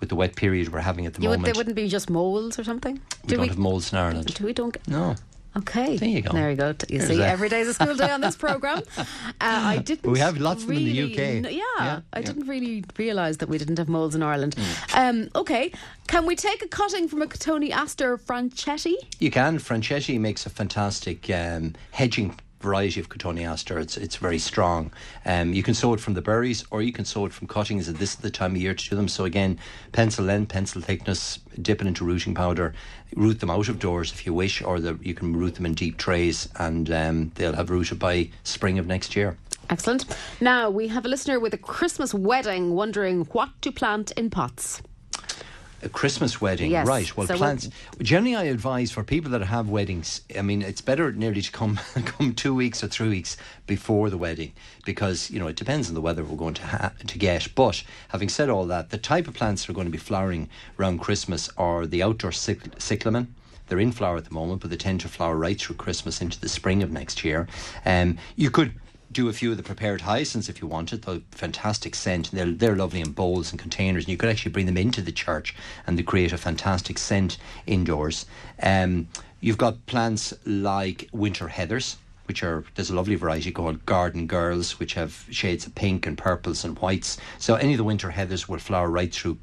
with 0.00 0.08
the 0.08 0.16
wet 0.16 0.34
period 0.36 0.72
we're 0.72 0.80
having 0.80 1.06
at 1.06 1.14
the 1.14 1.22
you 1.22 1.28
would, 1.28 1.38
moment. 1.40 1.54
they 1.54 1.58
wouldn't 1.58 1.76
be 1.76 1.86
just 1.88 2.10
moles 2.10 2.58
or 2.58 2.64
something. 2.64 2.94
we 2.94 3.28
do 3.28 3.34
don't 3.36 3.42
we? 3.42 3.48
have 3.48 3.58
moles 3.58 3.92
in 3.92 3.98
Ireland. 3.98 4.34
do 4.34 4.44
we 4.44 4.52
don't? 4.52 4.76
No. 4.88 5.14
Okay, 5.56 5.96
There 5.96 6.08
you 6.08 6.22
go. 6.22 6.32
There 6.32 6.50
you 6.50 6.56
go. 6.56 6.74
You 6.88 7.00
see, 7.00 7.16
that. 7.18 7.30
every 7.30 7.48
day's 7.48 7.68
a 7.68 7.74
school 7.74 7.94
day 7.94 8.10
on 8.10 8.20
this 8.20 8.36
program. 8.36 8.82
Uh, 9.40 9.60
I 9.74 9.78
didn't. 9.78 10.10
We 10.10 10.18
have 10.20 10.38
lots 10.38 10.62
of 10.62 10.68
them 10.68 10.78
in 10.78 10.84
the 10.84 11.02
really 11.02 11.12
UK. 11.42 11.52
yeah, 11.52 11.60
Yeah, 11.80 12.00
I 12.12 12.18
yeah. 12.20 12.26
didn't 12.26 12.46
really 12.46 12.84
realise 12.96 13.36
that 13.38 13.48
we 13.48 13.58
didn't 13.58 13.78
have 13.78 13.88
moles 13.88 14.14
in 14.14 14.22
Ireland. 14.22 14.54
Hmm. 14.56 14.98
Um, 14.98 15.28
okay, 15.34 15.72
can 16.06 16.24
we 16.24 16.34
take 16.36 16.62
a 16.62 16.68
cutting 16.68 17.08
from 17.08 17.20
a 17.22 17.26
Cotoneaster 17.26 18.18
Franchetii? 18.20 18.94
You 19.18 19.30
can. 19.30 19.58
Franchetti 19.58 20.18
makes 20.18 20.46
a 20.46 20.50
fantastic 20.50 21.28
um, 21.30 21.74
hedging 21.90 22.38
variety 22.64 23.00
of 23.00 23.08
Cotoneaster. 23.08 23.80
It's 23.80 23.96
it's 23.96 24.16
very 24.16 24.38
strong. 24.38 24.92
Um, 25.24 25.52
you 25.52 25.62
can 25.62 25.74
sow 25.74 25.94
it 25.94 26.00
from 26.00 26.14
the 26.14 26.22
berries, 26.22 26.64
or 26.70 26.82
you 26.82 26.92
can 26.92 27.04
sow 27.04 27.26
it 27.26 27.32
from 27.32 27.46
cuttings. 27.46 27.88
And 27.88 27.98
this 27.98 28.14
is 28.14 28.16
the 28.16 28.30
time 28.30 28.52
of 28.56 28.60
year 28.60 28.74
to 28.74 28.90
do 28.90 28.96
them. 28.96 29.08
So 29.08 29.24
again, 29.24 29.58
pencil 29.92 30.24
length, 30.24 30.52
pencil 30.52 30.82
thickness, 30.82 31.38
dip 31.60 31.80
it 31.80 31.86
into 31.86 32.04
rooting 32.04 32.34
powder, 32.34 32.74
root 33.14 33.38
them 33.40 33.50
out 33.50 33.68
of 33.68 33.78
doors 33.78 34.12
if 34.12 34.26
you 34.26 34.32
wish, 34.34 34.62
or 34.62 34.80
the, 34.80 34.98
you 35.02 35.14
can 35.14 35.36
root 35.36 35.54
them 35.56 35.66
in 35.66 35.74
deep 35.74 35.96
trays, 35.98 36.48
and 36.56 36.90
um, 36.90 37.32
they'll 37.34 37.54
have 37.60 37.70
rooted 37.70 37.98
by 37.98 38.30
spring 38.42 38.78
of 38.78 38.86
next 38.86 39.14
year. 39.14 39.36
Excellent. 39.70 40.04
Now 40.40 40.70
we 40.70 40.88
have 40.88 41.04
a 41.06 41.08
listener 41.08 41.38
with 41.40 41.54
a 41.54 41.58
Christmas 41.58 42.12
wedding 42.12 42.74
wondering 42.74 43.24
what 43.32 43.50
to 43.62 43.72
plant 43.72 44.10
in 44.12 44.30
pots. 44.30 44.82
A 45.84 45.88
Christmas 45.90 46.40
wedding, 46.40 46.70
Yes. 46.70 46.86
right? 46.86 47.14
Well, 47.16 47.26
So 47.26 47.36
plants. 47.36 47.68
Generally, 48.00 48.36
I 48.36 48.42
advise 48.44 48.90
for 48.90 49.04
people 49.04 49.30
that 49.32 49.42
have 49.42 49.68
weddings. 49.68 50.22
I 50.36 50.40
mean, 50.40 50.62
it's 50.62 50.80
better 50.80 51.12
nearly 51.12 51.42
to 51.42 51.52
come 51.52 51.78
come 52.06 52.32
two 52.34 52.54
weeks 52.54 52.82
or 52.82 52.88
three 52.88 53.08
weeks 53.10 53.36
before 53.66 54.08
the 54.08 54.16
wedding 54.16 54.52
because 54.86 55.30
you 55.30 55.38
know 55.38 55.46
it 55.46 55.56
depends 55.56 55.88
on 55.88 55.94
the 55.94 56.00
weather 56.00 56.24
we're 56.24 56.36
going 56.36 56.54
to 56.54 56.66
ha- 56.66 56.92
to 57.06 57.18
get. 57.18 57.48
But 57.54 57.82
having 58.08 58.30
said 58.30 58.48
all 58.48 58.64
that, 58.66 58.88
the 58.90 58.98
type 58.98 59.28
of 59.28 59.34
plants 59.34 59.62
that 59.66 59.70
are 59.72 59.74
going 59.74 59.86
to 59.86 59.90
be 59.92 59.98
flowering 59.98 60.48
around 60.78 61.00
Christmas 61.00 61.50
are 61.58 61.86
the 61.86 62.02
outdoor 62.02 62.30
cyc- 62.30 62.80
cyclamen. 62.80 63.34
They're 63.68 63.80
in 63.80 63.92
flower 63.92 64.16
at 64.16 64.24
the 64.24 64.34
moment, 64.34 64.60
but 64.62 64.70
they 64.70 64.76
tend 64.76 65.00
to 65.02 65.08
flower 65.08 65.36
right 65.36 65.58
through 65.60 65.76
Christmas 65.76 66.20
into 66.22 66.40
the 66.40 66.48
spring 66.48 66.82
of 66.82 66.90
next 66.90 67.24
year. 67.24 67.46
Um, 67.84 68.18
you 68.36 68.50
could 68.50 68.72
do 69.14 69.28
a 69.28 69.32
few 69.32 69.50
of 69.50 69.56
the 69.56 69.62
prepared 69.62 70.02
hyacinths 70.02 70.48
if 70.48 70.60
you 70.60 70.68
wanted. 70.68 71.02
They're 71.02 71.20
fantastic 71.30 71.94
scent. 71.94 72.30
They're, 72.32 72.50
they're 72.50 72.76
lovely 72.76 73.00
in 73.00 73.12
bowls 73.12 73.50
and 73.50 73.60
containers, 73.60 74.04
and 74.04 74.10
you 74.10 74.16
could 74.16 74.28
actually 74.28 74.52
bring 74.52 74.66
them 74.66 74.76
into 74.76 75.00
the 75.00 75.12
church 75.12 75.54
and 75.86 75.98
they 75.98 76.02
create 76.02 76.32
a 76.32 76.38
fantastic 76.38 76.98
scent 76.98 77.38
indoors. 77.66 78.26
Um, 78.62 79.08
you've 79.40 79.58
got 79.58 79.86
plants 79.86 80.34
like 80.44 81.08
winter 81.12 81.48
heathers 81.48 81.96
which 82.26 82.42
are 82.42 82.64
there's 82.74 82.88
a 82.88 82.94
lovely 82.94 83.14
variety 83.14 83.50
called 83.50 83.84
garden 83.84 84.26
girls 84.26 84.78
which 84.78 84.94
have 84.94 85.26
shades 85.30 85.66
of 85.66 85.74
pink 85.74 86.06
and 86.06 86.16
purples 86.16 86.64
and 86.64 86.78
whites 86.78 87.18
so 87.38 87.54
any 87.56 87.74
of 87.74 87.78
the 87.78 87.84
winter 87.84 88.10
heathers 88.10 88.48
will 88.48 88.58
flower 88.58 88.90
right 88.90 89.12
through 89.12 89.36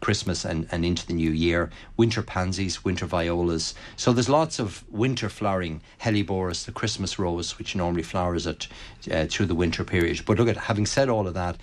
Christmas 0.00 0.44
and, 0.44 0.68
and 0.70 0.84
into 0.84 1.06
the 1.06 1.14
new 1.14 1.30
year. 1.30 1.70
Winter 1.96 2.22
pansies, 2.22 2.84
winter 2.84 3.06
violas. 3.06 3.74
So 3.96 4.12
there's 4.12 4.28
lots 4.28 4.58
of 4.58 4.84
winter 4.90 5.28
flowering. 5.28 5.80
Helleborus, 6.02 6.64
the 6.64 6.72
Christmas 6.72 7.18
rose, 7.18 7.58
which 7.58 7.74
normally 7.74 8.02
flowers 8.02 8.46
at 8.46 8.68
uh, 9.10 9.26
through 9.26 9.46
the 9.46 9.54
winter 9.54 9.84
period. 9.84 10.22
But 10.26 10.38
look 10.38 10.48
at 10.48 10.56
having 10.56 10.86
said 10.86 11.08
all 11.08 11.26
of 11.26 11.34
that, 11.34 11.56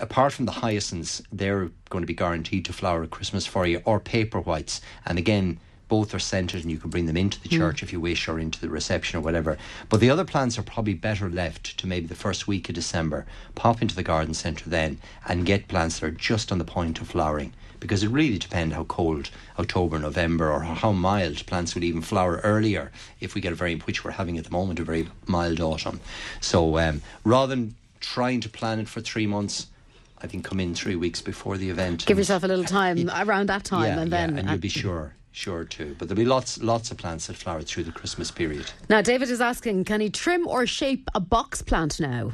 apart 0.00 0.32
from 0.32 0.46
the 0.46 0.52
hyacinths, 0.52 1.22
they're 1.30 1.70
going 1.90 2.02
to 2.02 2.06
be 2.06 2.14
guaranteed 2.14 2.64
to 2.64 2.72
flower 2.72 3.04
at 3.04 3.10
Christmas 3.10 3.46
for 3.46 3.66
you, 3.66 3.82
or 3.84 4.00
paper 4.00 4.40
whites. 4.40 4.80
And 5.04 5.18
again, 5.18 5.60
both 5.88 6.12
are 6.14 6.18
scented 6.18 6.62
and 6.62 6.70
you 6.70 6.78
can 6.78 6.90
bring 6.90 7.06
them 7.06 7.16
into 7.16 7.40
the 7.40 7.48
mm. 7.48 7.56
church 7.56 7.78
mm. 7.78 7.82
if 7.84 7.92
you 7.92 8.00
wish 8.00 8.26
or 8.26 8.40
into 8.40 8.60
the 8.60 8.68
reception 8.68 9.18
or 9.18 9.22
whatever. 9.22 9.56
But 9.88 10.00
the 10.00 10.10
other 10.10 10.24
plants 10.24 10.58
are 10.58 10.62
probably 10.62 10.94
better 10.94 11.30
left 11.30 11.78
to 11.78 11.86
maybe 11.86 12.06
the 12.06 12.16
first 12.16 12.48
week 12.48 12.68
of 12.68 12.74
December. 12.74 13.26
Pop 13.54 13.80
into 13.80 13.94
the 13.94 14.02
garden 14.02 14.34
centre 14.34 14.68
then 14.68 14.98
and 15.28 15.46
get 15.46 15.68
plants 15.68 16.00
that 16.00 16.06
are 16.06 16.10
just 16.10 16.50
on 16.50 16.58
the 16.58 16.64
point 16.64 17.00
of 17.00 17.08
flowering 17.08 17.52
because 17.86 18.02
it 18.02 18.08
really 18.08 18.38
depends 18.38 18.74
how 18.74 18.84
cold 18.84 19.30
October, 19.58 19.98
November, 19.98 20.52
or 20.52 20.60
how 20.60 20.90
mild 20.90 21.46
plants 21.46 21.74
would 21.74 21.84
even 21.84 22.02
flower 22.02 22.40
earlier 22.42 22.90
if 23.20 23.34
we 23.34 23.40
get 23.40 23.52
a 23.52 23.54
very, 23.54 23.76
which 23.76 24.04
we're 24.04 24.10
having 24.10 24.36
at 24.38 24.44
the 24.44 24.50
moment, 24.50 24.80
a 24.80 24.84
very 24.84 25.08
mild 25.26 25.60
autumn. 25.60 26.00
So 26.40 26.78
um, 26.78 27.02
rather 27.24 27.54
than 27.54 27.76
trying 28.00 28.40
to 28.40 28.48
plan 28.48 28.80
it 28.80 28.88
for 28.88 29.00
three 29.00 29.26
months, 29.26 29.68
I 30.20 30.26
think 30.26 30.44
come 30.44 30.58
in 30.58 30.74
three 30.74 30.96
weeks 30.96 31.22
before 31.22 31.56
the 31.56 31.70
event. 31.70 32.06
Give 32.06 32.18
yourself 32.18 32.42
a 32.42 32.48
little 32.48 32.64
time 32.64 32.98
it, 32.98 33.08
around 33.08 33.48
that 33.48 33.64
time, 33.64 33.84
yeah, 33.84 34.00
and 34.00 34.12
then 34.12 34.32
yeah, 34.32 34.40
and 34.40 34.50
you'll 34.50 34.58
be 34.58 34.68
sure 34.68 35.14
sure 35.30 35.64
too. 35.64 35.94
But 35.98 36.08
there'll 36.08 36.16
be 36.16 36.24
lots 36.24 36.60
lots 36.62 36.90
of 36.90 36.96
plants 36.96 37.26
that 37.28 37.36
flower 37.36 37.62
through 37.62 37.84
the 37.84 37.92
Christmas 37.92 38.30
period. 38.30 38.70
Now, 38.88 39.02
David 39.02 39.30
is 39.30 39.40
asking, 39.40 39.84
can 39.84 40.00
he 40.00 40.10
trim 40.10 40.48
or 40.48 40.66
shape 40.66 41.08
a 41.14 41.20
box 41.20 41.62
plant 41.62 42.00
now? 42.00 42.32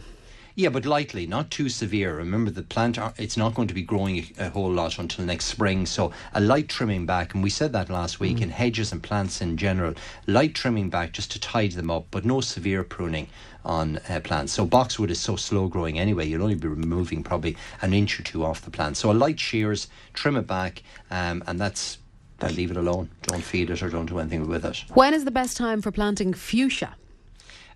Yeah, 0.54 0.68
but 0.68 0.84
lightly, 0.84 1.26
not 1.26 1.50
too 1.50 1.70
severe. 1.70 2.16
Remember, 2.16 2.50
the 2.50 2.62
plant 2.62 2.98
it's 3.16 3.38
not 3.38 3.54
going 3.54 3.68
to 3.68 3.74
be 3.74 3.82
growing 3.82 4.18
a, 4.18 4.46
a, 4.46 4.50
whole 4.50 4.70
lot 4.70 4.98
until 4.98 5.24
next 5.24 5.46
spring. 5.46 5.86
So 5.86 6.12
a 6.34 6.40
light 6.40 6.68
trimming 6.68 7.06
back, 7.06 7.32
and 7.32 7.42
we 7.42 7.48
said 7.48 7.72
that 7.72 7.88
last 7.88 8.20
week 8.20 8.38
mm. 8.38 8.42
in 8.42 8.50
hedges 8.50 8.92
and 8.92 9.02
plants 9.02 9.40
in 9.40 9.56
general, 9.56 9.94
light 10.26 10.54
trimming 10.54 10.90
back 10.90 11.12
just 11.12 11.30
to 11.32 11.40
tidy 11.40 11.74
them 11.74 11.90
up, 11.90 12.06
but 12.10 12.26
no 12.26 12.42
severe 12.42 12.84
pruning 12.84 13.28
on 13.64 13.98
uh, 14.08 14.20
plants. 14.22 14.52
So 14.52 14.66
boxwood 14.66 15.10
is 15.10 15.20
so 15.20 15.36
slow 15.36 15.68
growing 15.68 15.98
anyway. 15.98 16.26
You'll 16.26 16.42
only 16.42 16.54
be 16.54 16.68
removing 16.68 17.22
probably 17.22 17.56
an 17.80 17.94
inch 17.94 18.20
or 18.20 18.22
two 18.22 18.44
off 18.44 18.62
the 18.62 18.70
plant. 18.70 18.98
So 18.98 19.10
a 19.10 19.14
light 19.14 19.40
shears, 19.40 19.88
trim 20.12 20.36
it 20.36 20.46
back, 20.46 20.82
um, 21.10 21.42
and 21.46 21.58
that's 21.58 21.98
that. 22.40 22.54
Leave 22.56 22.70
it 22.70 22.76
alone. 22.76 23.08
Don't 23.22 23.42
feed 23.42 23.70
it 23.70 23.82
or 23.82 23.88
don't 23.88 24.06
do 24.06 24.18
anything 24.18 24.46
with 24.48 24.66
it. 24.66 24.84
When 24.92 25.14
is 25.14 25.24
the 25.24 25.30
best 25.30 25.56
time 25.56 25.80
for 25.80 25.90
planting 25.90 26.34
fuchsia? 26.34 26.96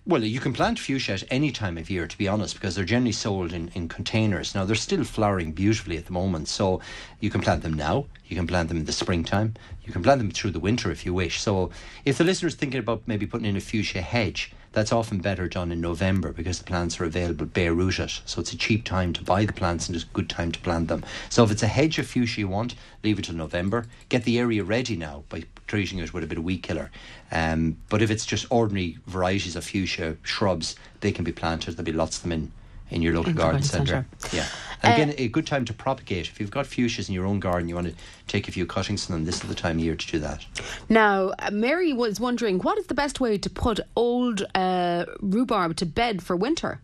Well, 0.09 0.23
you 0.23 0.39
can 0.39 0.53
plant 0.53 0.79
fuchsia 0.79 1.15
at 1.15 1.25
any 1.33 1.51
time 1.51 1.77
of 1.77 1.91
year, 1.91 2.07
to 2.07 2.17
be 2.17 2.29
honest, 2.29 2.55
because 2.55 2.77
they're 2.77 2.85
generally 2.85 3.11
sold 3.11 3.53
in, 3.53 3.73
in 3.75 3.89
containers. 3.89 4.55
Now, 4.55 4.65
they're 4.65 4.77
still 4.77 5.03
flowering 5.03 5.51
beautifully 5.51 5.97
at 5.97 6.07
the 6.07 6.13
moment, 6.13 6.47
so 6.47 6.81
you 7.19 7.29
can 7.29 7.41
plant 7.41 7.65
them 7.65 7.73
now. 7.73 8.07
You 8.29 8.37
can 8.37 8.47
plant 8.47 8.69
them 8.69 8.77
in 8.77 8.85
the 8.85 8.93
springtime. 8.93 9.55
You 9.85 9.93
can 9.93 10.05
plant 10.05 10.21
them 10.21 10.31
through 10.31 10.53
the 10.53 10.61
winter 10.61 10.93
if 10.93 11.05
you 11.05 11.13
wish. 11.13 11.41
So, 11.41 11.71
if 12.05 12.19
the 12.19 12.25
listener's 12.25 12.55
thinking 12.55 12.79
about 12.79 13.03
maybe 13.07 13.27
putting 13.27 13.49
in 13.49 13.57
a 13.57 13.61
fuchsia 13.61 14.01
hedge, 14.01 14.53
that's 14.71 14.93
often 14.93 15.19
better 15.19 15.49
done 15.49 15.73
in 15.73 15.81
November 15.81 16.33
because 16.33 16.59
the 16.59 16.65
plants 16.65 17.01
are 17.01 17.05
available 17.05 17.47
bare 17.47 17.75
rooted. 17.75 18.13
So 18.27 18.41
it's 18.41 18.53
a 18.53 18.57
cheap 18.57 18.85
time 18.85 19.13
to 19.15 19.25
buy 19.25 19.45
the 19.45 19.53
plants 19.53 19.89
and 19.89 19.97
it's 19.97 20.05
a 20.05 20.09
good 20.09 20.29
time 20.29 20.53
to 20.53 20.61
plant 20.61 20.87
them. 20.87 21.03
So 21.31 21.43
if 21.43 21.51
it's 21.51 21.63
a 21.63 21.67
hedge 21.67 21.99
of 21.99 22.07
fuchsia 22.07 22.43
you 22.43 22.49
want, 22.49 22.75
leave 23.03 23.19
it 23.19 23.25
till 23.25 23.35
November. 23.35 23.87
Get 24.09 24.25
the 24.25 24.39
area 24.39 24.63
ready 24.63 24.95
now 24.95 25.25
by 25.31 25.45
treating 25.67 25.99
it 25.99 26.13
with 26.13 26.25
a 26.25 26.27
bit 26.27 26.39
of 26.39 26.45
weed 26.45 26.63
killer. 26.63 26.91
Um, 27.33 27.77
but 27.89 28.03
if 28.03 28.11
it's 28.11 28.27
just 28.27 28.47
ordinary 28.51 28.99
varieties 29.07 29.57
of 29.57 29.65
fuchsia 29.65 30.17
shrubs, 30.23 30.77
they 31.01 31.13
can 31.13 31.25
be 31.25 31.33
planted. 31.33 31.73
There'll 31.73 31.85
be 31.85 31.93
lots 31.93 32.17
of 32.17 32.23
them 32.23 32.33
in 32.33 32.53
in 32.91 33.03
your 33.03 33.15
local 33.15 33.31
in 33.31 33.37
garden, 33.37 33.63
centre. 33.63 34.07
Yeah. 34.33 34.47
And 34.83 34.93
uh, 34.93 34.95
again, 34.95 35.15
a 35.19 35.29
good 35.29 35.47
time 35.47 35.65
to 35.65 35.73
propagate. 35.73 36.29
If 36.29 36.39
you've 36.39 36.51
got 36.51 36.67
fuchsias 36.67 37.09
in 37.09 37.15
your 37.15 37.27
own 37.27 37.41
garden, 37.41 37.69
you 37.69 37.75
want 37.75 37.89
to 37.89 37.95
take 38.29 38.49
a 38.49 38.53
few 38.53 38.67
cuttings 38.67 39.07
from 39.07 39.17
them, 39.17 39.25
this 39.25 39.43
is 39.43 39.49
the 39.49 39.55
time 39.55 39.79
of 39.79 39.85
year 39.85 39.97
to 39.97 40.07
do 40.07 40.19
that. 40.21 40.45
Now, 40.89 41.33
uh, 41.39 41.51
Mary 41.51 41.93
was 41.93 42.21
wondering 42.21 42.59
what 42.61 42.79
is 42.79 42.87
the 42.87 42.95
best 42.95 43.21
way 43.21 43.39
to 43.39 43.51
put 43.51 43.81
old 43.97 44.45
uh, 44.55 45.07
rhubarb 45.21 45.77
to 45.77 45.87
bed 45.87 46.23
for 46.23 46.37
winter? 46.37 46.81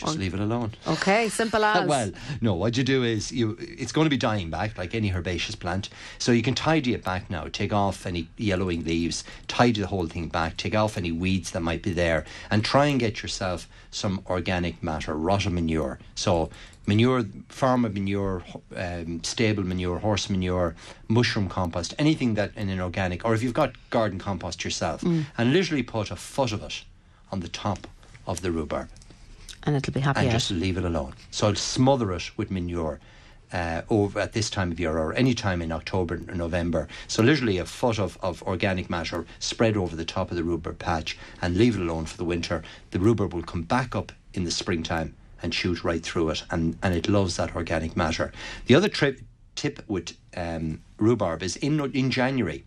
Just 0.00 0.18
leave 0.18 0.34
it 0.34 0.40
alone. 0.40 0.72
Okay, 0.86 1.28
simple 1.28 1.64
as. 1.64 1.86
well, 1.86 2.10
no. 2.40 2.54
What 2.54 2.76
you 2.76 2.84
do 2.84 3.04
is 3.04 3.32
you. 3.32 3.56
It's 3.60 3.92
going 3.92 4.06
to 4.06 4.10
be 4.10 4.16
dying 4.16 4.50
back 4.50 4.76
like 4.78 4.94
any 4.94 5.12
herbaceous 5.12 5.54
plant. 5.54 5.88
So 6.18 6.32
you 6.32 6.42
can 6.42 6.54
tidy 6.54 6.94
it 6.94 7.04
back 7.04 7.30
now. 7.30 7.46
Take 7.50 7.72
off 7.72 8.06
any 8.06 8.28
yellowing 8.36 8.84
leaves. 8.84 9.24
Tidy 9.48 9.80
the 9.80 9.86
whole 9.86 10.06
thing 10.06 10.28
back. 10.28 10.56
Take 10.56 10.74
off 10.74 10.96
any 10.96 11.12
weeds 11.12 11.50
that 11.52 11.60
might 11.60 11.82
be 11.82 11.92
there, 11.92 12.24
and 12.50 12.64
try 12.64 12.86
and 12.86 12.98
get 12.98 13.22
yourself 13.22 13.68
some 13.90 14.22
organic 14.26 14.82
matter, 14.82 15.14
rotted 15.14 15.52
manure. 15.52 15.98
So 16.14 16.50
manure, 16.86 17.24
farmer 17.48 17.88
manure, 17.88 18.42
um, 18.76 19.22
stable 19.22 19.64
manure, 19.64 19.98
horse 19.98 20.30
manure, 20.30 20.74
mushroom 21.08 21.48
compost, 21.48 21.94
anything 21.98 22.34
that 22.34 22.52
in 22.56 22.68
an 22.68 22.80
organic, 22.80 23.24
or 23.24 23.34
if 23.34 23.42
you've 23.42 23.54
got 23.54 23.74
garden 23.90 24.18
compost 24.18 24.64
yourself, 24.64 25.02
mm. 25.02 25.24
and 25.36 25.52
literally 25.52 25.82
put 25.82 26.10
a 26.10 26.16
foot 26.16 26.52
of 26.52 26.62
it 26.62 26.84
on 27.30 27.40
the 27.40 27.48
top 27.48 27.86
of 28.26 28.42
the 28.42 28.50
rhubarb 28.50 28.88
and 29.64 29.76
it'll 29.76 29.92
be 29.92 30.00
happy. 30.00 30.20
And 30.20 30.28
out. 30.28 30.32
just 30.32 30.50
leave 30.50 30.76
it 30.78 30.84
alone. 30.84 31.14
So 31.30 31.48
I'll 31.48 31.54
smother 31.54 32.12
it 32.12 32.30
with 32.36 32.50
manure. 32.50 33.00
Uh, 33.52 33.82
over 33.90 34.20
at 34.20 34.32
this 34.32 34.48
time 34.48 34.70
of 34.70 34.78
year 34.78 34.96
or 34.96 35.12
any 35.14 35.34
time 35.34 35.60
in 35.60 35.72
October 35.72 36.14
or 36.28 36.36
November. 36.36 36.86
So 37.08 37.20
literally 37.20 37.58
a 37.58 37.64
foot 37.64 37.98
of, 37.98 38.16
of 38.22 38.44
organic 38.44 38.88
matter 38.88 39.26
spread 39.40 39.76
over 39.76 39.96
the 39.96 40.04
top 40.04 40.30
of 40.30 40.36
the 40.36 40.44
rhubarb 40.44 40.78
patch 40.78 41.18
and 41.42 41.56
leave 41.56 41.74
it 41.74 41.82
alone 41.82 42.06
for 42.06 42.16
the 42.16 42.24
winter. 42.24 42.62
The 42.92 43.00
rhubarb 43.00 43.34
will 43.34 43.42
come 43.42 43.62
back 43.62 43.96
up 43.96 44.12
in 44.34 44.44
the 44.44 44.52
springtime 44.52 45.16
and 45.42 45.52
shoot 45.52 45.82
right 45.82 46.00
through 46.00 46.30
it 46.30 46.44
and, 46.52 46.78
and 46.80 46.94
it 46.94 47.08
loves 47.08 47.38
that 47.38 47.56
organic 47.56 47.96
matter. 47.96 48.30
The 48.66 48.76
other 48.76 48.88
tri- 48.88 49.16
tip 49.56 49.82
with 49.88 50.16
um, 50.36 50.80
rhubarb 50.98 51.42
is 51.42 51.56
in, 51.56 51.80
in 51.92 52.10
January, 52.10 52.64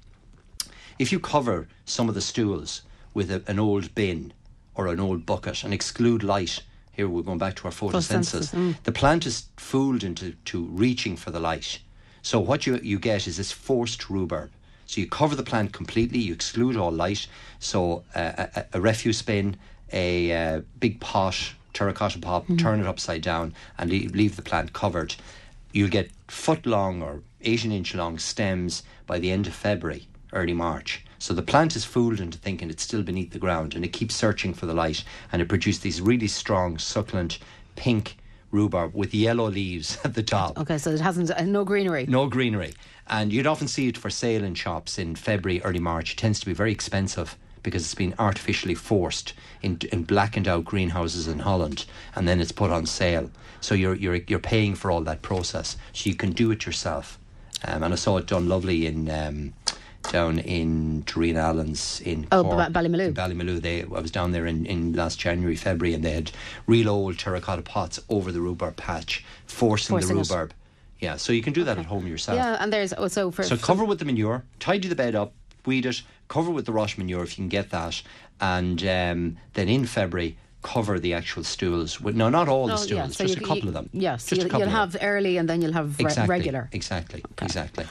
if 1.00 1.12
you 1.12 1.20
cover 1.20 1.68
some 1.86 2.10
of 2.10 2.16
the 2.16 2.22
stools 2.22 2.82
with 3.14 3.32
a, 3.32 3.42
an 3.48 3.58
old 3.58 3.96
bin 3.96 4.34
or 4.76 4.88
an 4.88 5.00
old 5.00 5.26
bucket 5.26 5.64
and 5.64 5.74
exclude 5.74 6.24
light 6.24 6.62
here 6.94 7.10
we're 7.10 7.24
going 7.24 7.40
back 7.40 7.56
to 7.58 7.66
our 7.66 7.72
photosynthesis. 7.72 8.54
Mm. 8.54 8.76
The 8.84 8.92
plant 8.92 9.26
is 9.26 9.48
fooled 9.58 10.04
into 10.04 10.34
to 10.46 10.64
reaching 10.66 11.18
for 11.18 11.32
the 11.32 11.40
light. 11.40 11.80
So 12.22 12.40
what 12.40 12.66
you, 12.66 12.80
you 12.82 13.00
get 13.00 13.28
is 13.28 13.38
this 13.38 13.52
forced 13.52 14.10
rhubarb. 14.10 14.52
So 14.86 15.02
you 15.02 15.08
cover 15.08 15.36
the 15.36 15.44
plant 15.44 15.74
completely, 15.74 16.20
you 16.20 16.34
exclude 16.34 16.78
all 16.78 16.92
light. 16.92 17.28
So 17.60 18.04
uh, 18.16 18.48
a, 18.56 18.66
a, 18.74 18.82
refuse 18.82 19.22
bin, 19.22 19.58
a 19.92 20.32
uh, 20.32 20.62
big 20.80 21.00
pot, 21.00 21.54
terracotta 21.74 22.20
pot, 22.20 22.48
mm. 22.48 22.60
turn 22.60 22.80
it 22.80 22.86
upside 22.86 23.24
down 23.24 23.54
and 23.78 23.90
leave, 23.90 24.14
leave 24.14 24.36
the 24.36 24.42
plant 24.44 24.74
covered. 24.74 25.16
You'll 25.72 25.90
get 25.90 26.12
foot 26.28 26.66
long 26.66 27.02
or 27.02 27.22
18 27.42 27.72
inch 27.72 27.96
long 27.96 28.20
stems 28.20 28.84
by 29.08 29.18
the 29.18 29.32
end 29.32 29.48
of 29.48 29.54
February, 29.54 30.08
early 30.32 30.54
March. 30.54 31.04
So 31.24 31.34
the 31.34 31.42
plant 31.42 31.78
is 31.78 31.86
fooled 31.86 32.20
into 32.20 32.38
thinking 32.38 32.70
it's 32.70 32.84
still 32.84 33.02
beneath 33.02 33.32
the 33.32 33.40
ground 33.40 33.76
and 33.76 33.86
it 33.86 33.94
keeps 33.94 34.14
searching 34.14 34.54
for 34.54 34.66
the 34.66 34.74
light 34.74 35.06
and 35.32 35.42
it 35.42 35.48
produces 35.48 35.80
these 35.80 36.02
really 36.02 36.28
strong, 36.28 36.78
succulent, 36.78 37.40
pink 37.78 38.18
rhubarb 38.52 38.94
with 38.94 39.14
yellow 39.14 39.50
leaves 39.50 39.98
at 40.04 40.16
the 40.16 40.22
top. 40.22 40.60
Okay, 40.60 40.78
so 40.78 40.90
it 40.90 41.00
hasn't 41.00 41.32
uh, 41.32 41.42
no 41.44 41.64
greenery. 41.64 42.06
No 42.08 42.28
greenery. 42.28 42.74
And 43.08 43.32
you'd 43.32 43.48
often 43.48 43.70
see 43.70 43.88
it 43.88 43.98
for 43.98 44.10
sale 44.10 44.44
in 44.44 44.54
shops 44.54 45.00
in 45.00 45.16
February, 45.16 45.62
early 45.62 45.80
March. 45.80 46.12
It 46.12 46.18
tends 46.18 46.42
to 46.42 46.46
be 46.46 46.52
very 46.52 46.74
expensive 46.74 47.38
because 47.64 47.84
it's 47.84 47.96
been 47.96 48.16
artificially 48.20 48.76
forced 48.76 49.32
in, 49.62 49.80
in 49.94 50.04
blackened 50.04 50.50
out 50.50 50.66
greenhouses 50.66 51.30
in 51.30 51.40
Holland 51.40 51.86
and 52.16 52.28
then 52.28 52.42
it's 52.42 52.52
put 52.52 52.70
on 52.70 52.86
sale. 52.86 53.32
So 53.62 53.76
you're, 53.76 53.96
you're, 53.96 54.16
you're 54.28 54.40
paying 54.40 54.76
for 54.76 54.92
all 54.92 55.00
that 55.04 55.22
process. 55.22 55.78
So 55.94 56.10
you 56.10 56.18
can 56.18 56.34
do 56.34 56.52
it 56.52 56.66
yourself. 56.66 57.18
Um, 57.64 57.82
and 57.82 57.94
I 57.94 57.96
saw 57.96 58.18
it 58.18 58.28
done 58.28 58.50
lovely 58.50 58.88
in 58.88 59.10
um, 59.10 59.54
down 60.14 60.38
in 60.38 61.04
Darina 61.04 61.40
Allen's 61.40 62.00
in 62.02 62.28
oh, 62.32 62.44
Cork, 62.44 62.70
Ballymaloe. 62.72 63.14
Ballymaloe. 63.14 63.60
They, 63.60 63.82
I 63.82 64.00
was 64.00 64.12
down 64.12 64.32
there 64.32 64.46
in, 64.46 64.66
in 64.68 64.94
last 64.94 65.20
January, 65.20 65.56
February, 65.56 65.96
and 65.96 66.04
they 66.04 66.12
had 66.12 66.32
real 66.68 66.88
old 66.88 67.18
terracotta 67.18 67.64
pots 67.64 68.00
over 68.10 68.32
the 68.32 68.40
rhubarb 68.40 68.78
patch, 68.78 69.26
forcing, 69.48 69.96
forcing 69.96 70.16
the 70.16 70.22
rhubarb. 70.22 70.52
It. 70.52 70.56
Yeah, 71.00 71.18
so 71.18 71.34
you 71.34 71.42
can 71.42 71.52
do 71.52 71.64
that 71.64 71.80
at 71.80 71.86
home 71.86 72.06
yourself. 72.06 72.38
Yeah, 72.38 72.58
and 72.60 72.72
there's 72.72 72.94
also 72.94 73.32
for 73.32 73.44
so 73.44 73.58
cover 73.58 73.84
with 73.84 74.00
the 74.00 74.06
manure, 74.06 74.44
tidy 74.60 74.88
the 74.88 74.96
bed 74.96 75.16
up, 75.16 75.34
weed 75.66 75.88
it, 75.88 76.04
cover 76.28 76.52
with 76.52 76.66
the 76.68 76.72
rush 76.72 76.98
manure 76.98 77.24
if 77.24 77.32
you 77.32 77.42
can 77.42 77.50
get 77.50 77.72
that, 77.72 78.02
and 78.40 78.82
um, 78.84 79.38
then 79.54 79.68
in 79.68 79.86
February 79.88 80.38
cover 80.64 81.00
the 81.00 81.14
actual 81.14 81.44
stools. 81.44 82.02
With, 82.02 82.16
no, 82.16 82.30
not 82.30 82.48
all 82.50 82.68
the 82.68 82.78
stools, 82.78 82.92
yeah, 82.92 83.08
so 83.08 83.26
just 83.26 83.40
you- 83.40 83.46
a 83.46 83.48
couple 83.48 83.64
you- 83.64 83.68
of 83.68 83.74
them. 83.76 83.90
Yes, 83.94 84.26
just 84.26 84.40
you'll, 84.40 84.48
a 84.48 84.50
couple 84.50 84.66
you'll 84.68 84.76
have 84.76 84.98
early 85.02 85.38
and 85.38 85.48
then 85.48 85.62
you'll 85.62 85.74
have 85.74 86.00
re- 86.00 86.06
exactly, 86.06 86.30
regular. 86.30 86.70
Exactly, 86.72 87.24
exactly. 87.42 87.86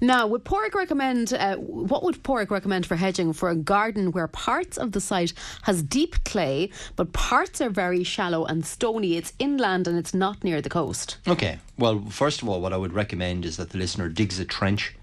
Now, 0.00 0.26
would 0.26 0.44
Paraic 0.44 0.74
recommend, 0.74 1.32
uh, 1.32 1.56
what 1.56 2.02
would 2.04 2.22
Paraic 2.22 2.50
recommend 2.50 2.86
for 2.86 2.96
hedging 2.96 3.32
for 3.32 3.48
a 3.50 3.56
garden 3.56 4.12
where 4.12 4.28
parts 4.28 4.76
of 4.78 4.92
the 4.92 5.00
site 5.00 5.32
has 5.62 5.82
deep 5.82 6.22
clay, 6.24 6.70
but 6.96 7.12
parts 7.12 7.60
are 7.60 7.70
very 7.70 8.04
shallow 8.04 8.44
and 8.44 8.64
stony? 8.64 9.16
It's 9.16 9.32
inland 9.38 9.88
and 9.88 9.98
it's 9.98 10.14
not 10.14 10.44
near 10.44 10.60
the 10.60 10.68
coast. 10.68 11.16
Okay. 11.26 11.58
Well, 11.78 12.04
first 12.10 12.42
of 12.42 12.48
all, 12.48 12.60
what 12.60 12.72
I 12.72 12.76
would 12.76 12.92
recommend 12.92 13.44
is 13.44 13.56
that 13.56 13.70
the 13.70 13.78
listener 13.78 14.08
digs 14.08 14.38
a 14.38 14.44
trench 14.44 14.94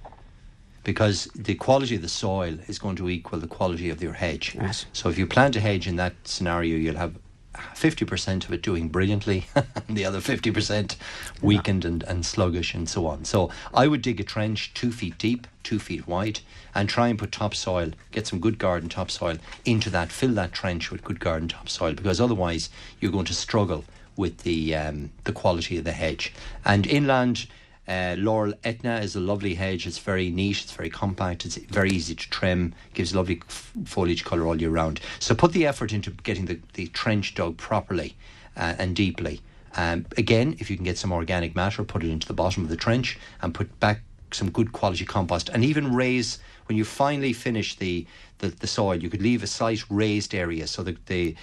because 0.86 1.26
the 1.36 1.56
quality 1.56 1.96
of 1.96 2.02
the 2.02 2.08
soil 2.08 2.58
is 2.68 2.80
going 2.80 2.96
to 2.96 3.10
equal 3.10 3.40
the 3.40 3.48
quality 3.48 3.90
of 3.90 4.02
your 4.02 4.14
hedge. 4.14 4.56
Right. 4.56 4.86
So 4.94 5.10
if 5.10 5.18
you 5.18 5.28
plant 5.28 5.58
a 5.58 5.60
hedge 5.60 5.88
in 5.88 5.98
that 5.98 6.14
scenario, 6.24 6.78
you'll 6.78 6.96
have 6.96 7.16
50% 7.56 8.46
of 8.46 8.54
it 8.54 8.62
doing 8.62 8.90
brilliantly 8.90 9.48
and 9.56 9.66
the 9.90 10.06
other 10.06 10.20
50% 10.20 10.96
weakened 11.42 11.86
and, 11.86 12.04
and 12.04 12.26
sluggish 12.26 12.74
and 12.74 12.88
so 12.88 13.08
on. 13.08 13.26
So 13.26 13.50
I 13.74 13.88
would 13.88 14.04
dig 14.04 14.20
a 14.20 14.24
trench 14.24 14.74
two 14.74 14.92
feet 14.92 15.18
deep, 15.18 15.48
two 15.64 15.80
feet 15.80 16.08
wide, 16.08 16.42
and 16.76 16.88
try 16.88 17.08
and 17.08 17.18
put 17.18 17.32
topsoil, 17.32 17.92
get 18.12 18.28
some 18.28 18.40
good 18.40 18.60
garden 18.60 18.88
topsoil 18.88 19.38
into 19.66 19.90
that, 19.90 20.12
fill 20.12 20.34
that 20.36 20.54
trench 20.54 20.92
with 20.92 21.04
good 21.04 21.20
garden 21.20 21.48
topsoil 21.48 21.94
because 21.94 22.22
otherwise 22.22 22.70
you're 23.00 23.12
going 23.12 23.26
to 23.26 23.34
struggle 23.34 23.86
with 24.18 24.40
the 24.40 24.74
um, 24.76 25.12
the 25.26 25.34
quality 25.34 25.78
of 25.78 25.84
the 25.84 25.92
hedge. 25.92 26.32
And 26.64 26.88
inland, 26.88 27.48
uh, 27.88 28.16
Laurel 28.18 28.54
Etna 28.64 28.98
is 28.98 29.16
a 29.16 29.20
lovely 29.20 29.56
hedge. 29.56 29.86
It's 29.86 30.00
very 30.00 30.30
neat. 30.30 30.64
It's 30.64 30.72
very 30.72 30.90
compact. 30.90 31.46
It's 31.46 31.58
very 31.58 31.92
easy 31.92 32.16
to 32.16 32.30
trim. 32.30 32.74
Gives 32.94 33.14
lovely 33.14 33.42
f- 33.48 33.72
foliage 33.86 34.26
colour 34.26 34.48
all 34.48 34.60
year 34.60 34.70
round. 34.70 35.00
So 35.20 35.36
put 35.36 35.54
the 35.54 35.66
effort 35.66 35.94
into 35.94 36.12
getting 36.12 36.46
the, 36.46 36.60
the 36.74 36.88
trench 36.88 37.36
dug 37.36 37.58
properly 37.58 38.16
uh, 38.58 38.76
and 38.80 38.96
deeply. 38.96 39.42
Um, 39.76 40.06
again, 40.18 40.56
if 40.60 40.70
you 40.70 40.78
can 40.78 40.86
get 40.86 40.98
some 40.98 41.12
organic 41.12 41.56
matter, 41.56 41.84
put 41.84 42.04
it 42.04 42.10
into 42.10 42.28
the 42.28 42.34
bottom 42.34 42.64
of 42.64 42.70
the 42.70 42.78
trench 42.78 43.20
and 43.42 43.54
put 43.54 43.80
back 43.80 44.02
some 44.32 44.50
good 44.50 44.72
quality 44.72 45.06
compost 45.06 45.50
and 45.50 45.64
even 45.64 45.94
raise 45.94 46.40
when 46.66 46.78
you 46.78 46.84
finally 46.84 47.34
finish 47.34 47.76
the, 47.76 48.06
the, 48.40 48.50
the 48.50 48.68
soil 48.68 48.96
you 48.96 49.10
could 49.10 49.22
leave 49.22 49.44
a 49.44 49.48
slight 49.48 49.84
raised 49.90 50.34
area 50.34 50.68
so 50.68 50.84
that 50.84 51.06
the 51.06 51.36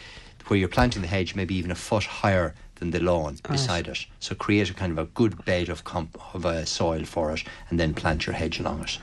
where 0.48 0.58
you're 0.58 0.68
planting 0.68 1.02
the 1.02 1.08
hedge 1.08 1.34
maybe 1.34 1.54
even 1.54 1.70
a 1.70 1.74
foot 1.74 2.04
higher 2.04 2.54
than 2.82 2.90
the 2.90 3.00
lawn 3.00 3.38
beside 3.48 3.86
it 3.86 4.06
so 4.18 4.34
create 4.34 4.68
a 4.68 4.74
kind 4.74 4.90
of 4.90 4.98
a 4.98 5.08
good 5.14 5.44
bed 5.44 5.68
of 5.68 5.84
comp- 5.84 6.34
of 6.34 6.44
uh, 6.44 6.64
soil 6.64 7.04
for 7.04 7.30
it 7.32 7.44
and 7.70 7.78
then 7.78 7.94
plant 7.94 8.26
your 8.26 8.34
hedge 8.34 8.58
along 8.58 8.82
it 8.82 8.98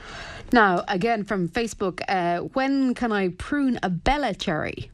Now, 0.52 0.84
again 0.88 1.24
from 1.24 1.48
Facebook, 1.48 2.00
uh, 2.08 2.38
when 2.56 2.94
can 2.94 3.12
I 3.12 3.28
prune 3.28 3.78
a 3.82 3.88
Bella 3.88 4.34
cherry? 4.34 4.90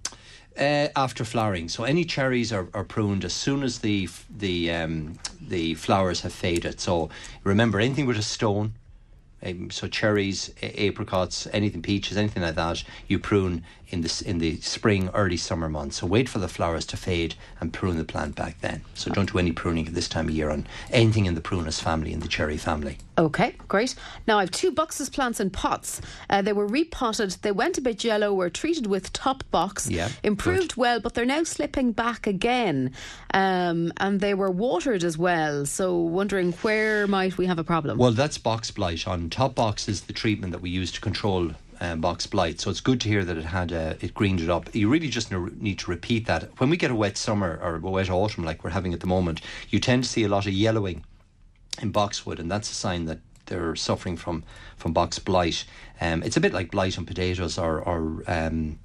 Uh, 0.58 0.88
after 0.94 1.24
flowering, 1.24 1.68
so 1.68 1.84
any 1.84 2.04
cherries 2.04 2.52
are, 2.52 2.68
are 2.72 2.84
pruned 2.84 3.24
as 3.24 3.34
soon 3.34 3.62
as 3.62 3.78
the 3.78 4.08
the 4.38 4.70
um, 4.70 5.18
the 5.48 5.74
flowers 5.74 6.20
have 6.22 6.32
faded. 6.32 6.80
So 6.80 7.08
remember, 7.44 7.78
anything 7.80 8.06
with 8.06 8.18
a 8.18 8.22
stone, 8.36 8.72
um, 9.42 9.70
so 9.70 9.88
cherries, 9.88 10.50
apricots, 10.62 11.46
anything 11.52 11.82
peaches, 11.82 12.16
anything 12.16 12.42
like 12.42 12.54
that, 12.54 12.84
you 13.08 13.18
prune 13.18 13.62
in 13.88 14.00
the 14.00 14.22
in 14.26 14.38
the 14.38 14.56
spring, 14.60 15.10
early 15.14 15.36
summer 15.36 15.68
months. 15.68 15.96
So 15.96 16.06
wait 16.06 16.28
for 16.28 16.38
the 16.38 16.48
flowers 16.48 16.84
to 16.86 16.96
fade 16.96 17.34
and 17.60 17.72
prune 17.72 17.96
the 17.96 18.04
plant 18.04 18.34
back 18.34 18.60
then. 18.60 18.82
So 18.94 19.10
don't 19.10 19.30
do 19.30 19.38
any 19.38 19.52
pruning 19.52 19.86
at 19.86 19.94
this 19.94 20.08
time 20.08 20.28
of 20.28 20.34
year 20.34 20.50
on 20.50 20.66
anything 20.90 21.26
in 21.26 21.34
the 21.34 21.40
prunus 21.40 21.80
family, 21.80 22.12
in 22.12 22.20
the 22.20 22.28
cherry 22.28 22.56
family. 22.56 22.98
Okay, 23.18 23.54
great. 23.68 23.94
Now 24.26 24.38
I 24.38 24.42
have 24.42 24.50
two 24.50 24.72
boxes 24.72 25.08
plants 25.08 25.40
in 25.40 25.50
pots. 25.50 26.00
Uh, 26.28 26.42
they 26.42 26.52
were 26.52 26.66
repotted. 26.66 27.30
They 27.42 27.52
went 27.52 27.78
a 27.78 27.80
bit 27.80 28.04
yellow. 28.04 28.34
Were 28.34 28.50
treated 28.50 28.86
with 28.86 29.12
top 29.12 29.44
box. 29.50 29.88
Yeah, 29.88 30.10
improved 30.22 30.76
well, 30.76 31.00
but 31.00 31.14
they're 31.14 31.24
now 31.24 31.44
slipping 31.44 31.92
back 31.92 32.26
again. 32.26 32.92
Um, 33.32 33.92
and 33.98 34.20
they 34.20 34.34
were 34.34 34.50
watered 34.50 35.04
as 35.04 35.16
well. 35.16 35.64
So 35.66 35.96
wondering 35.96 36.52
where 36.52 37.06
might 37.06 37.38
we 37.38 37.46
have 37.46 37.58
a 37.58 37.64
problem? 37.64 37.98
Well, 37.98 38.12
that's 38.12 38.38
box 38.38 38.70
blight. 38.70 39.06
On 39.06 39.30
top 39.30 39.54
box 39.54 39.88
is 39.88 40.02
the 40.02 40.12
treatment 40.12 40.52
that 40.52 40.60
we 40.60 40.70
use 40.70 40.92
to 40.92 41.00
control 41.00 41.52
um, 41.80 42.00
box 42.00 42.26
blight. 42.26 42.60
So 42.60 42.70
it's 42.70 42.80
good 42.80 43.00
to 43.02 43.08
hear 43.08 43.24
that 43.24 43.36
it 43.36 43.44
had 43.44 43.72
uh, 43.72 43.94
it 44.00 44.14
greened 44.14 44.40
it 44.40 44.50
up. 44.50 44.74
You 44.74 44.88
really 44.88 45.08
just 45.08 45.30
need 45.32 45.78
to 45.80 45.90
repeat 45.90 46.26
that. 46.26 46.50
When 46.58 46.70
we 46.70 46.76
get 46.76 46.90
a 46.90 46.94
wet 46.94 47.16
summer 47.16 47.58
or 47.62 47.76
a 47.76 47.80
wet 47.80 48.10
autumn 48.10 48.44
like 48.44 48.64
we're 48.64 48.70
having 48.70 48.94
at 48.94 49.00
the 49.00 49.06
moment, 49.06 49.40
you 49.68 49.80
tend 49.80 50.04
to 50.04 50.08
see 50.08 50.24
a 50.24 50.28
lot 50.28 50.46
of 50.46 50.52
yellowing 50.52 51.04
in 51.80 51.90
boxwood, 51.90 52.38
and 52.38 52.50
that's 52.50 52.70
a 52.70 52.74
sign 52.74 53.04
that 53.06 53.18
they're 53.46 53.76
suffering 53.76 54.16
from 54.16 54.44
from 54.76 54.92
box 54.92 55.18
blight. 55.18 55.64
Um, 56.00 56.22
it's 56.22 56.36
a 56.36 56.40
bit 56.40 56.52
like 56.52 56.70
blight 56.70 56.98
on 56.98 57.06
potatoes 57.06 57.58
or 57.58 57.80
or 57.80 58.22
um, 58.26 58.78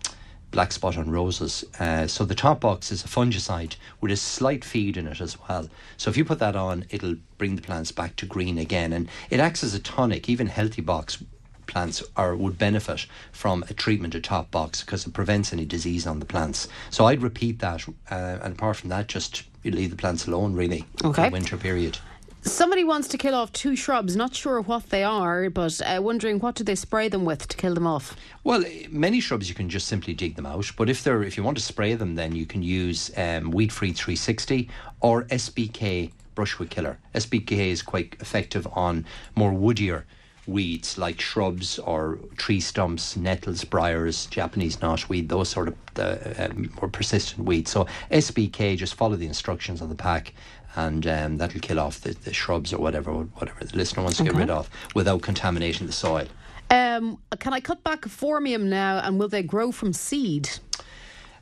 black 0.51 0.71
spot 0.71 0.97
on 0.97 1.09
roses. 1.09 1.63
Uh, 1.79 2.05
so 2.07 2.25
the 2.25 2.35
top 2.35 2.59
box 2.59 2.91
is 2.91 3.03
a 3.03 3.07
fungicide 3.07 3.75
with 4.01 4.11
a 4.11 4.17
slight 4.17 4.63
feed 4.63 4.97
in 4.97 5.07
it 5.07 5.21
as 5.21 5.37
well. 5.47 5.69
So 5.97 6.09
if 6.09 6.17
you 6.17 6.25
put 6.25 6.39
that 6.39 6.55
on, 6.55 6.85
it'll 6.89 7.15
bring 7.37 7.55
the 7.55 7.61
plants 7.61 7.91
back 7.91 8.17
to 8.17 8.25
green 8.25 8.57
again, 8.57 8.93
and 8.93 9.09
it 9.29 9.39
acts 9.39 9.63
as 9.63 9.73
a 9.73 9.79
tonic. 9.79 10.29
Even 10.29 10.47
healthy 10.47 10.81
box 10.81 11.23
plants 11.71 12.03
are 12.15 12.35
would 12.35 12.57
benefit 12.57 13.07
from 13.31 13.63
a 13.69 13.73
treatment 13.73 14.13
of 14.13 14.21
top 14.21 14.51
box 14.51 14.83
because 14.83 15.07
it 15.07 15.13
prevents 15.13 15.53
any 15.53 15.65
disease 15.65 16.05
on 16.05 16.19
the 16.19 16.25
plants. 16.25 16.67
So 16.89 17.05
I'd 17.05 17.23
repeat 17.23 17.59
that, 17.59 17.87
uh, 18.11 18.39
and 18.43 18.53
apart 18.53 18.75
from 18.77 18.89
that, 18.89 19.07
just 19.07 19.43
leave 19.63 19.89
the 19.89 19.95
plants 19.95 20.27
alone 20.27 20.53
really. 20.53 20.85
Okay. 21.03 21.25
The 21.29 21.31
winter 21.31 21.57
period. 21.57 21.97
Somebody 22.43 22.83
wants 22.83 23.07
to 23.09 23.19
kill 23.19 23.35
off 23.35 23.53
two 23.53 23.75
shrubs. 23.75 24.15
Not 24.15 24.33
sure 24.33 24.61
what 24.61 24.89
they 24.89 25.03
are, 25.03 25.49
but 25.51 25.79
uh, 25.81 26.01
wondering 26.01 26.39
what 26.39 26.55
do 26.55 26.63
they 26.63 26.73
spray 26.73 27.07
them 27.07 27.23
with 27.23 27.47
to 27.47 27.55
kill 27.55 27.75
them 27.75 27.85
off? 27.85 28.15
Well, 28.43 28.63
many 28.89 29.19
shrubs 29.19 29.47
you 29.47 29.53
can 29.53 29.69
just 29.69 29.87
simply 29.87 30.15
dig 30.15 30.35
them 30.35 30.47
out, 30.47 30.71
but 30.75 30.89
if 30.89 31.03
they're 31.03 31.23
if 31.23 31.37
you 31.37 31.43
want 31.43 31.57
to 31.57 31.63
spray 31.63 31.93
them, 31.93 32.15
then 32.15 32.35
you 32.35 32.45
can 32.47 32.63
use 32.63 33.11
um, 33.15 33.51
Weed 33.51 33.71
Free 33.71 33.93
360 33.93 34.69
or 35.01 35.23
SBK 35.25 36.11
Brushwood 36.33 36.69
Killer. 36.69 36.97
SBK 37.13 37.51
is 37.51 37.81
quite 37.83 38.15
effective 38.19 38.67
on 38.73 39.05
more 39.35 39.51
woodier 39.51 40.03
weeds 40.47 40.97
like 40.97 41.21
shrubs 41.21 41.79
or 41.79 42.19
tree 42.37 42.59
stumps, 42.59 43.15
nettles, 43.15 43.63
briars, 43.63 44.25
Japanese 44.27 44.77
knotweed, 44.77 45.29
those 45.29 45.49
sort 45.49 45.67
of 45.67 45.75
the 45.93 46.45
um, 46.45 46.71
more 46.79 46.89
persistent 46.89 47.45
weeds. 47.45 47.71
So 47.71 47.85
SBK, 48.11 48.77
just 48.77 48.95
follow 48.95 49.15
the 49.15 49.27
instructions 49.27 49.81
on 49.81 49.89
the 49.89 49.95
pack. 49.95 50.33
And 50.75 51.05
um, 51.05 51.37
that'll 51.37 51.59
kill 51.59 51.81
off 51.81 51.99
the, 51.99 52.13
the 52.13 52.33
shrubs 52.33 52.71
or 52.71 52.77
whatever 52.77 53.11
whatever 53.11 53.65
the 53.65 53.75
listener 53.75 54.03
wants 54.03 54.19
to 54.19 54.23
get 54.23 54.35
rid 54.35 54.49
of 54.49 54.69
without 54.95 55.21
contaminating 55.21 55.85
the 55.85 55.91
soil. 55.93 56.27
Um, 56.69 57.17
can 57.39 57.53
I 57.53 57.59
cut 57.59 57.83
back 57.83 58.05
a 58.05 58.09
phormium 58.09 58.63
now, 58.63 58.99
and 58.99 59.19
will 59.19 59.27
they 59.27 59.43
grow 59.43 59.73
from 59.73 59.91
seed? 59.91 60.49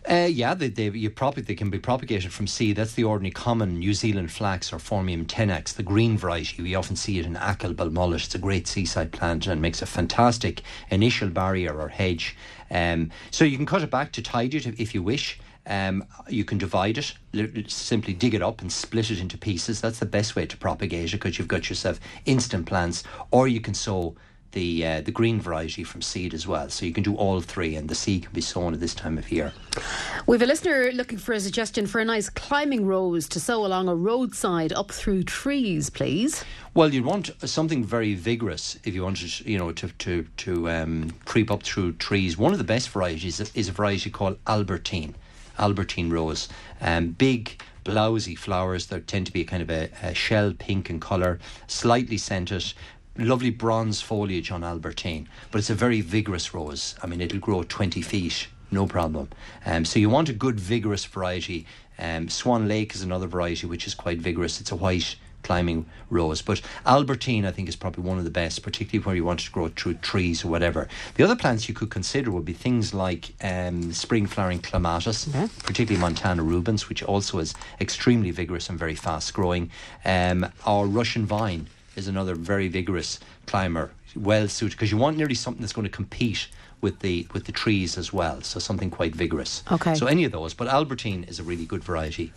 Uh, 0.07 0.27
yeah, 0.31 0.53
they, 0.53 0.69
they, 0.69 0.89
you 0.89 1.09
prop- 1.09 1.35
they 1.35 1.55
can 1.55 1.69
be 1.69 1.77
propagated 1.77 2.31
from 2.31 2.47
seed. 2.47 2.77
That's 2.77 2.93
the 2.93 3.03
ordinary 3.03 3.31
common 3.31 3.79
New 3.79 3.93
Zealand 3.93 4.31
flax 4.31 4.71
or 4.71 4.77
Phormium 4.77 5.25
tenax, 5.25 5.73
the 5.73 5.83
green 5.83 6.17
variety. 6.17 6.63
We 6.63 6.73
often 6.75 6.95
see 6.95 7.19
it 7.19 7.25
in 7.25 7.35
Achill 7.35 7.73
Belmullet. 7.73 8.25
It's 8.25 8.35
a 8.35 8.39
great 8.39 8.65
seaside 8.65 9.11
plant 9.11 9.45
and 9.47 9.61
makes 9.61 9.81
a 9.81 9.85
fantastic 9.85 10.61
initial 10.89 11.29
barrier 11.29 11.79
or 11.79 11.89
hedge. 11.89 12.35
Um, 12.71 13.11
so 13.29 13.43
you 13.43 13.57
can 13.57 13.65
cut 13.65 13.83
it 13.83 13.91
back 13.91 14.11
to 14.13 14.21
tidy 14.21 14.57
it 14.57 14.65
if, 14.65 14.79
if 14.79 14.95
you 14.95 15.03
wish. 15.03 15.39
Um, 15.67 16.05
you 16.27 16.45
can 16.45 16.57
divide 16.57 16.97
it, 16.97 17.69
simply 17.69 18.13
dig 18.13 18.33
it 18.33 18.41
up 18.41 18.61
and 18.61 18.71
split 18.71 19.11
it 19.11 19.19
into 19.19 19.37
pieces. 19.37 19.81
That's 19.81 19.99
the 19.99 20.05
best 20.05 20.35
way 20.35 20.45
to 20.47 20.57
propagate 20.57 21.09
it 21.09 21.17
because 21.17 21.37
you've 21.37 21.47
got 21.47 21.69
yourself 21.69 21.99
instant 22.25 22.65
plants. 22.65 23.03
Or 23.31 23.47
you 23.47 23.59
can 23.59 23.73
sow 23.73 24.15
the 24.51 24.85
uh, 24.85 25.01
the 25.01 25.11
green 25.11 25.39
variety 25.39 25.83
from 25.83 26.01
seed 26.01 26.33
as 26.33 26.47
well. 26.47 26.69
So 26.69 26.85
you 26.85 26.93
can 26.93 27.03
do 27.03 27.15
all 27.15 27.41
three, 27.41 27.75
and 27.75 27.89
the 27.89 27.95
seed 27.95 28.23
can 28.23 28.33
be 28.33 28.41
sown 28.41 28.73
at 28.73 28.79
this 28.79 28.93
time 28.93 29.17
of 29.17 29.31
year. 29.31 29.53
We've 30.25 30.41
a 30.41 30.45
listener 30.45 30.91
looking 30.93 31.17
for 31.17 31.33
a 31.33 31.39
suggestion 31.39 31.87
for 31.87 31.99
a 31.99 32.05
nice 32.05 32.29
climbing 32.29 32.85
rose 32.85 33.27
to 33.29 33.39
sow 33.39 33.65
along 33.65 33.87
a 33.87 33.95
roadside 33.95 34.73
up 34.73 34.91
through 34.91 35.23
trees, 35.23 35.89
please. 35.89 36.43
Well, 36.73 36.93
you'd 36.93 37.05
want 37.05 37.31
something 37.49 37.83
very 37.83 38.13
vigorous 38.13 38.77
if 38.83 38.93
you 38.93 39.03
wanted, 39.03 39.39
you 39.41 39.57
know, 39.57 39.71
to 39.71 39.87
to 39.89 40.23
to 40.37 40.69
um, 40.69 41.11
creep 41.25 41.51
up 41.51 41.63
through 41.63 41.93
trees. 41.93 42.37
One 42.37 42.51
of 42.51 42.57
the 42.57 42.63
best 42.63 42.89
varieties 42.89 43.39
is 43.53 43.69
a 43.69 43.71
variety 43.71 44.09
called 44.09 44.37
Albertine, 44.47 45.15
Albertine 45.57 46.09
rose. 46.09 46.49
Um, 46.81 47.09
big, 47.09 47.61
blousy 47.83 48.37
flowers 48.37 48.87
that 48.87 49.07
tend 49.07 49.25
to 49.25 49.33
be 49.33 49.43
kind 49.43 49.61
of 49.61 49.69
a, 49.69 49.89
a 50.01 50.13
shell 50.13 50.53
pink 50.57 50.89
in 50.89 50.99
colour, 50.99 51.39
slightly 51.67 52.17
scented. 52.17 52.73
Lovely 53.19 53.49
bronze 53.49 53.99
foliage 53.99 54.49
on 54.49 54.63
Albertine, 54.63 55.27
but 55.51 55.57
it's 55.57 55.69
a 55.69 55.75
very 55.75 55.99
vigorous 55.99 56.53
rose. 56.53 56.95
I 57.03 57.07
mean, 57.07 57.19
it'll 57.19 57.39
grow 57.39 57.63
20 57.63 58.01
feet, 58.01 58.47
no 58.71 58.87
problem. 58.87 59.27
Um, 59.65 59.83
so 59.83 59.99
you 59.99 60.09
want 60.09 60.29
a 60.29 60.33
good, 60.33 60.57
vigorous 60.57 61.03
variety. 61.03 61.65
Um, 61.97 62.29
Swan 62.29 62.69
Lake 62.69 62.95
is 62.95 63.01
another 63.01 63.27
variety 63.27 63.67
which 63.67 63.85
is 63.87 63.93
quite 63.93 64.19
vigorous. 64.19 64.61
It's 64.61 64.71
a 64.71 64.75
white 64.77 65.17
climbing 65.43 65.85
rose. 66.09 66.41
But 66.41 66.61
Albertine, 66.85 67.45
I 67.45 67.51
think, 67.51 67.67
is 67.67 67.75
probably 67.75 68.05
one 68.05 68.17
of 68.17 68.23
the 68.23 68.29
best, 68.29 68.63
particularly 68.63 69.03
where 69.05 69.15
you 69.17 69.25
want 69.25 69.41
to 69.41 69.51
grow 69.51 69.67
through 69.67 69.95
trees 69.95 70.45
or 70.45 70.47
whatever. 70.47 70.87
The 71.15 71.25
other 71.25 71.35
plants 71.35 71.67
you 71.67 71.75
could 71.75 71.89
consider 71.89 72.31
would 72.31 72.45
be 72.45 72.53
things 72.53 72.93
like 72.93 73.33
um, 73.41 73.91
spring 73.91 74.27
flowering 74.27 74.59
clematis, 74.59 75.27
particularly 75.63 75.99
Montana 75.99 76.41
rubens, 76.41 76.87
which 76.87 77.03
also 77.03 77.39
is 77.39 77.53
extremely 77.81 78.31
vigorous 78.31 78.69
and 78.69 78.79
very 78.79 78.95
fast 78.95 79.33
growing. 79.33 79.71
Um, 80.05 80.49
or 80.65 80.87
Russian 80.87 81.25
vine 81.25 81.67
is 81.99 82.07
another 82.07 82.35
very 82.35 82.67
vigorous 82.67 83.19
climber, 83.45 83.91
well 84.15 84.47
suited, 84.47 84.75
because 84.75 84.91
you 84.91 84.97
want 84.97 85.17
nearly 85.17 85.35
something 85.35 85.61
that's 85.61 85.73
going 85.73 85.87
to 85.87 85.95
compete 85.95 86.47
with 86.81 86.99
the 86.99 87.27
with 87.33 87.45
the 87.45 87.51
trees 87.51 87.97
as 87.97 88.11
well. 88.11 88.41
So 88.41 88.59
something 88.59 88.89
quite 88.89 89.13
vigorous. 89.15 89.63
Okay. 89.71 89.95
So 89.95 90.07
any 90.07 90.23
of 90.23 90.31
those, 90.31 90.55
but 90.55 90.67
Albertine 90.67 91.25
is 91.25 91.39
a 91.39 91.43
really 91.43 91.65
good 91.65 91.83
variety. 91.83 92.31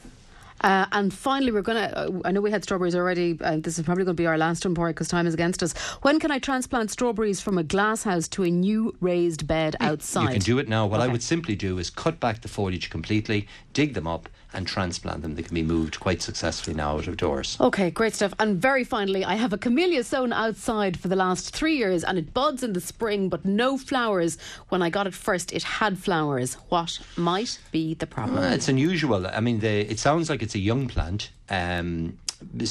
Uh, 0.61 0.87
and 0.93 1.13
finally, 1.13 1.51
we're 1.51 1.63
going 1.63 1.79
to. 1.79 1.99
Uh, 1.99 2.21
I 2.25 2.31
know 2.31 2.41
we 2.41 2.51
had 2.51 2.63
strawberries 2.63 2.95
already. 2.95 3.37
Uh, 3.41 3.57
this 3.57 3.79
is 3.79 3.85
probably 3.85 4.05
going 4.05 4.17
to 4.17 4.23
be 4.23 4.27
our 4.27 4.39
last 4.39 4.65
one, 4.65 4.75
because 4.75 5.09
time 5.09 5.27
is 5.27 5.35
against 5.35 5.63
us. 5.63 5.73
When 6.03 6.21
can 6.21 6.31
I 6.31 6.39
transplant 6.39 6.91
strawberries 6.91 7.41
from 7.41 7.59
a 7.59 7.65
glass 7.65 8.05
house 8.05 8.29
to 8.29 8.45
a 8.45 8.51
new 8.51 8.95
raised 9.01 9.47
bed 9.47 9.75
outside? 9.81 10.23
You 10.23 10.29
can 10.29 10.41
do 10.41 10.59
it 10.59 10.69
now. 10.69 10.87
What 10.87 11.01
okay. 11.01 11.09
I 11.09 11.13
would 11.13 11.23
simply 11.23 11.57
do 11.57 11.79
is 11.79 11.91
cut 11.91 12.21
back 12.21 12.43
the 12.43 12.49
foliage 12.49 12.91
completely, 12.91 13.49
dig 13.73 13.95
them 13.95 14.07
up, 14.07 14.29
and 14.55 14.67
transplant 14.67 15.23
them. 15.23 15.35
They 15.35 15.43
can 15.43 15.55
be 15.55 15.63
moved 15.63 16.01
quite 16.01 16.23
successfully 16.23 16.75
now 16.75 16.97
out 16.97 17.07
of 17.07 17.17
doors. 17.17 17.57
Okay, 17.61 17.91
great 17.91 18.15
stuff. 18.15 18.35
And 18.39 18.57
very 18.61 18.85
finally, 18.85 19.25
I 19.25 19.35
have 19.35 19.53
a 19.53 19.59
camellia 19.59 20.05
sown 20.05 20.33
outside 20.33 20.99
for 20.99 21.09
the 21.09 21.17
last 21.17 21.55
three 21.55 21.77
years 21.77 22.05
and 22.05 22.19
it 22.19 22.35
buds 22.35 22.63
in 22.63 22.73
the 22.73 22.81
spring 22.81 23.29
but 23.29 23.45
no 23.45 23.79
flowers. 23.79 24.39
When 24.69 24.83
I 24.83 24.91
got 24.91 25.07
it 25.07 25.15
first, 25.15 25.53
it 25.53 25.63
had 25.63 25.99
flowers. 25.99 26.55
What 26.69 26.99
might 27.17 27.59
be 27.71 27.95
the 27.95 28.07
problem? 28.07 28.39
Uh, 28.39 28.51
it's 28.51 28.69
unusual. 28.69 29.27
I 29.27 29.41
mean, 29.41 29.61
the, 29.61 29.91
it 29.91 29.99
sounds 29.99 30.29
like 30.31 30.43
it's 30.43 30.55
a 30.55 30.61
young 30.61 30.89
plant. 30.89 31.31
Um, 31.49 32.19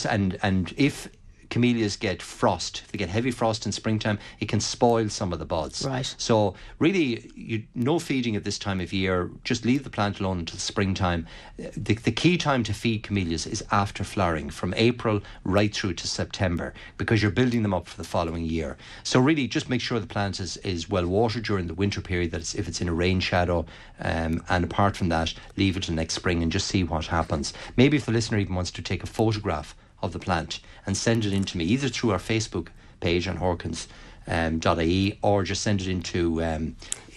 and 0.10 0.38
and 0.42 0.74
if 0.76 1.08
camellias 1.52 1.98
get 1.98 2.22
frost, 2.22 2.82
if 2.86 2.92
they 2.92 2.98
get 2.98 3.10
heavy 3.10 3.30
frost 3.30 3.66
in 3.68 3.72
springtime, 3.72 4.18
it 4.40 4.48
can 4.48 4.60
spoil 4.60 5.10
some 5.10 5.32
of 5.32 5.38
the 5.38 5.46
buds. 5.46 5.86
Right. 5.86 6.16
So 6.18 6.56
really, 6.80 7.30
you, 7.36 7.64
no 7.76 8.00
feeding 8.00 8.36
at 8.36 8.44
this 8.44 8.58
time 8.58 8.80
of 8.80 8.92
year. 8.92 9.30
Just 9.44 9.66
leave 9.66 9.84
the 9.84 9.90
plant 9.90 10.20
alone 10.20 10.40
until 10.40 10.58
springtime. 10.58 11.28
The, 11.58 11.94
the 11.94 12.12
key 12.12 12.38
time 12.38 12.64
to 12.64 12.74
feed 12.74 13.04
camellias 13.04 13.46
is 13.46 13.64
after 13.70 14.04
flowering, 14.04 14.50
from 14.50 14.74
April 14.76 15.22
right 15.44 15.76
through 15.76 15.94
to 15.96 16.08
September, 16.08 16.74
because 16.98 17.22
you're 17.22 17.32
building 17.32 17.62
them 17.62 17.74
up 17.74 17.88
for 17.88 17.98
the 17.98 18.08
following 18.08 18.46
year. 18.46 18.78
So 19.04 19.20
really, 19.20 19.48
just 19.48 19.70
make 19.70 19.82
sure 19.82 20.00
the 20.00 20.08
plant 20.08 20.40
is, 20.40 20.58
is 20.58 20.90
well 20.90 21.06
watered 21.06 21.44
during 21.44 21.68
the 21.68 21.74
winter 21.74 22.02
period. 22.02 22.32
That 22.32 22.42
it's, 22.42 22.56
if 22.56 22.68
it's 22.68 22.82
in 22.82 22.88
a 22.88 22.94
rain 22.94 23.20
shadow, 23.20 23.66
um, 24.00 24.42
and 24.50 24.64
apart 24.64 24.96
from 24.96 25.10
that, 25.10 25.34
leave 25.58 25.76
it 25.76 25.84
till 25.84 25.96
next 25.96 26.14
spring 26.14 26.42
and 26.42 26.52
just 26.52 26.68
see 26.68 26.84
what 26.86 27.08
happens. 27.08 27.54
Maybe 27.76 27.98
if 27.98 28.06
the 28.06 28.14
listener 28.14 28.38
even 28.38 28.56
wants 28.56 28.72
to 28.72 28.82
take 28.82 29.04
a 29.04 29.08
photograph 29.08 29.76
of 30.02 30.14
the 30.14 30.20
plant 30.20 30.60
and 30.86 30.98
send 30.98 31.26
it 31.26 31.34
in 31.34 31.44
to 31.44 31.58
me 31.58 31.66
either 31.66 31.90
through 31.90 32.12
our 32.12 32.20
Facebook 32.20 32.68
page 33.00 33.28
on 33.28 33.38
Horkans 33.38 33.88
um, 34.28 34.62
.ie 34.80 35.18
or 35.22 35.44
just 35.44 35.62
send 35.62 35.82
it 35.82 35.88
into 35.88 36.44
um, 36.44 36.76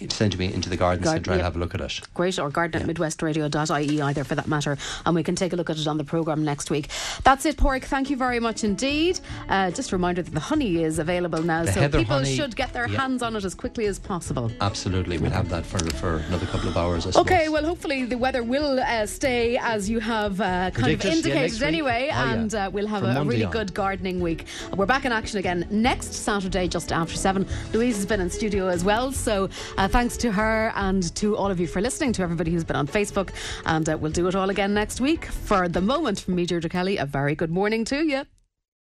send 0.09 0.37
me 0.37 0.53
into 0.53 0.69
the 0.69 0.77
garden 0.77 1.03
Garden, 1.03 1.23
centre 1.23 1.31
and 1.31 1.39
yep. 1.39 1.45
have 1.45 1.55
a 1.55 1.59
look 1.59 1.73
at 1.75 1.81
it. 1.81 1.99
Great, 2.13 2.37
or 2.39 2.49
garden 2.49 2.81
at 2.81 2.87
midwestradio.ie 2.87 4.01
either 4.01 4.23
for 4.23 4.35
that 4.35 4.47
matter, 4.47 4.77
and 5.05 5.15
we 5.15 5.23
can 5.23 5.35
take 5.35 5.53
a 5.53 5.55
look 5.55 5.69
at 5.69 5.77
it 5.77 5.87
on 5.87 5.97
the 5.97 6.03
programme 6.03 6.43
next 6.43 6.69
week. 6.69 6.89
That's 7.23 7.45
it, 7.45 7.57
Paraic. 7.57 7.85
Thank 7.85 8.09
you 8.09 8.17
very 8.17 8.39
much 8.39 8.63
indeed. 8.63 9.19
Uh, 9.49 9.71
just 9.71 9.91
a 9.91 9.95
reminder 9.95 10.21
that 10.21 10.33
the 10.33 10.39
honey 10.39 10.83
is 10.83 10.99
available 10.99 11.41
now, 11.41 11.63
The 11.65 11.71
so 11.73 11.89
people 11.89 12.03
honey, 12.05 12.35
should 12.35 12.55
get 12.55 12.73
their 12.73 12.87
yeah. 12.87 12.99
hands 12.99 13.21
on 13.21 13.35
it 13.35 13.43
as 13.43 13.55
quickly 13.55 13.85
as 13.85 13.99
possible. 13.99 14.51
Absolutely, 14.61 15.17
we'll 15.17 15.31
have 15.31 15.49
that 15.49 15.65
for 15.65 15.79
for 15.95 16.17
another 16.27 16.45
couple 16.47 16.69
of 16.69 16.77
hours. 16.77 17.05
I 17.15 17.19
Okay, 17.21 17.49
well, 17.49 17.63
hopefully 17.65 18.05
the 18.05 18.17
weather 18.17 18.43
will 18.43 18.79
uh, 18.79 19.05
stay 19.05 19.57
as 19.57 19.89
you 19.89 19.99
have 19.99 20.39
uh, 20.41 20.71
kind 20.71 20.93
of 20.93 21.05
indicated 21.05 21.53
week. 21.53 21.61
anyway, 21.61 22.09
Oh, 22.11 22.15
yeah. 22.15 22.33
and 22.33 22.55
uh, 22.55 22.69
we'll 22.71 22.87
have 22.87 23.03
a, 23.03 23.21
a 23.21 23.23
really 23.23 23.45
on. 23.45 23.51
good 23.51 23.73
gardening 23.73 24.19
week. 24.19 24.45
We're 24.75 24.85
back 24.85 25.05
in 25.05 25.11
action 25.11 25.39
again 25.39 25.65
next 25.69 26.13
Saturday, 26.13 26.67
just 26.67 26.91
after 26.91 27.15
seven. 27.15 27.47
Louise 27.73 27.95
has 27.95 28.05
been 28.05 28.19
in 28.21 28.29
studio 28.29 28.67
as 28.67 28.83
well, 28.83 29.11
so 29.11 29.49
uh, 29.85 29.87
thanks 29.87 30.17
to 30.17 30.31
her 30.31 30.71
and 30.75 31.13
to 31.15 31.37
all 31.37 31.51
of 31.51 31.59
you 31.59 31.67
for 31.67 31.79
listening, 31.79 32.11
to 32.11 32.23
everybody 32.23 32.51
who's 32.51 32.63
been 32.63 32.75
on 32.75 32.87
Facebook, 32.87 33.29
and 33.65 33.87
uh, 33.87 33.95
we'll 33.95 34.11
do 34.11 34.27
it 34.27 34.35
all 34.35 34.49
again 34.49 34.73
next 34.73 34.99
week. 34.99 35.25
For 35.25 35.69
the 35.69 35.81
moment, 35.81 36.21
from 36.21 36.35
me, 36.35 36.45
Deirdre 36.45 36.69
Kelly, 36.69 36.97
a 36.97 37.05
very 37.05 37.35
good 37.35 37.51
morning 37.51 37.85
to 37.85 38.03
you. 38.03 38.25